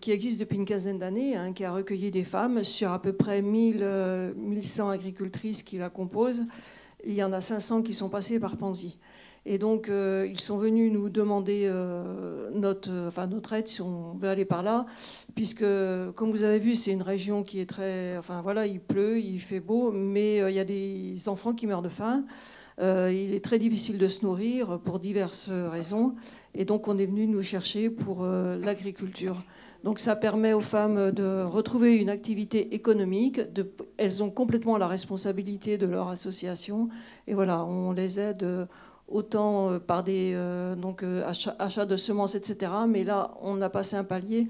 qui, 0.00 0.10
existe 0.10 0.38
depuis 0.38 0.56
une 0.56 0.66
quinzaine 0.66 0.98
d'années, 0.98 1.34
hein, 1.34 1.54
qui 1.54 1.64
a 1.64 1.72
recueilli 1.72 2.10
des 2.10 2.24
femmes 2.24 2.62
sur 2.62 2.90
à 2.92 3.00
peu 3.00 3.14
près 3.14 3.40
1000, 3.40 4.34
1100 4.36 4.90
agricultrices 4.90 5.62
qui 5.62 5.78
la 5.78 5.88
composent. 5.88 6.44
Il 7.06 7.14
y 7.14 7.22
en 7.22 7.32
a 7.32 7.40
500 7.40 7.82
qui 7.82 7.94
sont 7.94 8.08
passées 8.08 8.40
par 8.40 8.56
Panzi. 8.56 8.98
Et 9.48 9.58
donc, 9.58 9.88
euh, 9.88 10.26
ils 10.28 10.40
sont 10.40 10.58
venus 10.58 10.92
nous 10.92 11.08
demander 11.08 11.66
euh, 11.66 12.50
notre, 12.52 12.90
enfin, 13.06 13.28
notre 13.28 13.52
aide 13.52 13.68
si 13.68 13.80
on 13.80 14.14
veut 14.14 14.28
aller 14.28 14.44
par 14.44 14.64
là, 14.64 14.86
puisque, 15.36 15.64
comme 16.16 16.32
vous 16.32 16.42
avez 16.42 16.58
vu, 16.58 16.74
c'est 16.74 16.90
une 16.90 17.02
région 17.02 17.44
qui 17.44 17.60
est 17.60 17.66
très. 17.66 18.18
Enfin, 18.18 18.40
voilà, 18.42 18.66
il 18.66 18.80
pleut, 18.80 19.20
il 19.20 19.38
fait 19.38 19.60
beau, 19.60 19.92
mais 19.92 20.40
euh, 20.40 20.50
il 20.50 20.56
y 20.56 20.58
a 20.58 20.64
des 20.64 21.28
enfants 21.28 21.54
qui 21.54 21.68
meurent 21.68 21.82
de 21.82 21.88
faim. 21.88 22.24
il 22.80 23.34
est 23.34 23.44
très 23.44 23.60
difficile 23.60 23.98
de 23.98 24.08
se 24.08 24.24
nourrir 24.24 24.80
pour 24.80 24.98
diverses 24.98 25.48
raisons. 25.48 26.16
Et 26.54 26.64
donc, 26.64 26.88
on 26.88 26.98
est 26.98 27.06
venu 27.06 27.28
nous 27.28 27.42
chercher 27.44 27.88
pour 27.88 28.26
l'agriculture. 28.26 29.44
Donc, 29.84 29.98
ça 29.98 30.16
permet 30.16 30.52
aux 30.52 30.60
femmes 30.60 31.12
de 31.12 31.42
retrouver 31.44 31.96
une 31.96 32.08
activité 32.10 32.74
économique. 32.74 33.40
Elles 33.96 34.22
ont 34.22 34.30
complètement 34.30 34.78
la 34.78 34.88
responsabilité 34.88 35.78
de 35.78 35.86
leur 35.86 36.08
association. 36.08 36.88
Et 37.26 37.34
voilà, 37.34 37.64
on 37.64 37.92
les 37.92 38.18
aide 38.18 38.68
autant 39.08 39.70
euh, 39.70 39.78
par 39.78 40.02
des 40.02 40.32
euh, 40.34 40.74
euh, 41.02 41.32
achats, 41.58 41.86
de 41.86 41.96
semences, 41.96 42.34
etc. 42.34 42.72
Mais 42.88 43.04
là, 43.04 43.34
on 43.40 43.60
a 43.62 43.68
passé 43.68 43.96
un 43.96 44.04
palier. 44.04 44.48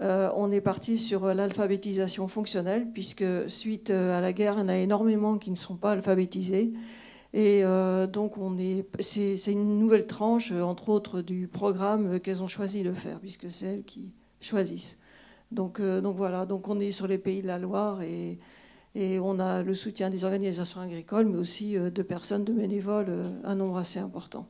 on 0.00 0.50
est 0.50 0.62
parti 0.62 0.96
sur 0.96 1.26
l'alphabétisation 1.34 2.26
fonctionnelle, 2.26 2.86
puisque 2.94 3.24
suite 3.48 3.90
à 3.90 4.20
la 4.20 4.32
guerre, 4.32 4.54
il 4.56 4.60
y 4.60 4.62
en 4.62 4.68
a 4.68 4.76
énormément 4.76 5.36
qui 5.36 5.50
ne 5.50 5.56
sont 5.56 5.76
pas 5.76 5.92
alphabétisés. 5.92 6.72
Et 7.34 7.62
donc, 8.10 8.38
on 8.38 8.56
est, 8.58 8.86
c'est, 9.00 9.52
une 9.52 9.78
nouvelle 9.78 10.06
tranche, 10.06 10.52
entre 10.52 10.88
autres, 10.88 11.20
du 11.20 11.48
programme 11.48 12.18
qu'elles 12.18 12.42
ont 12.42 12.48
choisi 12.48 12.82
de 12.82 12.94
faire, 12.94 13.20
puisque 13.20 13.52
c'est 13.52 13.66
elles 13.66 13.84
qui 13.84 14.14
choisissent. 14.40 14.98
Donc, 15.50 15.80
donc 15.80 16.16
voilà, 16.16 16.46
donc 16.46 16.68
on 16.68 16.78
est 16.78 16.92
sur 16.92 17.06
les 17.06 17.18
pays 17.18 17.42
de 17.42 17.46
la 17.48 17.58
Loire 17.58 18.02
et 18.02 18.38
et 18.94 19.20
on 19.20 19.38
a 19.38 19.62
le 19.62 19.74
soutien 19.74 20.10
des 20.10 20.24
organisations 20.24 20.80
agricoles, 20.80 21.26
mais 21.26 21.38
aussi 21.38 21.76
euh, 21.76 21.90
de 21.90 22.02
personnes, 22.02 22.44
de 22.44 22.52
bénévoles, 22.52 23.06
euh, 23.08 23.30
un 23.44 23.54
nombre 23.54 23.78
assez 23.78 24.00
important. 24.00 24.48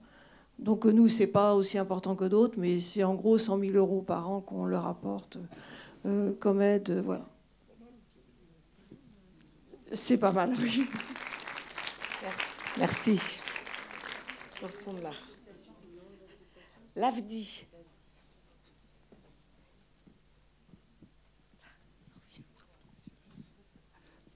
Donc 0.59 0.86
nous, 0.86 1.09
ce 1.09 1.20
n'est 1.20 1.26
pas 1.26 1.55
aussi 1.55 1.78
important 1.78 2.16
que 2.16 2.24
d'autres, 2.24 2.59
mais 2.59 2.80
c'est 2.80 3.05
en 3.05 3.14
gros 3.14 3.38
100 3.38 3.59
000 3.59 3.72
euros 3.72 4.03
par 4.03 4.30
an 4.30 4.41
qu'on 4.41 4.64
leur 4.64 4.86
apporte 4.86 5.38
euh, 6.07 6.32
comme 6.38 6.62
aide. 6.62 7.03
voilà. 7.05 7.26
C'est 9.93 10.18
pas 10.18 10.32
mal, 10.32 10.53
oui. 10.61 10.86
Merci. 12.78 13.41
Je 14.61 14.66
retourne 14.66 15.03
là. 15.03 15.11
L'AFDI. 16.95 17.69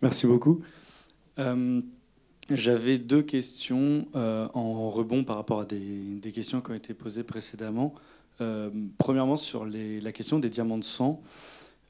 Merci 0.04 0.26
beaucoup. 0.26 0.60
Euh, 1.38 1.80
j'avais 2.50 2.98
deux 2.98 3.22
questions 3.22 4.06
euh, 4.14 4.46
en 4.52 4.90
rebond 4.90 5.24
par 5.24 5.36
rapport 5.36 5.60
à 5.60 5.64
des, 5.64 6.30
questions 6.30 6.60
qui 6.60 6.72
ont 6.72 6.74
été 6.74 6.92
posées 6.92 7.22
précédemment. 7.22 7.94
Euh, 8.42 8.68
premièrement, 8.98 9.38
sur 9.38 9.64
la 9.64 10.12
question 10.12 10.38
des 10.38 10.50
diamants 10.50 10.76
de 10.76 10.84
sang. 10.84 11.22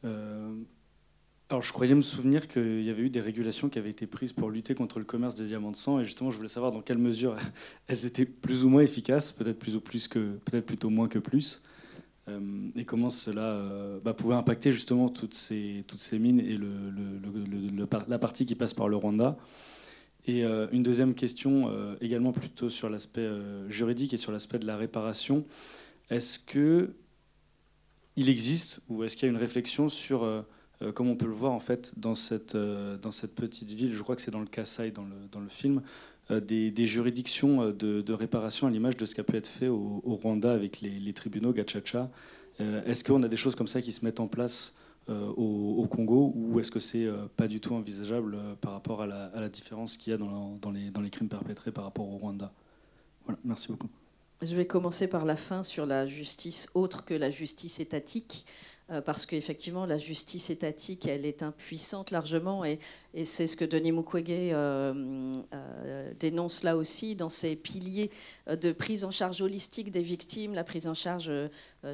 alors, 0.05 1.61
je 1.61 1.73
croyais 1.73 1.97
me 1.97 2.03
souvenir 2.03 2.47
qu'il 2.47 2.85
y 2.85 2.91
avait 2.91 3.03
eu 3.03 3.11
des 3.11 3.21
régulations 3.21 3.69
qui 3.69 3.81
avaient 3.81 3.91
été 3.91 4.07
prises 4.07 4.33
pour 4.33 4.49
lutter 4.49 4.77
contre 4.77 5.01
le 5.01 5.05
commerce 5.05 5.35
des 5.35 5.47
diamants 5.47 5.73
de 5.73 5.77
sang, 5.77 5.99
et 5.99 6.05
justement, 6.05 6.31
je 6.31 6.37
voulais 6.37 6.49
savoir 6.49 6.71
dans 6.71 6.83
quelle 6.83 6.99
mesure 6.99 7.37
elles 7.89 8.07
étaient 8.07 8.27
plus 8.27 8.65
ou 8.65 8.69
moins 8.69 8.83
efficaces, 8.83 9.33
peut-être 9.33 9.59
plus 9.59 9.75
ou 9.75 9.81
plus 9.81 10.07
que, 10.07 10.37
peut-être 10.45 10.67
plutôt 10.67 10.89
moins 10.89 11.09
que 11.09 11.19
plus. 11.19 11.65
Euh, 12.29 12.41
et 12.75 12.85
comment 12.85 13.11
cela 13.11 13.43
euh, 13.43 14.01
bah, 14.03 14.15
pouvait 14.15 14.35
impacter 14.35 14.71
justement 14.71 15.09
toutes 15.09 15.35
ces, 15.35 15.85
toutes 15.87 16.01
ces 16.01 16.19
mines 16.19 16.41
et 16.41 16.59
la 18.09 18.19
partie 18.19 18.47
qui 18.47 18.55
passe 18.55 18.75
par 18.75 18.89
le 18.89 18.97
Rwanda. 18.97 19.37
Et 20.27 20.45
euh, 20.45 20.67
une 20.73 20.83
deuxième 20.83 21.15
question, 21.15 21.71
également 22.01 22.33
plutôt 22.33 22.69
sur 22.69 22.89
l'aspect 22.89 23.29
juridique 23.69 24.15
et 24.15 24.17
sur 24.17 24.33
l'aspect 24.33 24.59
de 24.59 24.67
la 24.67 24.77
réparation. 24.77 25.45
Est-ce 26.11 26.39
que 26.39 26.95
il 28.17 28.29
existe 28.29 28.81
ou 28.89 29.03
est-ce 29.03 29.17
qu'il 29.17 29.27
y 29.27 29.29
a 29.29 29.33
une 29.33 29.41
réflexion 29.41 29.89
sur, 29.89 30.45
comme 30.95 31.09
on 31.09 31.17
peut 31.17 31.27
le 31.27 31.33
voir 31.33 31.53
en 31.53 31.61
fait 31.61 31.99
dans 31.99 32.15
cette, 32.15 32.57
dans 32.57 33.11
cette 33.11 33.35
petite 33.35 33.73
ville, 33.73 33.93
je 33.93 34.03
crois 34.03 34.15
que 34.15 34.23
c'est 34.23 34.31
dans 34.31 34.41
le 34.41 34.47
Kassai 34.47 34.93
dans 34.93 35.05
le, 35.05 35.17
dans 35.33 35.41
le 35.41 35.49
film, 35.49 35.83
des, 36.31 36.71
des, 36.71 36.87
juridictions 36.87 37.71
de, 37.71 38.01
de, 38.01 38.13
réparation 38.13 38.67
à 38.67 38.71
l'image 38.71 38.97
de 38.97 39.05
ce 39.05 39.15
qui 39.15 39.21
a 39.21 39.25
pu 39.25 39.37
être 39.37 39.49
fait 39.49 39.69
au, 39.69 40.01
Rwanda 40.05 40.53
avec 40.53 40.81
les, 40.81 41.13
tribunaux 41.13 41.53
Gachacha. 41.53 42.11
est-ce 42.59 43.05
qu'on 43.05 43.23
a 43.23 43.29
des 43.29 43.37
choses 43.37 43.55
comme 43.55 43.67
ça 43.67 43.83
qui 43.83 43.93
se 43.93 44.05
mettent 44.05 44.21
en 44.21 44.27
place 44.27 44.77
au, 45.09 45.87
Congo 45.91 46.33
ou 46.35 46.61
est-ce 46.61 46.71
que 46.71 46.81
c'est 46.81 47.07
pas 47.37 47.47
du 47.47 47.61
tout 47.61 47.75
envisageable 47.75 48.39
par 48.63 48.73
rapport 48.73 49.03
à 49.03 49.07
la, 49.07 49.49
différence 49.51 49.99
qu'il 49.99 50.13
y 50.13 50.15
a 50.15 50.17
dans, 50.17 50.57
dans, 50.63 50.71
les, 50.71 50.91
dans, 50.91 51.03
les, 51.03 51.11
crimes 51.11 51.29
perpétrés 51.29 51.73
par 51.73 51.85
rapport 51.85 52.09
au 52.09 52.17
Rwanda? 52.17 52.53
Voilà, 53.27 53.39
merci 53.45 53.69
beaucoup. 53.69 53.89
Je 54.43 54.55
vais 54.57 54.67
commencer 54.67 55.09
par 55.09 55.25
la 55.25 55.37
fin 55.37 55.63
sur 55.63 55.87
la 55.87 56.07
justice 56.07 56.69
autre 56.75 57.05
que 57.05 57.15
la 57.15 57.31
justice 57.31 57.81
étatique. 57.81 58.47
Euh, 58.91 59.01
parce 59.01 59.25
qu'effectivement, 59.25 59.87
la 59.87 59.97
justice 59.97 60.51
étatique, 60.51 61.07
elle 61.07 61.25
est 61.25 61.43
impuissante 61.43 62.11
largement, 62.11 62.67
et, 62.67 62.79
c'est 63.25 63.47
ce 63.47 63.57
que 63.57 63.65
Denis 63.65 63.93
Mukwege 63.93 64.27
euh, 64.29 65.35
euh, 65.55 66.13
dénonce 66.19 66.65
là 66.65 66.77
aussi 66.77 67.15
dans 67.15 67.29
ses 67.29 67.55
piliers 67.55 68.11
de 68.49 68.73
prise 68.73 69.05
en 69.05 69.13
charge 69.13 69.41
holistique 69.41 69.93
des 69.93 70.03
victimes, 70.03 70.53
la 70.53 70.65
prise 70.65 70.89
en 70.89 70.95
charge 70.95 71.31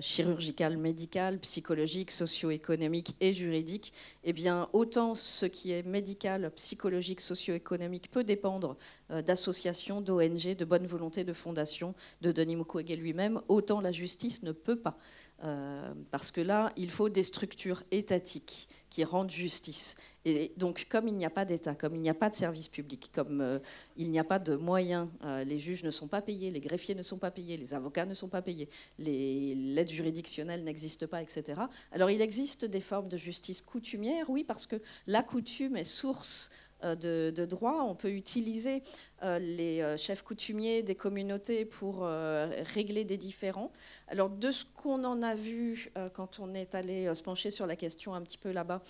chirurgicale, 0.01 0.79
médicale, 0.79 1.39
psychologique, 1.41 2.11
socio-économique 2.11 3.15
et 3.21 3.35
juridique. 3.35 3.93
Eh 4.25 4.33
bien, 4.33 4.69
autant 4.73 5.15
ce 5.15 5.45
qui 5.45 5.73
est 5.73 5.83
médical, 5.83 6.51
psychologique, 6.57 7.21
socio-économique 7.21 8.11
peut 8.11 8.25
dépendre 8.25 8.79
d'associations, 9.11 10.01
d'ONG, 10.01 10.57
de 10.57 10.65
bonne 10.65 10.87
volonté, 10.87 11.23
de 11.23 11.35
fondations, 11.35 11.95
de 12.23 12.33
Denis 12.33 12.57
Mukwege 12.57 12.97
lui-même, 12.97 13.43
autant 13.49 13.83
la 13.83 13.93
justice 13.93 14.43
ne 14.43 14.53
peut 14.53 14.79
pas. 14.79 14.97
Euh, 15.43 15.95
parce 16.11 16.31
que 16.31 16.41
là, 16.41 16.73
il 16.77 16.91
faut 16.91 17.09
des 17.09 17.23
structures 17.23 17.83
étatiques 17.91 18.69
qui 18.91 19.05
rendent 19.05 19.31
justice. 19.31 19.97
Et 20.27 20.53
donc, 20.59 20.87
comme 20.91 21.09
il 21.09 21.15
n'y 21.15 21.25
a 21.25 21.31
pas 21.31 21.47
d'État, 21.47 21.75
comme 21.75 21.95
il 21.95 22.03
n'y 22.03 22.11
a 22.11 22.15
pas 22.15 22.29
de 22.29 22.35
service 22.35 22.69
public, 22.69 23.11
comme 23.15 23.41
euh, 23.41 23.59
il 23.97 24.11
n'y 24.11 24.19
a 24.19 24.25
pas 24.25 24.39
de 24.39 24.57
moyens, 24.57 25.09
euh, 25.25 25.43
les 25.45 25.59
juges 25.59 25.83
ne 25.83 25.91
sont 25.91 26.09
pas 26.09 26.21
payés, 26.21 26.51
les 26.51 26.61
greffiers 26.61 26.95
ne 26.95 27.03
sont 27.03 27.19
pas 27.19 27.31
payés, 27.31 27.57
les 27.57 27.73
avocats 27.73 28.05
ne 28.05 28.13
sont 28.13 28.29
pas 28.29 28.43
payés, 28.43 28.69
l'aide 28.99 29.89
juridictionnelle 29.89 30.63
n'existe 30.63 31.07
pas, 31.07 31.23
etc. 31.23 31.63
Alors, 31.93 32.11
il 32.11 32.21
existe 32.21 32.67
des 32.67 32.81
formes 32.81 33.09
de 33.09 33.17
justice 33.17 33.63
coutumière, 33.63 34.29
oui, 34.29 34.45
parce 34.45 34.67
que 34.67 34.77
la 35.07 35.23
coutume 35.23 35.77
est 35.77 35.85
source 35.85 36.51
de, 36.83 37.33
de, 37.35 37.45
droit. 37.45 37.83
On 37.83 37.95
peut 37.95 38.11
utiliser 38.11 38.83
euh, 39.23 39.39
les 39.39 39.83
euh, 39.83 39.99
chefs 39.99 40.23
coutumiers 40.23 40.83
des 40.83 40.95
communautés 40.95 41.67
pour 41.67 42.01
euh, 42.03 42.49
régler 42.75 43.05
des 43.05 43.19
différends. 43.19 43.71
Alors 44.09 44.31
de 44.31 44.51
ce 44.51 44.65
qu'on 44.65 45.05
en 45.05 45.23
a 45.23 45.35
vu 45.35 45.93
quand 46.15 46.39
on 46.41 46.55
est 46.55 46.75
allé 46.75 47.15
se 47.15 47.23
pencher 47.23 47.51
sur 47.51 47.67
la 47.67 47.77
question 47.77 48.15
un 48.15 48.23
petit 48.23 48.39
peu 48.39 48.51
là-bas, 48.51 48.81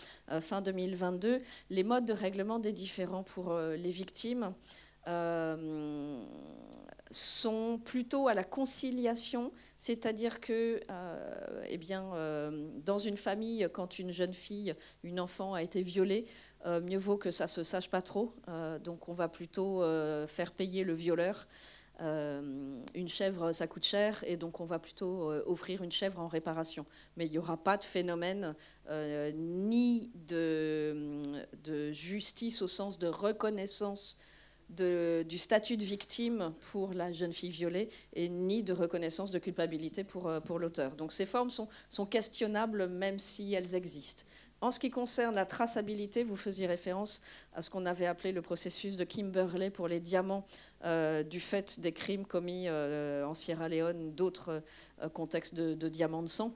fin 0.41 0.63
2022, 0.63 1.41
les 1.71 1.83
modes 1.83 2.05
de 2.05 2.13
règlement 2.13 2.59
des 2.59 2.73
différends 2.73 3.23
pour 3.23 3.53
les 3.55 3.91
victimes 3.91 4.55
sont 7.11 7.81
plutôt 7.85 8.29
à 8.29 8.35
la 8.35 8.45
conciliation, 8.45 9.53
c'est-à-dire 9.79 10.41
que, 10.41 10.81
eh 11.69 11.79
bien, 11.79 12.13
dans 12.85 12.99
une 12.99 13.17
famille, 13.17 13.69
quand 13.73 13.99
une 13.99 14.11
jeune 14.11 14.35
fille, 14.35 14.75
une 15.03 15.21
enfant 15.21 15.55
a 15.55 15.63
été 15.63 15.83
violée, 15.83 16.25
euh, 16.67 16.81
mieux 16.81 16.99
vaut 16.99 17.17
que 17.17 17.31
ça 17.31 17.47
se 17.47 17.63
sache 17.63 17.89
pas 17.89 18.03
trop. 18.03 18.35
Euh, 18.49 18.79
donc 18.79 19.09
on 19.09 19.13
va 19.13 19.29
plutôt 19.29 19.83
euh, 19.83 20.27
faire 20.27 20.53
payer 20.53 20.85
le 20.85 20.93
violeur. 20.93 21.49
une 22.01 23.09
chèvre, 23.09 23.53
ça 23.53 23.67
coûte 23.67 23.85
cher, 23.85 24.25
et 24.27 24.39
donc 24.39 24.61
on 24.61 24.65
va 24.65 24.79
plutôt 24.79 25.31
offrir 25.45 25.83
une 25.83 25.93
chèvre 25.93 26.19
en 26.19 26.29
réparation. 26.29 26.87
Mais 27.17 27.27
il 27.27 27.33
n'y 27.33 27.37
aura 27.39 27.59
pas 27.59 27.77
de 27.77 27.85
phénomène 27.85 28.55
ni 29.35 30.11
de, 30.27 31.93
justice 31.93 32.63
au 32.63 32.69
sens 32.69 32.99
de 32.99 33.07
reconnaissance 33.07 34.17
du 34.71 35.37
statut 35.37 35.77
de 35.77 35.85
victime 35.85 36.55
pour 36.71 36.95
la 36.95 37.13
jeune 37.13 37.35
fille 37.35 37.51
violée, 37.51 37.91
et 38.15 38.31
ni 38.31 38.63
de 38.63 38.73
reconnaissance 38.73 39.31
de 39.31 39.39
culpabilité 39.39 40.03
pour, 40.03 40.33
pour 40.47 40.59
l'auteur. 40.59 40.97
Donc 40.97 41.13
ces 41.13 41.27
formes 41.27 41.51
sont, 41.51 41.69
sont 41.91 42.07
questionnables 42.07 42.89
même 42.89 43.19
si 43.19 43.53
elles 43.53 43.75
existent. 43.75 44.25
En 44.63 44.71
ce 44.71 44.79
qui 44.79 44.91
concerne 44.91 45.35
la 45.35 45.47
traçabilité, 45.47 46.23
vous 46.23 46.37
faisiez 46.37 46.67
référence 46.67 47.23
à 47.55 47.63
ce 47.63 47.71
qu'on 47.71 47.87
avait 47.87 48.07
appelé 48.07 48.31
le 48.31 48.43
processus 48.43 48.97
de 48.97 49.05
Kimberley 49.05 49.71
pour 49.71 49.89
les 49.89 50.01
diamants 50.01 50.45
euh, 50.85 51.23
du 51.23 51.41
fait 51.41 51.81
des 51.81 51.93
crimes 51.93 52.27
commis 52.27 52.65
euh, 52.69 53.25
en 53.25 53.33
Sierra 53.33 53.71
Leone, 53.71 54.13
d'autres 54.13 54.63
euh, 55.03 55.09
contextes 55.09 55.55
de, 55.55 55.89
diamants 55.89 56.23
de 56.23 56.29
sang. 56.29 56.55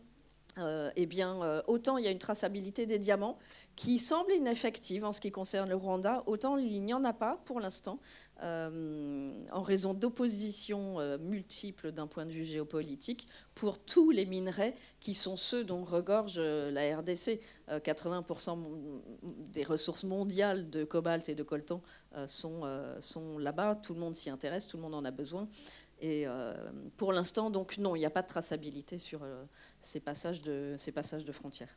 Eh 0.97 1.07
bien, 1.07 1.63
autant 1.67 1.99
il 1.99 2.05
y 2.05 2.09
a 2.09 2.11
une 2.11 2.19
traçabilité 2.19 2.87
des 2.87 2.99
diamants 2.99 3.39
qui 3.77 3.99
semble 3.99 4.33
ineffective 4.33 5.05
en 5.05 5.13
ce 5.13 5.21
qui 5.21 5.33
concerne 5.33 5.69
le 5.69 5.75
Rwanda, 5.75 6.23
autant 6.27 6.57
il 6.57 6.83
n'y 6.83 6.95
en 6.95 7.05
a 7.05 7.13
pas 7.13 7.41
pour 7.45 7.61
l'instant. 7.61 7.99
Euh, 8.43 9.33
en 9.53 9.63
raison 9.63 9.95
d'oppositions 9.95 10.99
euh, 10.99 11.19
multiples 11.19 11.93
d'un 11.93 12.09
point 12.09 12.27
de 12.27 12.33
vue 12.33 12.45
géopolitique 12.45 13.29
pour 13.55 13.79
tous 13.79 14.11
les 14.11 14.27
minerais 14.27 14.75
qui 14.99 15.15
sont 15.15 15.37
ceux 15.37 15.63
dont 15.63 15.85
regorge 15.85 16.35
euh, 16.39 16.71
la 16.71 16.97
RDC. 16.99 17.41
80% 17.71 18.59
des 19.55 19.65
ressources 19.65 20.05
mondiales 20.05 20.69
de 20.69 20.85
cobalt 20.85 21.31
et 21.31 21.35
de 21.35 21.43
coltan 21.43 21.81
sont, 22.27 22.61
sont 23.01 23.39
là-bas. 23.39 23.77
Tout 23.77 23.95
le 23.95 24.01
monde 24.01 24.15
s'y 24.15 24.29
intéresse, 24.29 24.67
tout 24.67 24.77
le 24.77 24.83
monde 24.83 24.95
en 24.95 25.03
a 25.07 25.11
besoin. 25.11 25.49
Et 26.01 26.27
pour 26.97 27.13
l'instant, 27.13 27.51
donc 27.51 27.79
non, 27.79 27.97
il 27.97 28.01
n'y 28.01 28.05
a 28.05 28.11
pas 28.11 28.23
de 28.23 28.27
traçabilité 28.27 28.99
sur 28.99 29.21
ces, 29.81 30.01
passages 30.01 30.43
de, 30.43 30.75
ces 30.77 30.93
passages 30.93 31.25
de 31.25 31.33
frontières. 31.33 31.77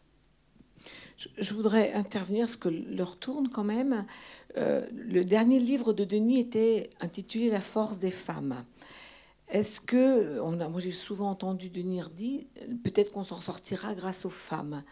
Je 1.37 1.53
voudrais 1.53 1.93
intervenir 1.93 2.45
parce 2.45 2.57
que 2.57 2.69
l'heure 2.69 3.17
tourne 3.17 3.49
quand 3.49 3.63
même. 3.63 4.05
Euh, 4.55 4.87
le 4.91 5.23
dernier 5.23 5.59
livre 5.59 5.93
de 5.93 6.03
Denis 6.03 6.39
était 6.39 6.89
intitulé 6.99 7.49
La 7.49 7.61
force 7.61 7.97
des 7.97 8.11
femmes. 8.11 8.63
Est-ce 9.47 9.79
que, 9.79 10.39
moi 10.39 10.79
j'ai 10.79 10.91
souvent 10.91 11.29
entendu 11.29 11.69
Denis 11.69 12.01
dire, 12.13 12.43
peut-être 12.83 13.11
qu'on 13.11 13.23
s'en 13.23 13.41
sortira 13.41 13.95
grâce 13.95 14.25
aux 14.25 14.29
femmes. 14.29 14.83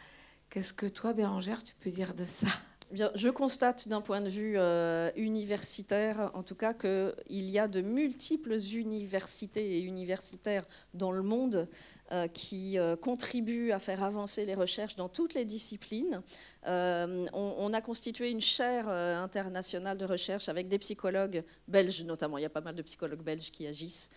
Qu'est-ce 0.49 0.73
que 0.73 0.85
toi, 0.85 1.13
Bérangère, 1.13 1.63
tu 1.63 1.75
peux 1.75 1.89
dire 1.89 2.13
de 2.13 2.25
ça? 2.25 2.47
Je 2.95 3.29
constate 3.29 3.87
d'un 3.87 4.01
point 4.01 4.21
de 4.21 4.29
vue 4.29 4.55
euh, 4.57 5.11
universitaire, 5.15 6.31
en 6.33 6.43
tout 6.43 6.55
cas, 6.55 6.73
qu'il 6.73 7.49
y 7.49 7.59
a 7.59 7.67
de 7.67 7.81
multiples 7.81 8.57
universités 8.73 9.77
et 9.77 9.81
universitaires 9.81 10.63
dans 10.93 11.11
le 11.11 11.21
monde 11.21 11.67
euh, 12.11 12.27
qui 12.27 12.77
euh, 12.77 12.95
contribuent 12.95 13.71
à 13.71 13.79
faire 13.79 14.03
avancer 14.03 14.45
les 14.45 14.53
recherches 14.53 14.95
dans 14.95 15.09
toutes 15.09 15.33
les 15.33 15.43
disciplines. 15.43 16.21
Euh, 16.67 17.25
on, 17.33 17.73
a 17.73 17.81
constitué 17.81 18.29
une 18.29 18.41
chaire 18.41 18.87
internationale 18.87 19.97
de 19.97 20.05
recherche 20.05 20.47
avec 20.47 20.67
des 20.67 20.77
psychologues 20.77 21.43
belges 21.67 22.03
notamment. 22.03 22.37
Il 22.37 22.43
y 22.43 22.45
a 22.45 22.49
pas 22.51 22.61
mal 22.61 22.75
de 22.75 22.83
psychologues 22.83 23.23
belges 23.23 23.49
qui 23.49 23.65
agissent. 23.65 24.11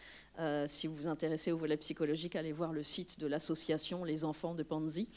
si 0.67 0.87
vous 0.87 0.95
vous 0.97 1.07
intéressez 1.07 1.51
au 1.51 1.57
volet 1.57 1.79
psychologique, 1.79 2.37
allez 2.37 2.53
voir 2.53 2.75
le 2.75 2.83
site 2.83 3.19
de 3.21 3.27
l'association 3.27 4.05
Les 4.05 4.23
Enfants 4.23 4.55
de 4.55 4.63
Panzi. 4.63 5.09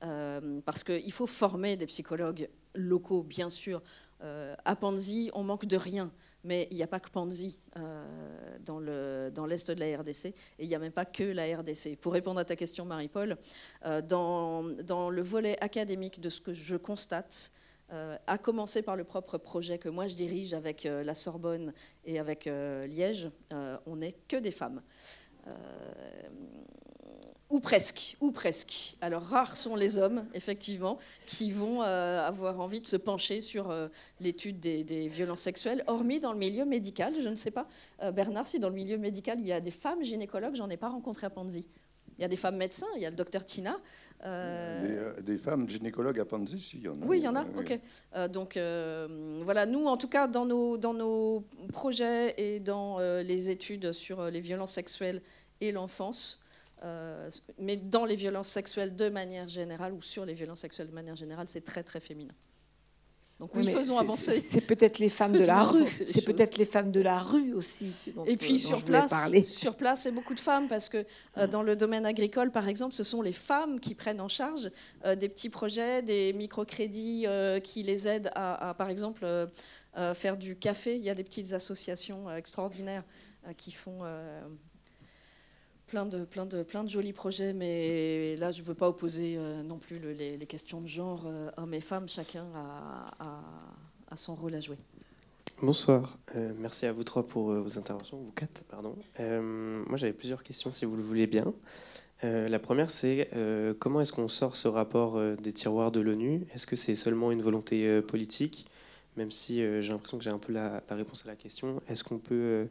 parce 0.00 0.84
qu'il 0.84 1.12
faut 1.12 1.26
former 1.26 1.76
des 1.76 1.86
psychologues 1.86 2.48
locaux, 2.74 3.22
bien 3.22 3.50
sûr. 3.50 3.82
à 4.20 4.76
Panzi, 4.76 5.30
on 5.34 5.42
manque 5.42 5.66
de 5.66 5.76
rien. 5.76 6.12
Mais 6.44 6.66
il 6.70 6.76
n'y 6.76 6.82
a 6.82 6.88
pas 6.88 6.98
que 6.98 7.10
Panzi 7.10 7.58
euh, 7.76 8.58
dans 8.64 9.46
l'est 9.46 9.70
de 9.70 9.80
la 9.80 9.98
RDC, 9.98 10.26
et 10.26 10.34
il 10.58 10.68
n'y 10.68 10.74
a 10.74 10.78
même 10.78 10.92
pas 10.92 11.04
que 11.04 11.22
la 11.22 11.56
RDC. 11.56 11.96
Pour 12.00 12.12
répondre 12.12 12.40
à 12.40 12.44
ta 12.44 12.56
question, 12.56 12.84
Marie-Paul, 12.84 13.36
euh, 13.84 14.02
dans, 14.02 14.62
le 15.10 15.22
volet 15.22 15.56
académique 15.62 16.20
de 16.20 16.28
ce 16.28 16.40
que 16.40 16.52
je 16.52 16.76
constate, 16.76 17.52
euh, 17.92 18.16
à 18.26 18.38
commencer 18.38 18.82
par 18.82 18.96
le 18.96 19.04
propre 19.04 19.38
projet 19.38 19.78
que 19.78 19.88
moi 19.88 20.06
je 20.06 20.14
dirige 20.14 20.54
avec 20.54 20.84
la 20.84 21.14
Sorbonne 21.14 21.72
et 22.04 22.18
avec 22.18 22.46
Liège, 22.46 23.30
on 23.86 23.96
n'est 23.96 24.16
que 24.28 24.36
des 24.36 24.50
femmes. 24.50 24.82
Ou 27.52 27.60
presque, 27.60 28.16
ou 28.22 28.32
presque. 28.32 28.96
Alors 29.02 29.22
rares 29.24 29.56
sont 29.56 29.76
les 29.76 29.98
hommes, 29.98 30.24
effectivement, 30.32 30.96
qui 31.26 31.52
vont 31.52 31.82
euh, 31.82 32.26
avoir 32.26 32.58
envie 32.60 32.80
de 32.80 32.86
se 32.86 32.96
pencher 32.96 33.42
sur 33.42 33.70
euh, 33.70 33.88
l'étude 34.20 34.58
des, 34.58 35.06
violences 35.08 35.42
sexuelles, 35.42 35.84
hormis 35.86 36.18
dans 36.18 36.32
le 36.32 36.38
milieu 36.38 36.64
médical. 36.64 37.12
Je 37.20 37.28
ne 37.28 37.34
sais 37.34 37.50
pas, 37.50 37.68
euh, 38.02 38.10
Bernard, 38.10 38.46
si 38.46 38.58
dans 38.58 38.70
le 38.70 38.74
milieu 38.74 38.96
médical 38.96 39.38
il 39.38 39.46
y 39.46 39.52
a 39.52 39.60
des 39.60 39.70
femmes 39.70 40.02
gynécologues, 40.02 40.54
j'en 40.54 40.70
ai 40.70 40.78
pas 40.78 40.88
rencontré 40.88 41.26
à 41.26 41.30
Panzi. 41.30 41.68
Il 42.16 42.22
y 42.22 42.24
a 42.24 42.28
des 42.28 42.36
femmes 42.36 42.56
médecins, 42.56 42.86
il 42.96 43.02
y 43.02 43.06
a 43.06 43.10
le 43.10 43.16
docteur 43.16 43.44
Tina. 43.44 43.78
Des, 44.24 45.36
femmes 45.36 45.68
gynécologues 45.68 46.20
à 46.20 46.24
Panzi, 46.24 46.58
si, 46.58 46.78
il 46.78 46.84
y 46.84 46.88
en 46.88 47.02
a. 47.02 47.04
Oui, 47.04 47.18
il 47.18 47.24
y 47.24 47.28
en 47.28 47.36
a, 47.36 47.44
ok. 47.44 48.30
donc 48.30 48.58
voilà, 49.44 49.66
nous, 49.66 49.84
en 49.84 49.98
tout 49.98 50.08
cas, 50.08 50.26
dans 50.26 50.46
nos, 50.46 50.78
dans 50.78 50.94
nos 50.94 51.44
projets 51.70 52.34
et 52.38 52.60
dans 52.60 52.98
les 52.98 53.50
études 53.50 53.92
sur 53.92 54.24
les 54.30 54.40
violences 54.40 54.72
sexuelles 54.72 55.20
et 55.60 55.70
l'enfance, 55.72 56.41
euh, 56.84 57.30
mais 57.58 57.76
dans 57.76 58.04
les 58.04 58.16
violences 58.16 58.48
sexuelles 58.48 58.96
de 58.96 59.08
manière 59.08 59.48
générale, 59.48 59.92
ou 59.92 60.02
sur 60.02 60.24
les 60.24 60.34
violences 60.34 60.60
sexuelles 60.60 60.88
de 60.88 60.94
manière 60.94 61.16
générale, 61.16 61.46
c'est 61.48 61.64
très 61.64 61.82
très 61.82 62.00
féminin. 62.00 62.34
Donc 63.38 63.54
oui, 63.56 63.66
faisons 63.66 63.98
avancer. 63.98 64.40
C'est 64.40 64.60
peut-être 64.60 65.00
les 65.00 65.08
femmes 65.08 65.32
de 65.32 65.44
la 65.44 65.64
rue. 65.64 65.88
C'est 65.88 66.24
peut-être 66.24 66.58
les 66.58 66.64
femmes 66.64 66.92
de 66.92 67.00
la 67.00 67.18
rue 67.18 67.54
aussi. 67.54 67.92
et 68.26 68.36
puis 68.36 68.58
sur 68.58 68.84
place, 68.84 69.12
sur 69.44 69.74
place, 69.76 70.02
c'est 70.02 70.12
beaucoup 70.12 70.34
de 70.34 70.40
femmes 70.40 70.68
parce 70.68 70.88
que 70.88 71.04
euh, 71.38 71.48
dans 71.48 71.64
le 71.64 71.74
domaine 71.74 72.06
agricole, 72.06 72.52
par 72.52 72.68
exemple, 72.68 72.94
ce 72.94 73.02
sont 73.02 73.20
les 73.20 73.32
femmes 73.32 73.80
qui 73.80 73.96
prennent 73.96 74.20
en 74.20 74.28
charge 74.28 74.70
euh, 75.04 75.16
des 75.16 75.28
petits 75.28 75.48
projets, 75.48 76.02
des 76.02 76.32
microcrédits 76.32 77.26
qui 77.64 77.82
les 77.82 78.06
aident 78.06 78.30
à, 78.34 78.70
à 78.70 78.74
par 78.74 78.90
exemple, 78.90 79.26
faire 80.14 80.36
du 80.36 80.56
café. 80.56 80.96
Il 80.96 81.02
y 81.02 81.10
a 81.10 81.14
des 81.14 81.24
petites 81.24 81.52
associations 81.52 82.30
extraordinaires 82.30 83.04
qui 83.56 83.72
font 83.72 84.02
plein 85.92 86.06
de, 86.46 86.88
jolis 86.88 87.12
projets, 87.12 87.52
mais 87.52 88.36
là, 88.36 88.50
je 88.50 88.62
ne 88.62 88.66
veux 88.66 88.74
pas 88.74 88.88
opposer 88.88 89.36
euh, 89.36 89.62
non 89.62 89.78
plus 89.78 89.98
les, 89.98 90.46
questions 90.46 90.80
de 90.80 90.86
genre, 90.86 91.24
euh, 91.26 91.50
hommes 91.58 91.74
et 91.74 91.82
femmes, 91.82 92.08
chacun 92.08 92.46
a, 92.54 94.16
son 94.16 94.34
rôle 94.34 94.54
à 94.54 94.60
jouer. 94.60 94.76
Bonsoir, 95.60 96.18
euh, 96.34 96.52
merci 96.58 96.86
à 96.86 96.92
vous 96.92 97.04
trois 97.04 97.22
pour 97.22 97.52
vos 97.52 97.78
interventions, 97.78 98.16
vous 98.16 98.32
quatre, 98.32 98.64
pardon. 98.64 98.96
moi, 99.18 99.96
j'avais 99.96 100.12
plusieurs 100.12 100.42
questions, 100.42 100.72
si 100.72 100.84
vous 100.86 100.96
le 100.96 101.02
voulez 101.02 101.26
bien. 101.26 101.52
la 102.22 102.58
première, 102.58 102.90
c'est 102.90 103.30
comment 103.78 104.00
est-ce 104.00 104.12
qu'on 104.12 104.28
sort 104.28 104.56
ce 104.56 104.68
rapport 104.68 105.20
des 105.36 105.52
tiroirs 105.52 105.92
de 105.92 106.00
l'ONU? 106.00 106.46
Est-ce 106.54 106.66
que 106.66 106.76
c'est 106.76 106.94
seulement 106.94 107.32
une 107.32 107.42
volonté 107.42 108.00
politique? 108.02 108.66
Même 109.16 109.30
si 109.30 109.56
j'ai 109.56 109.92
l'impression 109.92 110.16
que 110.16 110.24
j'ai 110.24 110.30
un 110.30 110.38
peu 110.38 110.52
la, 110.52 110.82
réponse 110.90 111.24
à 111.26 111.28
la 111.28 111.36
question, 111.36 111.82
est-ce 111.88 112.02
qu'on 112.02 112.18
peut 112.18 112.34
euh, 112.34 112.64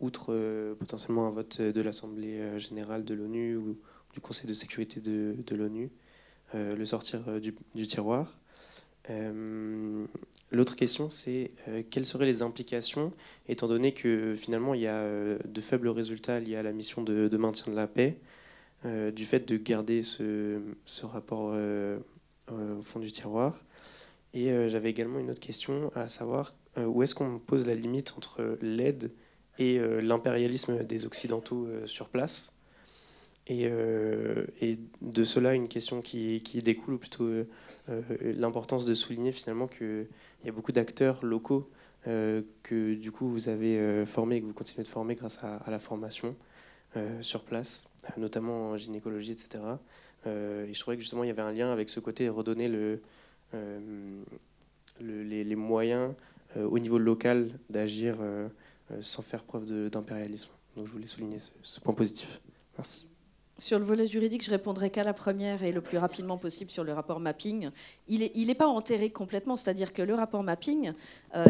outre 0.00 0.26
euh, 0.30 0.74
potentiellement 0.74 1.26
un 1.26 1.30
vote 1.30 1.60
de 1.60 1.80
l'Assemblée 1.80 2.38
euh, 2.38 2.58
générale 2.58 3.04
de 3.04 3.14
l'ONU 3.14 3.56
ou 3.56 3.78
du 4.12 4.20
Conseil 4.20 4.46
de 4.46 4.54
sécurité 4.54 5.00
de, 5.00 5.54
l'ONU, 5.54 5.90
le 6.54 6.84
sortir 6.86 7.20
du, 7.38 7.86
tiroir. 7.86 8.38
L'autre 10.50 10.74
question, 10.74 11.10
c'est 11.10 11.50
quelles 11.90 12.06
seraient 12.06 12.24
les 12.24 12.40
implications, 12.40 13.12
étant 13.46 13.66
donné 13.66 13.92
que 13.92 14.34
finalement 14.34 14.72
il 14.72 14.80
y 14.80 14.86
a 14.86 15.36
de 15.44 15.60
faibles 15.60 15.90
résultats 15.90 16.40
liés 16.40 16.56
à 16.56 16.62
la 16.62 16.72
mission 16.72 17.02
de, 17.02 17.36
maintien 17.36 17.70
de 17.70 17.76
la 17.76 17.86
paix, 17.86 18.16
du 18.86 19.26
fait 19.26 19.46
de 19.46 19.58
garder 19.58 20.02
ce, 20.02 20.62
rapport 21.02 21.54
au 22.50 22.82
fond 22.82 23.00
du 23.00 23.12
tiroir. 23.12 23.62
Et 24.32 24.48
j'avais 24.70 24.88
également 24.88 25.18
une 25.18 25.30
autre 25.30 25.40
question, 25.40 25.92
à 25.94 26.08
savoir 26.08 26.54
euh, 26.54 26.65
où 26.84 27.02
est-ce 27.02 27.14
qu'on 27.14 27.38
pose 27.38 27.66
la 27.66 27.74
limite 27.74 28.14
entre 28.16 28.58
l'aide 28.60 29.10
et 29.58 29.78
euh, 29.78 30.00
l'impérialisme 30.00 30.84
des 30.84 31.06
Occidentaux 31.06 31.66
euh, 31.66 31.86
sur 31.86 32.08
place? 32.08 32.52
Et, 33.48 33.68
de 35.02 35.22
cela, 35.22 35.54
une 35.54 35.68
question 35.68 36.02
qui, 36.02 36.40
découle, 36.64 36.94
ou 36.94 36.98
plutôt 36.98 37.30
l'importance 38.20 38.84
de 38.84 38.92
souligner 38.92 39.30
finalement 39.30 39.68
qu'il 39.68 40.08
y 40.44 40.48
a 40.48 40.52
beaucoup 40.52 40.72
d'acteurs 40.72 41.24
locaux 41.24 41.70
que 42.04 42.94
du 42.94 43.12
coup 43.12 43.28
vous 43.28 43.48
avez 43.48 44.04
formés 44.04 44.38
et 44.38 44.40
que 44.40 44.46
vous 44.46 44.52
continuez 44.52 44.82
de 44.82 44.88
former 44.88 45.14
grâce 45.14 45.38
à, 45.44 45.62
la 45.70 45.78
formation 45.78 46.34
sur 47.20 47.44
place, 47.44 47.84
notamment 48.16 48.70
en 48.70 48.76
gynécologie, 48.76 49.30
etc. 49.30 49.62
et 50.24 50.72
je 50.72 50.80
trouvais 50.80 50.96
que 50.96 51.02
justement 51.02 51.22
il 51.22 51.28
y 51.28 51.30
avait 51.30 51.42
un 51.42 51.52
lien 51.52 51.70
avec 51.70 51.88
ce 51.88 52.00
côté 52.00 52.28
redonner 52.28 52.66
le, 52.66 53.00
les, 55.00 55.56
moyens 55.56 56.10
euh, 56.10 56.14
au 56.64 56.78
niveau 56.78 56.98
local 56.98 57.50
d'agir 57.70 58.16
euh, 58.20 58.48
euh, 58.90 58.98
sans 59.00 59.22
faire 59.22 59.44
preuve 59.44 59.64
d'impérialisme. 59.90 60.50
Donc 60.76 60.86
je 60.86 60.92
voulais 60.92 61.06
souligner 61.06 61.38
ce, 61.62 61.80
point 61.80 61.94
positif. 61.94 62.40
Merci. 62.76 63.06
Sur 63.58 63.78
le 63.78 63.86
volet 63.86 64.06
juridique, 64.06 64.44
je 64.44 64.50
répondrai 64.50 64.90
qu'à 64.90 65.02
la 65.02 65.14
première 65.14 65.62
et 65.62 65.72
le 65.72 65.80
plus 65.80 65.96
rapidement 65.96 66.36
possible 66.36 66.70
sur 66.70 66.84
le 66.84 66.92
rapport 66.92 67.20
mapping. 67.20 67.70
Il 68.06 68.20
n'est 68.20 68.32
il 68.34 68.54
pas 68.54 68.66
enterré 68.66 69.08
complètement, 69.08 69.56
c'est-à-dire 69.56 69.94
que 69.94 70.02
le 70.02 70.12
rapport 70.12 70.42
mapping, 70.42 70.92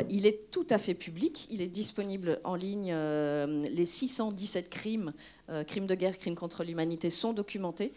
il 0.09 0.25
est 0.25 0.49
tout 0.53 0.67
à 0.71 0.79
fait 0.79 0.95
public, 0.95 1.49
il 1.51 1.61
est 1.61 1.69
disponible 1.69 2.39
en 2.45 2.55
ligne. 2.55 2.95
les 2.95 3.85
617 3.85 4.71
crimes, 4.71 5.13
crimes 5.67 5.87
de 5.87 5.97
guerre, 5.97 6.17
crimes 6.17 6.37
contre 6.37 6.63
l'humanité 6.63 7.11
sont 7.11 7.33
documentés. 7.33 7.93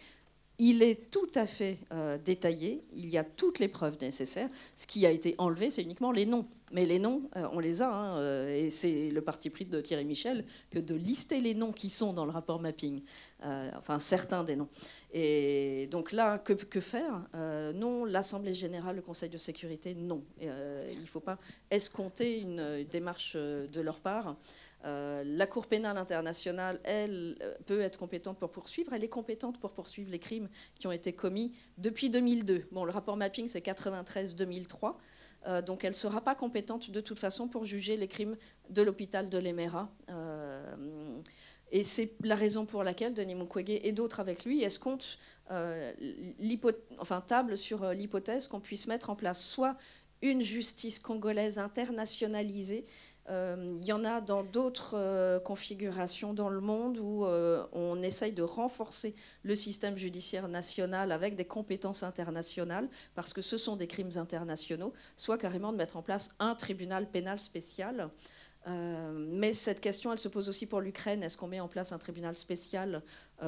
Il 0.58 0.82
est 0.82 1.08
tout 1.12 1.30
à 1.36 1.46
fait 1.46 1.78
détaillé, 2.24 2.82
il 2.92 3.10
y 3.10 3.16
a 3.16 3.22
toutes 3.22 3.60
les 3.60 3.68
preuves 3.68 3.98
nécessaires. 4.00 4.48
Ce 4.74 4.88
qui 4.88 5.06
a 5.06 5.12
été 5.12 5.36
enlevé, 5.38 5.70
c'est 5.70 5.82
uniquement 5.82 6.10
les 6.10 6.26
noms. 6.26 6.48
Mais 6.70 6.86
les 6.86 7.00
noms, 7.00 7.28
euh, 7.36 7.48
on 7.52 7.58
les 7.58 7.82
a, 7.82 7.92
hein, 7.92 8.18
euh, 8.18 8.48
et 8.48 8.70
c'est 8.70 9.10
le 9.10 9.20
parti 9.22 9.50
pris 9.50 9.64
de 9.64 9.80
Thierry 9.80 10.04
Michel 10.04 10.44
que 10.70 10.78
de 10.78 10.94
lister 10.94 11.40
les 11.40 11.54
noms 11.54 11.72
qui 11.72 11.90
sont 11.90 12.12
dans 12.12 12.24
le 12.24 12.30
rapport 12.30 12.60
mapping, 12.60 13.02
euh, 13.44 13.70
enfin 13.76 13.98
certains 13.98 14.44
des 14.44 14.54
noms. 14.54 14.68
Et 15.12 15.88
donc 15.90 16.12
là, 16.12 16.38
que, 16.38 16.54
faire 16.80 17.26
Non, 17.74 18.04
l'Assemblée 18.04 18.54
générale, 18.54 18.96
le 18.96 19.02
Conseil 19.02 19.28
de 19.28 19.38
sécurité, 19.38 19.94
non. 19.94 20.22
il 20.40 21.00
ne 21.00 21.06
faut 21.06 21.20
pas 21.20 21.38
escompter 21.70 22.38
une, 22.38 22.84
démarche 22.84 23.34
de 23.34 23.80
leur 23.80 23.98
part. 23.98 24.36
la 24.84 25.46
Cour 25.48 25.66
pénale 25.66 25.98
internationale, 25.98 26.78
elle, 26.84 27.36
peut 27.66 27.80
être 27.80 27.98
compétente 27.98 28.38
pour 28.38 28.52
poursuivre. 28.52 28.92
Elle 28.92 29.02
est 29.02 29.08
compétente 29.08 29.58
pour 29.58 29.72
poursuivre 29.72 30.12
les 30.12 30.20
crimes 30.20 30.48
qui 30.78 30.86
ont 30.86 30.92
été 30.92 31.12
commis 31.12 31.52
depuis 31.76 32.08
2002. 32.08 32.68
Bon, 32.70 32.84
le 32.84 32.92
rapport 32.92 33.16
mapping, 33.16 33.48
c'est 33.48 33.66
93-2003. 33.66 34.94
Donc 35.66 35.84
elle 35.84 35.92
ne 35.92 35.96
sera 35.96 36.20
pas 36.20 36.34
compétente 36.34 36.90
de 36.90 37.00
toute 37.00 37.18
façon 37.18 37.48
pour 37.48 37.64
juger 37.64 37.96
les 37.96 38.08
crimes 38.08 38.36
de 38.68 38.82
l'hôpital 38.82 39.30
de 39.30 39.38
l'Emera. 39.38 39.90
et 41.72 41.82
c'est 41.82 42.12
la 42.22 42.34
raison 42.34 42.66
pour 42.66 42.84
laquelle 42.84 43.14
Denis 43.14 43.34
Mukwege 43.34 43.80
et 43.82 43.92
d'autres 43.92 44.20
avec 44.20 44.44
lui 44.44 44.62
escomptent 44.62 45.18
euh, 45.52 45.92
enfin, 46.98 47.20
table 47.20 47.56
sur 47.56 47.82
euh, 47.82 47.92
l'hypothèse 47.92 48.46
qu'on 48.46 48.60
puisse 48.60 48.86
mettre 48.86 49.10
en 49.10 49.16
place 49.16 49.44
soit 49.44 49.76
une 50.22 50.42
justice 50.42 51.00
congolaise 51.00 51.58
internationalisée. 51.58 52.84
Euh, 53.30 53.56
il 53.78 53.84
y 53.84 53.92
en 53.92 54.04
a 54.04 54.20
dans 54.20 54.42
d'autres 54.42 55.38
configurations 55.44 56.34
dans 56.34 56.48
le 56.48 56.60
monde 56.60 56.98
où 56.98 57.24
on 57.72 58.02
essaye 58.02 58.32
de 58.32 58.42
renforcer 58.42 59.14
le 59.42 59.54
système 59.54 59.96
judiciaire 59.96 60.48
national 60.48 61.12
avec 61.12 61.36
des 61.36 61.44
compétences 61.44 62.02
internationales, 62.02 62.88
parce 63.14 63.32
que 63.32 63.42
ce 63.42 63.56
sont 63.56 63.76
des 63.76 63.86
crimes 63.86 64.10
internationaux, 64.16 64.92
soit 65.16 65.38
carrément 65.38 65.72
de 65.72 65.78
mettre 65.78 65.96
en 65.96 66.02
place 66.02 66.34
un 66.40 66.54
tribunal 66.54 67.08
pénal 67.08 67.38
spécial. 67.40 68.10
Euh, 68.66 69.12
mais 69.14 69.54
cette 69.54 69.80
question, 69.80 70.12
elle 70.12 70.18
se 70.18 70.28
pose 70.28 70.48
aussi 70.48 70.66
pour 70.66 70.80
l'Ukraine. 70.80 71.22
Est-ce 71.22 71.38
qu'on 71.38 71.48
met 71.48 71.60
en 71.60 71.68
place 71.68 71.92
un 71.92 71.98
tribunal 71.98 72.36
spécial 72.36 72.96
euh, 72.96 73.00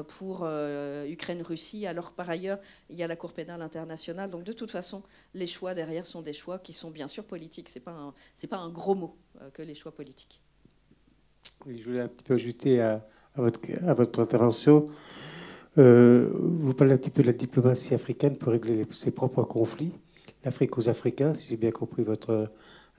pour 0.03 0.40
euh, 0.43 1.07
Ukraine-Russie 1.07 1.86
Alors 1.86 2.12
par 2.12 2.30
ailleurs, 2.30 2.59
il 2.88 2.97
y 2.97 3.03
a 3.03 3.07
la 3.07 3.16
Cour 3.16 3.32
pénale 3.32 3.61
internationale. 3.62 4.30
Donc 4.30 4.45
de 4.45 4.53
toute 4.53 4.70
façon, 4.70 5.03
les 5.34 5.47
choix 5.47 5.74
derrière 5.74 6.07
sont 6.07 6.22
des 6.22 6.32
choix 6.32 6.59
qui 6.59 6.72
sont 6.72 6.90
bien 6.90 7.09
sûr 7.09 7.24
politiques. 7.24 7.68
C'est 7.68 7.84
pas 7.84 8.14
pas 8.51 8.57
un 8.59 8.68
gros 8.70 8.95
mot 8.95 9.16
que 9.55 9.62
les 9.62 9.74
choix 9.74 9.93
politiques. 9.93 10.43
Oui, 11.66 11.78
je 11.78 11.84
voulais 11.84 12.01
un 12.01 12.09
petit 12.09 12.24
peu 12.24 12.34
ajouter 12.34 12.80
à, 12.80 13.07
votre, 13.36 14.20
intervention. 14.20 14.88
vous 15.76 16.74
parlez 16.74 16.93
un 16.93 16.99
petit 16.99 17.11
peu 17.11 17.22
de 17.22 17.28
la 17.28 17.32
diplomatie 17.32 17.95
africaine 17.95 18.36
pour 18.36 18.53
régler 18.53 18.86
ses 18.90 19.11
propres 19.11 19.45
conflits. 19.45 19.93
L'Afrique 20.45 20.76
aux 20.76 20.88
Africains, 20.88 21.34
si 21.34 21.49
j'ai 21.49 21.57
bien 21.57 21.70
compris 21.70 22.03
votre 22.03 22.51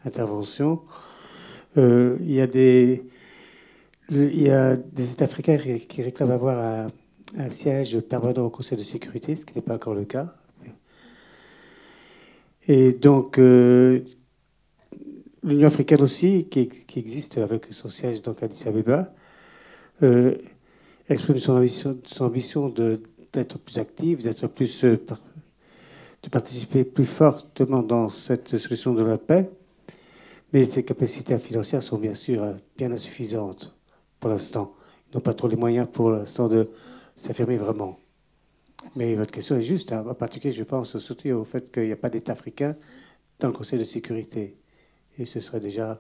intervention. 0.06 0.82
Euh, 1.78 2.18
il 2.22 2.32
y 2.32 2.42
a 2.42 2.48
des 2.48 3.04
il 4.14 4.42
y 4.42 4.50
a 4.50 4.76
des 4.76 5.12
États 5.12 5.26
africains 5.26 5.58
qui 5.58 6.02
réclament 6.02 6.32
avoir 6.32 6.88
un, 7.38 7.50
siège 7.50 8.00
permanent 8.02 8.46
au 8.46 8.50
Conseil 8.50 8.78
de 8.78 8.84
sécurité, 8.84 9.36
ce 9.36 9.46
qui 9.46 9.56
n'est 9.56 9.62
pas 9.62 9.74
encore 9.74 9.96
le 9.96 10.06
cas. 10.06 10.36
Et 12.68 12.94
donc, 12.94 13.40
euh, 13.40 14.02
l'Union 15.42 15.68
africaine 15.68 16.02
aussi, 16.02 16.46
qui, 16.46 16.70
existe 16.96 17.40
avec 17.40 17.68
son 17.72 17.90
siège 17.90 18.22
donc 18.22 18.42
à 18.42 18.46
Addis 18.46 18.68
Abeba, 18.68 19.14
euh, 20.04 20.36
exprime 21.10 21.40
son 21.40 21.54
ambition, 22.24 22.70
d'être 23.34 23.58
plus 23.58 23.80
active, 23.80 24.22
d'être 24.24 24.48
plus, 24.48 24.84
de 24.84 26.30
participer 26.32 26.84
plus 26.84 27.06
fortement 27.06 27.82
dans 27.82 28.10
cette 28.10 28.58
solution 28.58 28.94
de 28.94 29.04
la 29.04 29.18
paix. 29.18 29.50
Mais 30.54 30.66
ces 30.66 30.84
capacités 30.84 31.38
financières 31.40 31.82
sont 31.82 31.98
bien 31.98 32.14
sûr 32.14 32.44
euh, 32.44 32.54
bien 32.78 32.92
insuffisantes 32.92 33.73
pour 34.24 34.30
l'instant. 34.30 34.74
Ils 35.10 35.18
n'ont 35.18 35.22
pas 35.22 35.34
trop 35.34 35.50
les 35.50 35.58
moyens 35.58 35.86
pour 35.92 36.10
l'instant 36.10 36.48
de 36.48 36.70
s'affirmer 37.14 37.58
vraiment. 37.58 38.00
Mais 38.96 39.16
votre 39.16 39.32
question 39.32 39.58
est 39.58 39.62
juste, 39.62 39.92
hein. 39.92 40.06
en 40.08 40.14
particulier, 40.14 40.54
je 40.54 40.64
pense 40.64 40.98
surtout 40.98 41.28
au 41.32 41.44
fait 41.44 41.70
qu'il 41.70 41.88
n'y 41.88 41.92
a 41.92 41.98
pas 41.98 42.08
d'État 42.08 42.32
africain 42.32 42.78
dans 43.40 43.50
le 43.50 43.54
Conseil 43.54 43.80
de 43.80 43.84
sécurité. 43.84 44.56
Et 45.18 45.26
ce 45.26 45.42
serait 45.42 45.60
déjà 45.60 46.00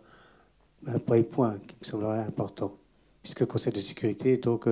un 0.88 0.99
point 0.99 1.57
qui 1.67 1.76
me 1.82 1.86
semblerait 1.86 2.19
important, 2.19 2.74
puisque 3.21 3.41
le 3.41 3.45
Conseil 3.45 3.74
de 3.74 3.82
sécurité 3.82 4.38
donc, 4.38 4.69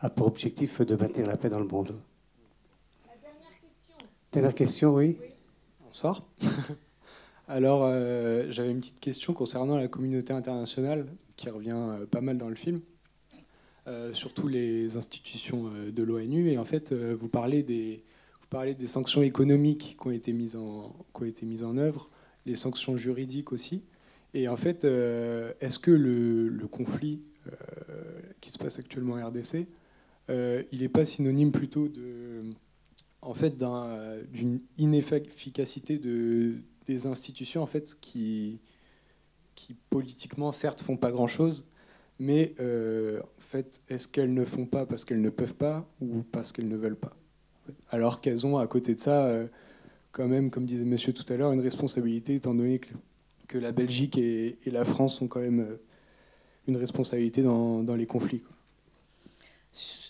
a 0.00 0.08
pour 0.08 0.26
objectif 0.26 0.80
de 0.80 0.96
maintenir 0.96 1.26
la 1.26 1.36
paix 1.36 1.50
dans 1.50 1.60
le 1.60 1.66
monde. 1.66 1.94
La 3.06 3.12
dernière 3.20 3.60
question. 3.60 4.08
Dernière 4.32 4.54
question, 4.54 4.94
oui. 4.94 5.18
oui. 5.20 5.28
Bonsoir. 5.84 6.22
Alors, 7.46 7.82
euh, 7.84 8.46
j'avais 8.48 8.70
une 8.70 8.80
petite 8.80 9.00
question 9.00 9.34
concernant 9.34 9.76
la 9.76 9.86
communauté 9.86 10.32
internationale, 10.32 11.06
qui 11.36 11.50
revient 11.50 11.74
euh, 11.74 12.06
pas 12.06 12.20
mal 12.20 12.38
dans 12.38 12.48
le 12.48 12.54
film, 12.54 12.80
euh, 13.86 14.12
surtout 14.12 14.48
les 14.48 14.96
institutions 14.96 15.70
de 15.92 16.02
l'ONU. 16.02 16.50
Et 16.50 16.58
en 16.58 16.64
fait, 16.64 16.92
vous, 16.92 17.28
parlez 17.28 17.62
des, 17.62 18.02
vous 18.40 18.46
parlez 18.48 18.74
des 18.74 18.86
sanctions 18.86 19.22
économiques 19.22 19.96
qui 20.00 20.06
ont 20.06 20.10
été 20.10 20.32
mises 20.32 20.56
en, 20.56 20.90
qui 21.14 21.22
ont 21.22 21.26
été 21.26 21.46
mises 21.46 21.64
en 21.64 21.76
œuvre, 21.76 22.10
les 22.46 22.54
sanctions 22.54 22.96
juridiques 22.96 23.52
aussi. 23.52 23.82
Et 24.34 24.48
en 24.48 24.56
fait, 24.56 24.84
est-ce 24.84 25.78
que 25.78 25.90
le, 25.90 26.48
le 26.48 26.66
conflit 26.66 27.22
qui 28.40 28.50
se 28.50 28.58
passe 28.58 28.78
actuellement 28.78 29.14
en 29.14 29.28
RDC, 29.28 29.66
il 30.28 30.80
n'est 30.80 30.88
pas 30.88 31.04
synonyme 31.04 31.52
plutôt 31.52 31.88
de, 31.88 32.42
en 33.22 33.34
fait, 33.34 33.56
d'une 34.32 34.60
inefficacité 34.78 35.98
de 35.98 36.56
des 36.86 37.06
institutions 37.06 37.62
en 37.62 37.66
fait 37.66 37.98
qui, 38.00 38.60
qui 39.56 39.74
politiquement 39.90 40.52
certes 40.52 40.82
font 40.82 40.96
pas 40.96 41.10
grand 41.10 41.26
chose, 41.26 41.68
mais 42.20 42.54
euh, 42.60 43.20
en 43.20 43.40
fait 43.40 43.80
est-ce 43.88 44.06
qu'elles 44.06 44.32
ne 44.32 44.44
font 44.44 44.66
pas 44.66 44.86
parce 44.86 45.04
qu'elles 45.04 45.20
ne 45.20 45.30
peuvent 45.30 45.54
pas 45.54 45.84
ou 46.00 46.22
parce 46.30 46.52
qu'elles 46.52 46.68
ne 46.68 46.76
veulent 46.76 46.94
pas? 46.94 47.16
Alors 47.90 48.20
qu'elles 48.20 48.46
ont 48.46 48.58
à 48.58 48.66
côté 48.68 48.94
de 48.94 49.00
ça 49.00 49.26
euh, 49.26 49.48
quand 50.12 50.28
même, 50.28 50.52
comme 50.52 50.66
disait 50.66 50.84
Monsieur 50.84 51.12
tout 51.12 51.24
à 51.32 51.36
l'heure, 51.36 51.52
une 51.52 51.60
responsabilité 51.60 52.36
étant 52.36 52.54
donné 52.54 52.78
que, 52.78 52.94
que 53.48 53.58
la 53.58 53.72
Belgique 53.72 54.16
et, 54.18 54.58
la 54.66 54.84
France 54.84 55.20
ont 55.20 55.26
quand 55.26 55.40
même 55.40 55.60
euh, 55.60 55.76
une 56.68 56.76
responsabilité 56.76 57.42
dans, 57.42 57.82
dans 57.82 57.96
les 57.96 58.06
conflits 58.06 58.44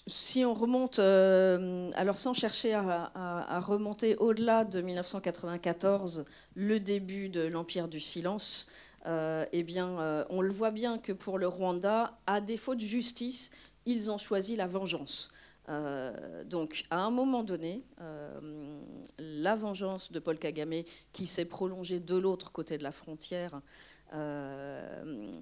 si 0.09 0.45
on 0.45 0.55
remonte, 0.55 1.01
alors 1.01 2.17
sans 2.17 2.33
chercher 2.33 2.75
à, 2.75 3.61
remonter 3.61 4.15
au-delà 4.17 4.65
de 4.65 4.81
1994, 4.81 6.25
le 6.55 6.79
début 6.79 7.29
de 7.29 7.41
l'Empire 7.41 7.89
du 7.89 7.99
silence, 7.99 8.69
eh 9.07 9.63
bien, 9.63 10.01
euh, 10.01 10.25
on 10.31 10.41
le 10.41 10.51
voit 10.51 10.71
bien 10.71 10.99
que 10.99 11.13
pour 11.13 11.39
le 11.39 11.49
Rwanda, 11.49 12.19
à 12.27 12.41
défaut 12.41 12.75
de 12.75 12.81
justice, 12.81 13.51
ils 13.85 14.11
ont 14.11 14.19
choisi 14.19 14.57
la 14.57 14.67
vengeance. 14.67 15.31
donc, 16.45 16.85
à 16.91 16.99
un 16.99 17.11
moment 17.11 17.43
donné, 17.43 17.85
la 19.19 19.57
vengeance 19.57 20.13
de 20.13 20.19
Paul 20.21 20.39
Kagame, 20.39 20.83
qui 21.13 21.27
s'est 21.27 21.45
prolongée 21.45 22.01
de 22.01 22.17
l'autre 22.17 22.53
côté 22.53 22.79
de 22.79 22.83
la 22.83 22.93
frontière, 22.93 23.61
euh, 24.13 25.33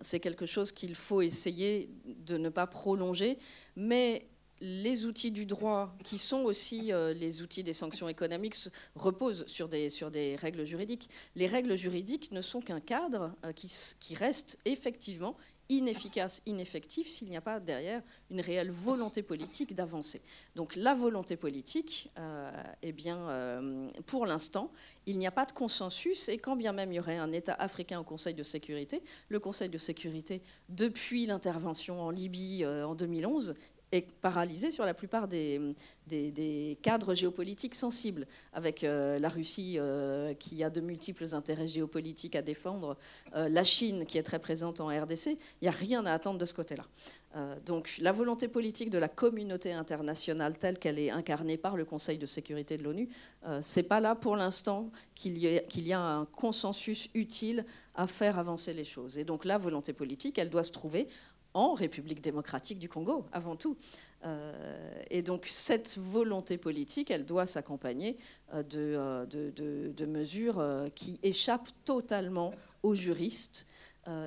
c'est 0.00 0.20
quelque 0.20 0.46
chose 0.46 0.72
qu'il 0.72 0.94
faut 0.94 1.22
essayer 1.22 1.90
de 2.04 2.36
ne 2.36 2.48
pas 2.48 2.66
prolonger, 2.66 3.38
mais 3.76 4.28
les 4.64 5.04
outils 5.04 5.30
du 5.30 5.44
droit, 5.44 5.94
qui 6.04 6.16
sont 6.16 6.40
aussi 6.40 6.90
euh, 6.90 7.12
les 7.12 7.42
outils 7.42 7.62
des 7.62 7.74
sanctions 7.74 8.08
économiques, 8.08 8.56
reposent 8.94 9.44
sur 9.46 9.68
des, 9.68 10.36
règles 10.36 10.64
juridiques. 10.64 11.10
Les 11.34 11.46
règles 11.46 11.76
juridiques 11.76 12.32
ne 12.32 12.40
sont 12.40 12.62
qu'un 12.62 12.80
cadre 12.80 13.34
euh, 13.44 13.52
qui, 13.52 14.14
reste 14.14 14.58
effectivement 14.64 15.36
inefficace, 15.68 16.42
ineffectif, 16.46 17.08
s'il 17.08 17.28
n'y 17.28 17.36
a 17.36 17.42
pas 17.42 17.60
derrière 17.60 18.02
une 18.30 18.40
réelle 18.40 18.70
volonté 18.70 19.22
politique 19.22 19.74
d'avancer. 19.74 20.22
Donc 20.56 20.76
la 20.76 20.94
volonté 20.94 21.36
politique, 21.36 22.10
euh, 22.18 22.50
eh 22.82 22.92
bien, 22.92 23.90
pour 24.06 24.26
l'instant, 24.26 24.70
il 25.06 25.16
n'y 25.18 25.26
a 25.26 25.30
pas 25.30 25.46
de 25.46 25.52
consensus, 25.52 26.28
et 26.28 26.36
quand 26.36 26.54
bien 26.56 26.72
même 26.72 26.92
il 26.92 26.96
y 26.96 27.00
aurait 27.00 27.16
un 27.16 27.32
État 27.32 27.54
africain 27.54 27.98
au 27.98 28.04
Conseil 28.04 28.34
de 28.34 28.42
sécurité, 28.42 29.02
le 29.28 29.40
Conseil 29.40 29.70
de 29.70 29.78
sécurité, 29.78 30.42
depuis 30.68 31.24
l'intervention 31.24 32.00
en 32.00 32.10
Libye 32.10 32.64
en 32.66 32.94
2011, 32.94 33.54
est 33.94 34.10
paralysé 34.20 34.70
sur 34.70 34.84
la 34.84 34.94
plupart 34.94 35.28
des, 35.28 35.60
des, 36.06 36.78
cadres 36.82 37.14
géopolitiques 37.14 37.74
sensibles, 37.74 38.26
avec 38.52 38.84
euh, 38.84 39.18
la 39.18 39.28
Russie 39.28 39.76
euh, 39.78 40.34
qui 40.34 40.62
a 40.62 40.70
de 40.70 40.80
multiples 40.80 41.34
intérêts 41.34 41.68
géopolitiques 41.68 42.36
à 42.36 42.42
défendre, 42.42 42.96
euh, 43.34 43.48
la 43.48 43.64
Chine 43.64 44.04
qui 44.06 44.18
est 44.18 44.22
très 44.22 44.38
présente 44.38 44.80
en 44.80 44.88
RDC. 44.88 45.26
Il 45.26 45.38
n'y 45.62 45.68
a 45.68 45.72
rien 45.72 46.04
à 46.06 46.12
attendre 46.12 46.38
de 46.38 46.44
ce 46.44 46.54
côté-là. 46.54 46.84
donc 47.66 47.96
la 47.98 48.12
volonté 48.12 48.48
politique 48.48 48.90
de 48.90 48.98
la 48.98 49.08
communauté 49.08 49.72
internationale 49.72 50.56
telle 50.56 50.78
qu'elle 50.78 50.98
est 50.98 51.10
incarnée 51.10 51.56
par 51.56 51.76
le 51.76 51.84
Conseil 51.84 52.18
de 52.18 52.26
sécurité 52.26 52.76
de 52.76 52.84
l'ONU, 52.84 53.08
c'est 53.60 53.82
pas 53.82 54.00
là 54.00 54.14
pour 54.14 54.36
l'instant 54.36 54.90
qu'il 55.14 55.38
y, 55.38 55.60
qu'il 55.68 55.86
y 55.86 55.92
a 55.92 56.00
un 56.00 56.26
consensus 56.26 57.08
utile 57.14 57.64
à 57.94 58.06
faire 58.06 58.38
avancer 58.38 58.72
les 58.72 58.84
choses. 58.84 59.18
Et 59.18 59.24
donc 59.24 59.44
la 59.44 59.58
volonté 59.58 59.92
politique, 59.92 60.38
elle 60.38 60.50
doit 60.50 60.62
se 60.62 60.72
trouver 60.72 61.08
en 61.54 61.74
République 61.74 62.20
démocratique 62.20 62.78
du 62.78 62.88
Congo, 62.88 63.24
avant 63.32 63.56
tout. 63.56 63.76
Euh, 64.24 65.02
et 65.10 65.22
donc 65.22 65.46
cette 65.46 65.98
volonté 65.98 66.58
politique, 66.58 67.10
elle 67.10 67.24
doit 67.24 67.46
s'accompagner 67.46 68.16
euh, 68.52 68.62
euh, 68.74 69.26
de, 69.26 70.06
mesures 70.06 70.62
qui 70.94 71.18
échappent 71.22 71.70
totalement 71.84 72.52
aux 72.82 72.94
juristes. 72.94 73.68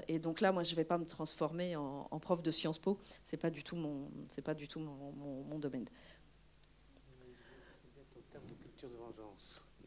et 0.07 0.19
donc 0.19 0.41
là, 0.41 0.51
moi, 0.51 0.63
je 0.63 0.71
ne 0.71 0.75
vais 0.75 0.85
pas 0.85 0.97
me 0.97 1.05
transformer 1.05 1.75
en, 1.75 2.19
prof 2.19 2.41
de 2.41 2.51
Sciences 2.51 2.79
Po. 2.79 2.97
Ce 3.23 3.35
n'est 3.35 3.39
pas 3.39 3.49
du 3.49 3.63
tout 3.63 3.75
mon, 3.75 4.09
pas 4.43 4.53
du 4.53 4.67
tout 4.67 4.79
mon, 4.79 5.59
domaine. 5.59 5.85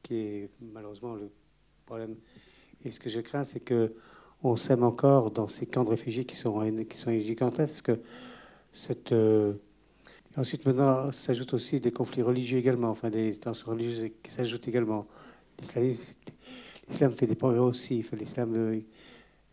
Qui 0.02 0.14
est 0.14 0.50
malheureusement 0.60 1.14
le 1.14 1.30
problème. 1.86 2.16
Et 2.84 2.90
ce 2.90 2.98
que 2.98 3.10
je 3.10 3.20
crains, 3.20 3.44
c'est 3.44 3.60
que 3.60 3.94
on 4.42 4.56
s'aime 4.56 4.82
encore 4.82 5.30
dans 5.30 5.48
ces 5.48 5.66
camps 5.66 5.84
de 5.84 5.90
réfugiés 5.90 6.24
qui 6.24 6.36
sont, 6.36 6.60
qui 6.88 6.96
sont 6.96 7.12
gigantesques. 7.18 7.92
Cette, 8.72 9.12
euh, 9.12 9.54
Ensuite, 10.36 10.64
maintenant, 10.64 11.10
s'ajoutent 11.10 11.54
aussi 11.54 11.80
des 11.80 11.90
conflits 11.90 12.22
religieux 12.22 12.58
également, 12.58 12.90
enfin 12.90 13.10
des 13.10 13.34
tensions 13.36 13.72
religieuses 13.72 14.10
qui 14.22 14.30
s'ajoutent 14.30 14.68
également. 14.68 15.06
L'islam 15.76 17.12
fait 17.12 17.26
des 17.26 17.34
progrès 17.34 17.58
aussi. 17.58 18.04
L'islam, 18.12 18.54
euh, 18.56 18.80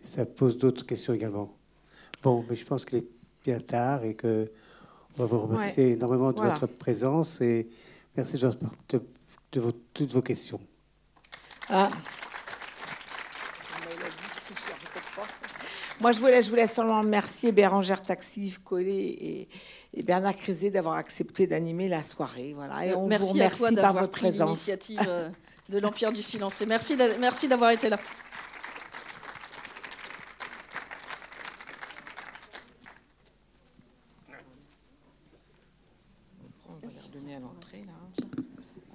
ça 0.02 0.26
pose 0.26 0.58
d'autres 0.58 0.86
questions 0.86 1.14
également. 1.14 1.52
Bon, 2.22 2.46
mais 2.48 2.56
je 2.56 2.64
pense 2.64 2.86
qu'il 2.86 3.00
est 3.00 3.08
bien 3.44 3.60
tard 3.60 4.04
et 4.04 4.14
que 4.14 4.52
on 5.18 5.24
va 5.24 5.26
vous 5.26 5.40
remercier 5.40 5.94
énormément 5.94 6.32
de 6.32 6.40
votre 6.40 6.68
présence 6.68 7.42
et 7.42 7.68
merci 8.16 8.38
de, 8.38 9.02
de, 9.52 9.72
toutes 9.94 10.12
vos 10.12 10.22
questions. 10.22 10.60
Ah. 11.70 11.90
Moi, 16.00 16.12
je 16.12 16.20
voulais, 16.20 16.42
je 16.42 16.50
voulais 16.50 16.68
seulement 16.68 17.02
remercier 17.02 17.52
Bérangère 17.52 18.04
Taxif, 18.04 18.60
Collet 18.64 19.48
et, 19.94 20.04
Bernard 20.04 20.36
Crézé 20.36 20.70
d'avoir 20.70 20.96
accepté 20.96 21.48
d'animer 21.48 21.88
la 21.88 22.04
soirée. 22.04 22.54
Voilà. 22.56 22.86
Et 22.86 22.94
on 22.94 23.08
merci 23.08 23.28
vous 23.28 23.34
remercie 23.34 23.66
à 23.66 23.70
toi 23.72 23.82
par 23.82 23.94
votre 23.94 24.12
pris 24.12 24.22
présence. 24.30 24.48
l'initiative 24.48 25.02
euh, 25.08 25.30
de 25.70 25.80
l'Empire 25.80 26.12
du 26.12 26.22
Silence. 26.22 26.62
Et 26.62 26.66
merci, 26.68 26.96
d'avoir 27.48 27.72
été 27.72 27.90
là. 27.90 27.98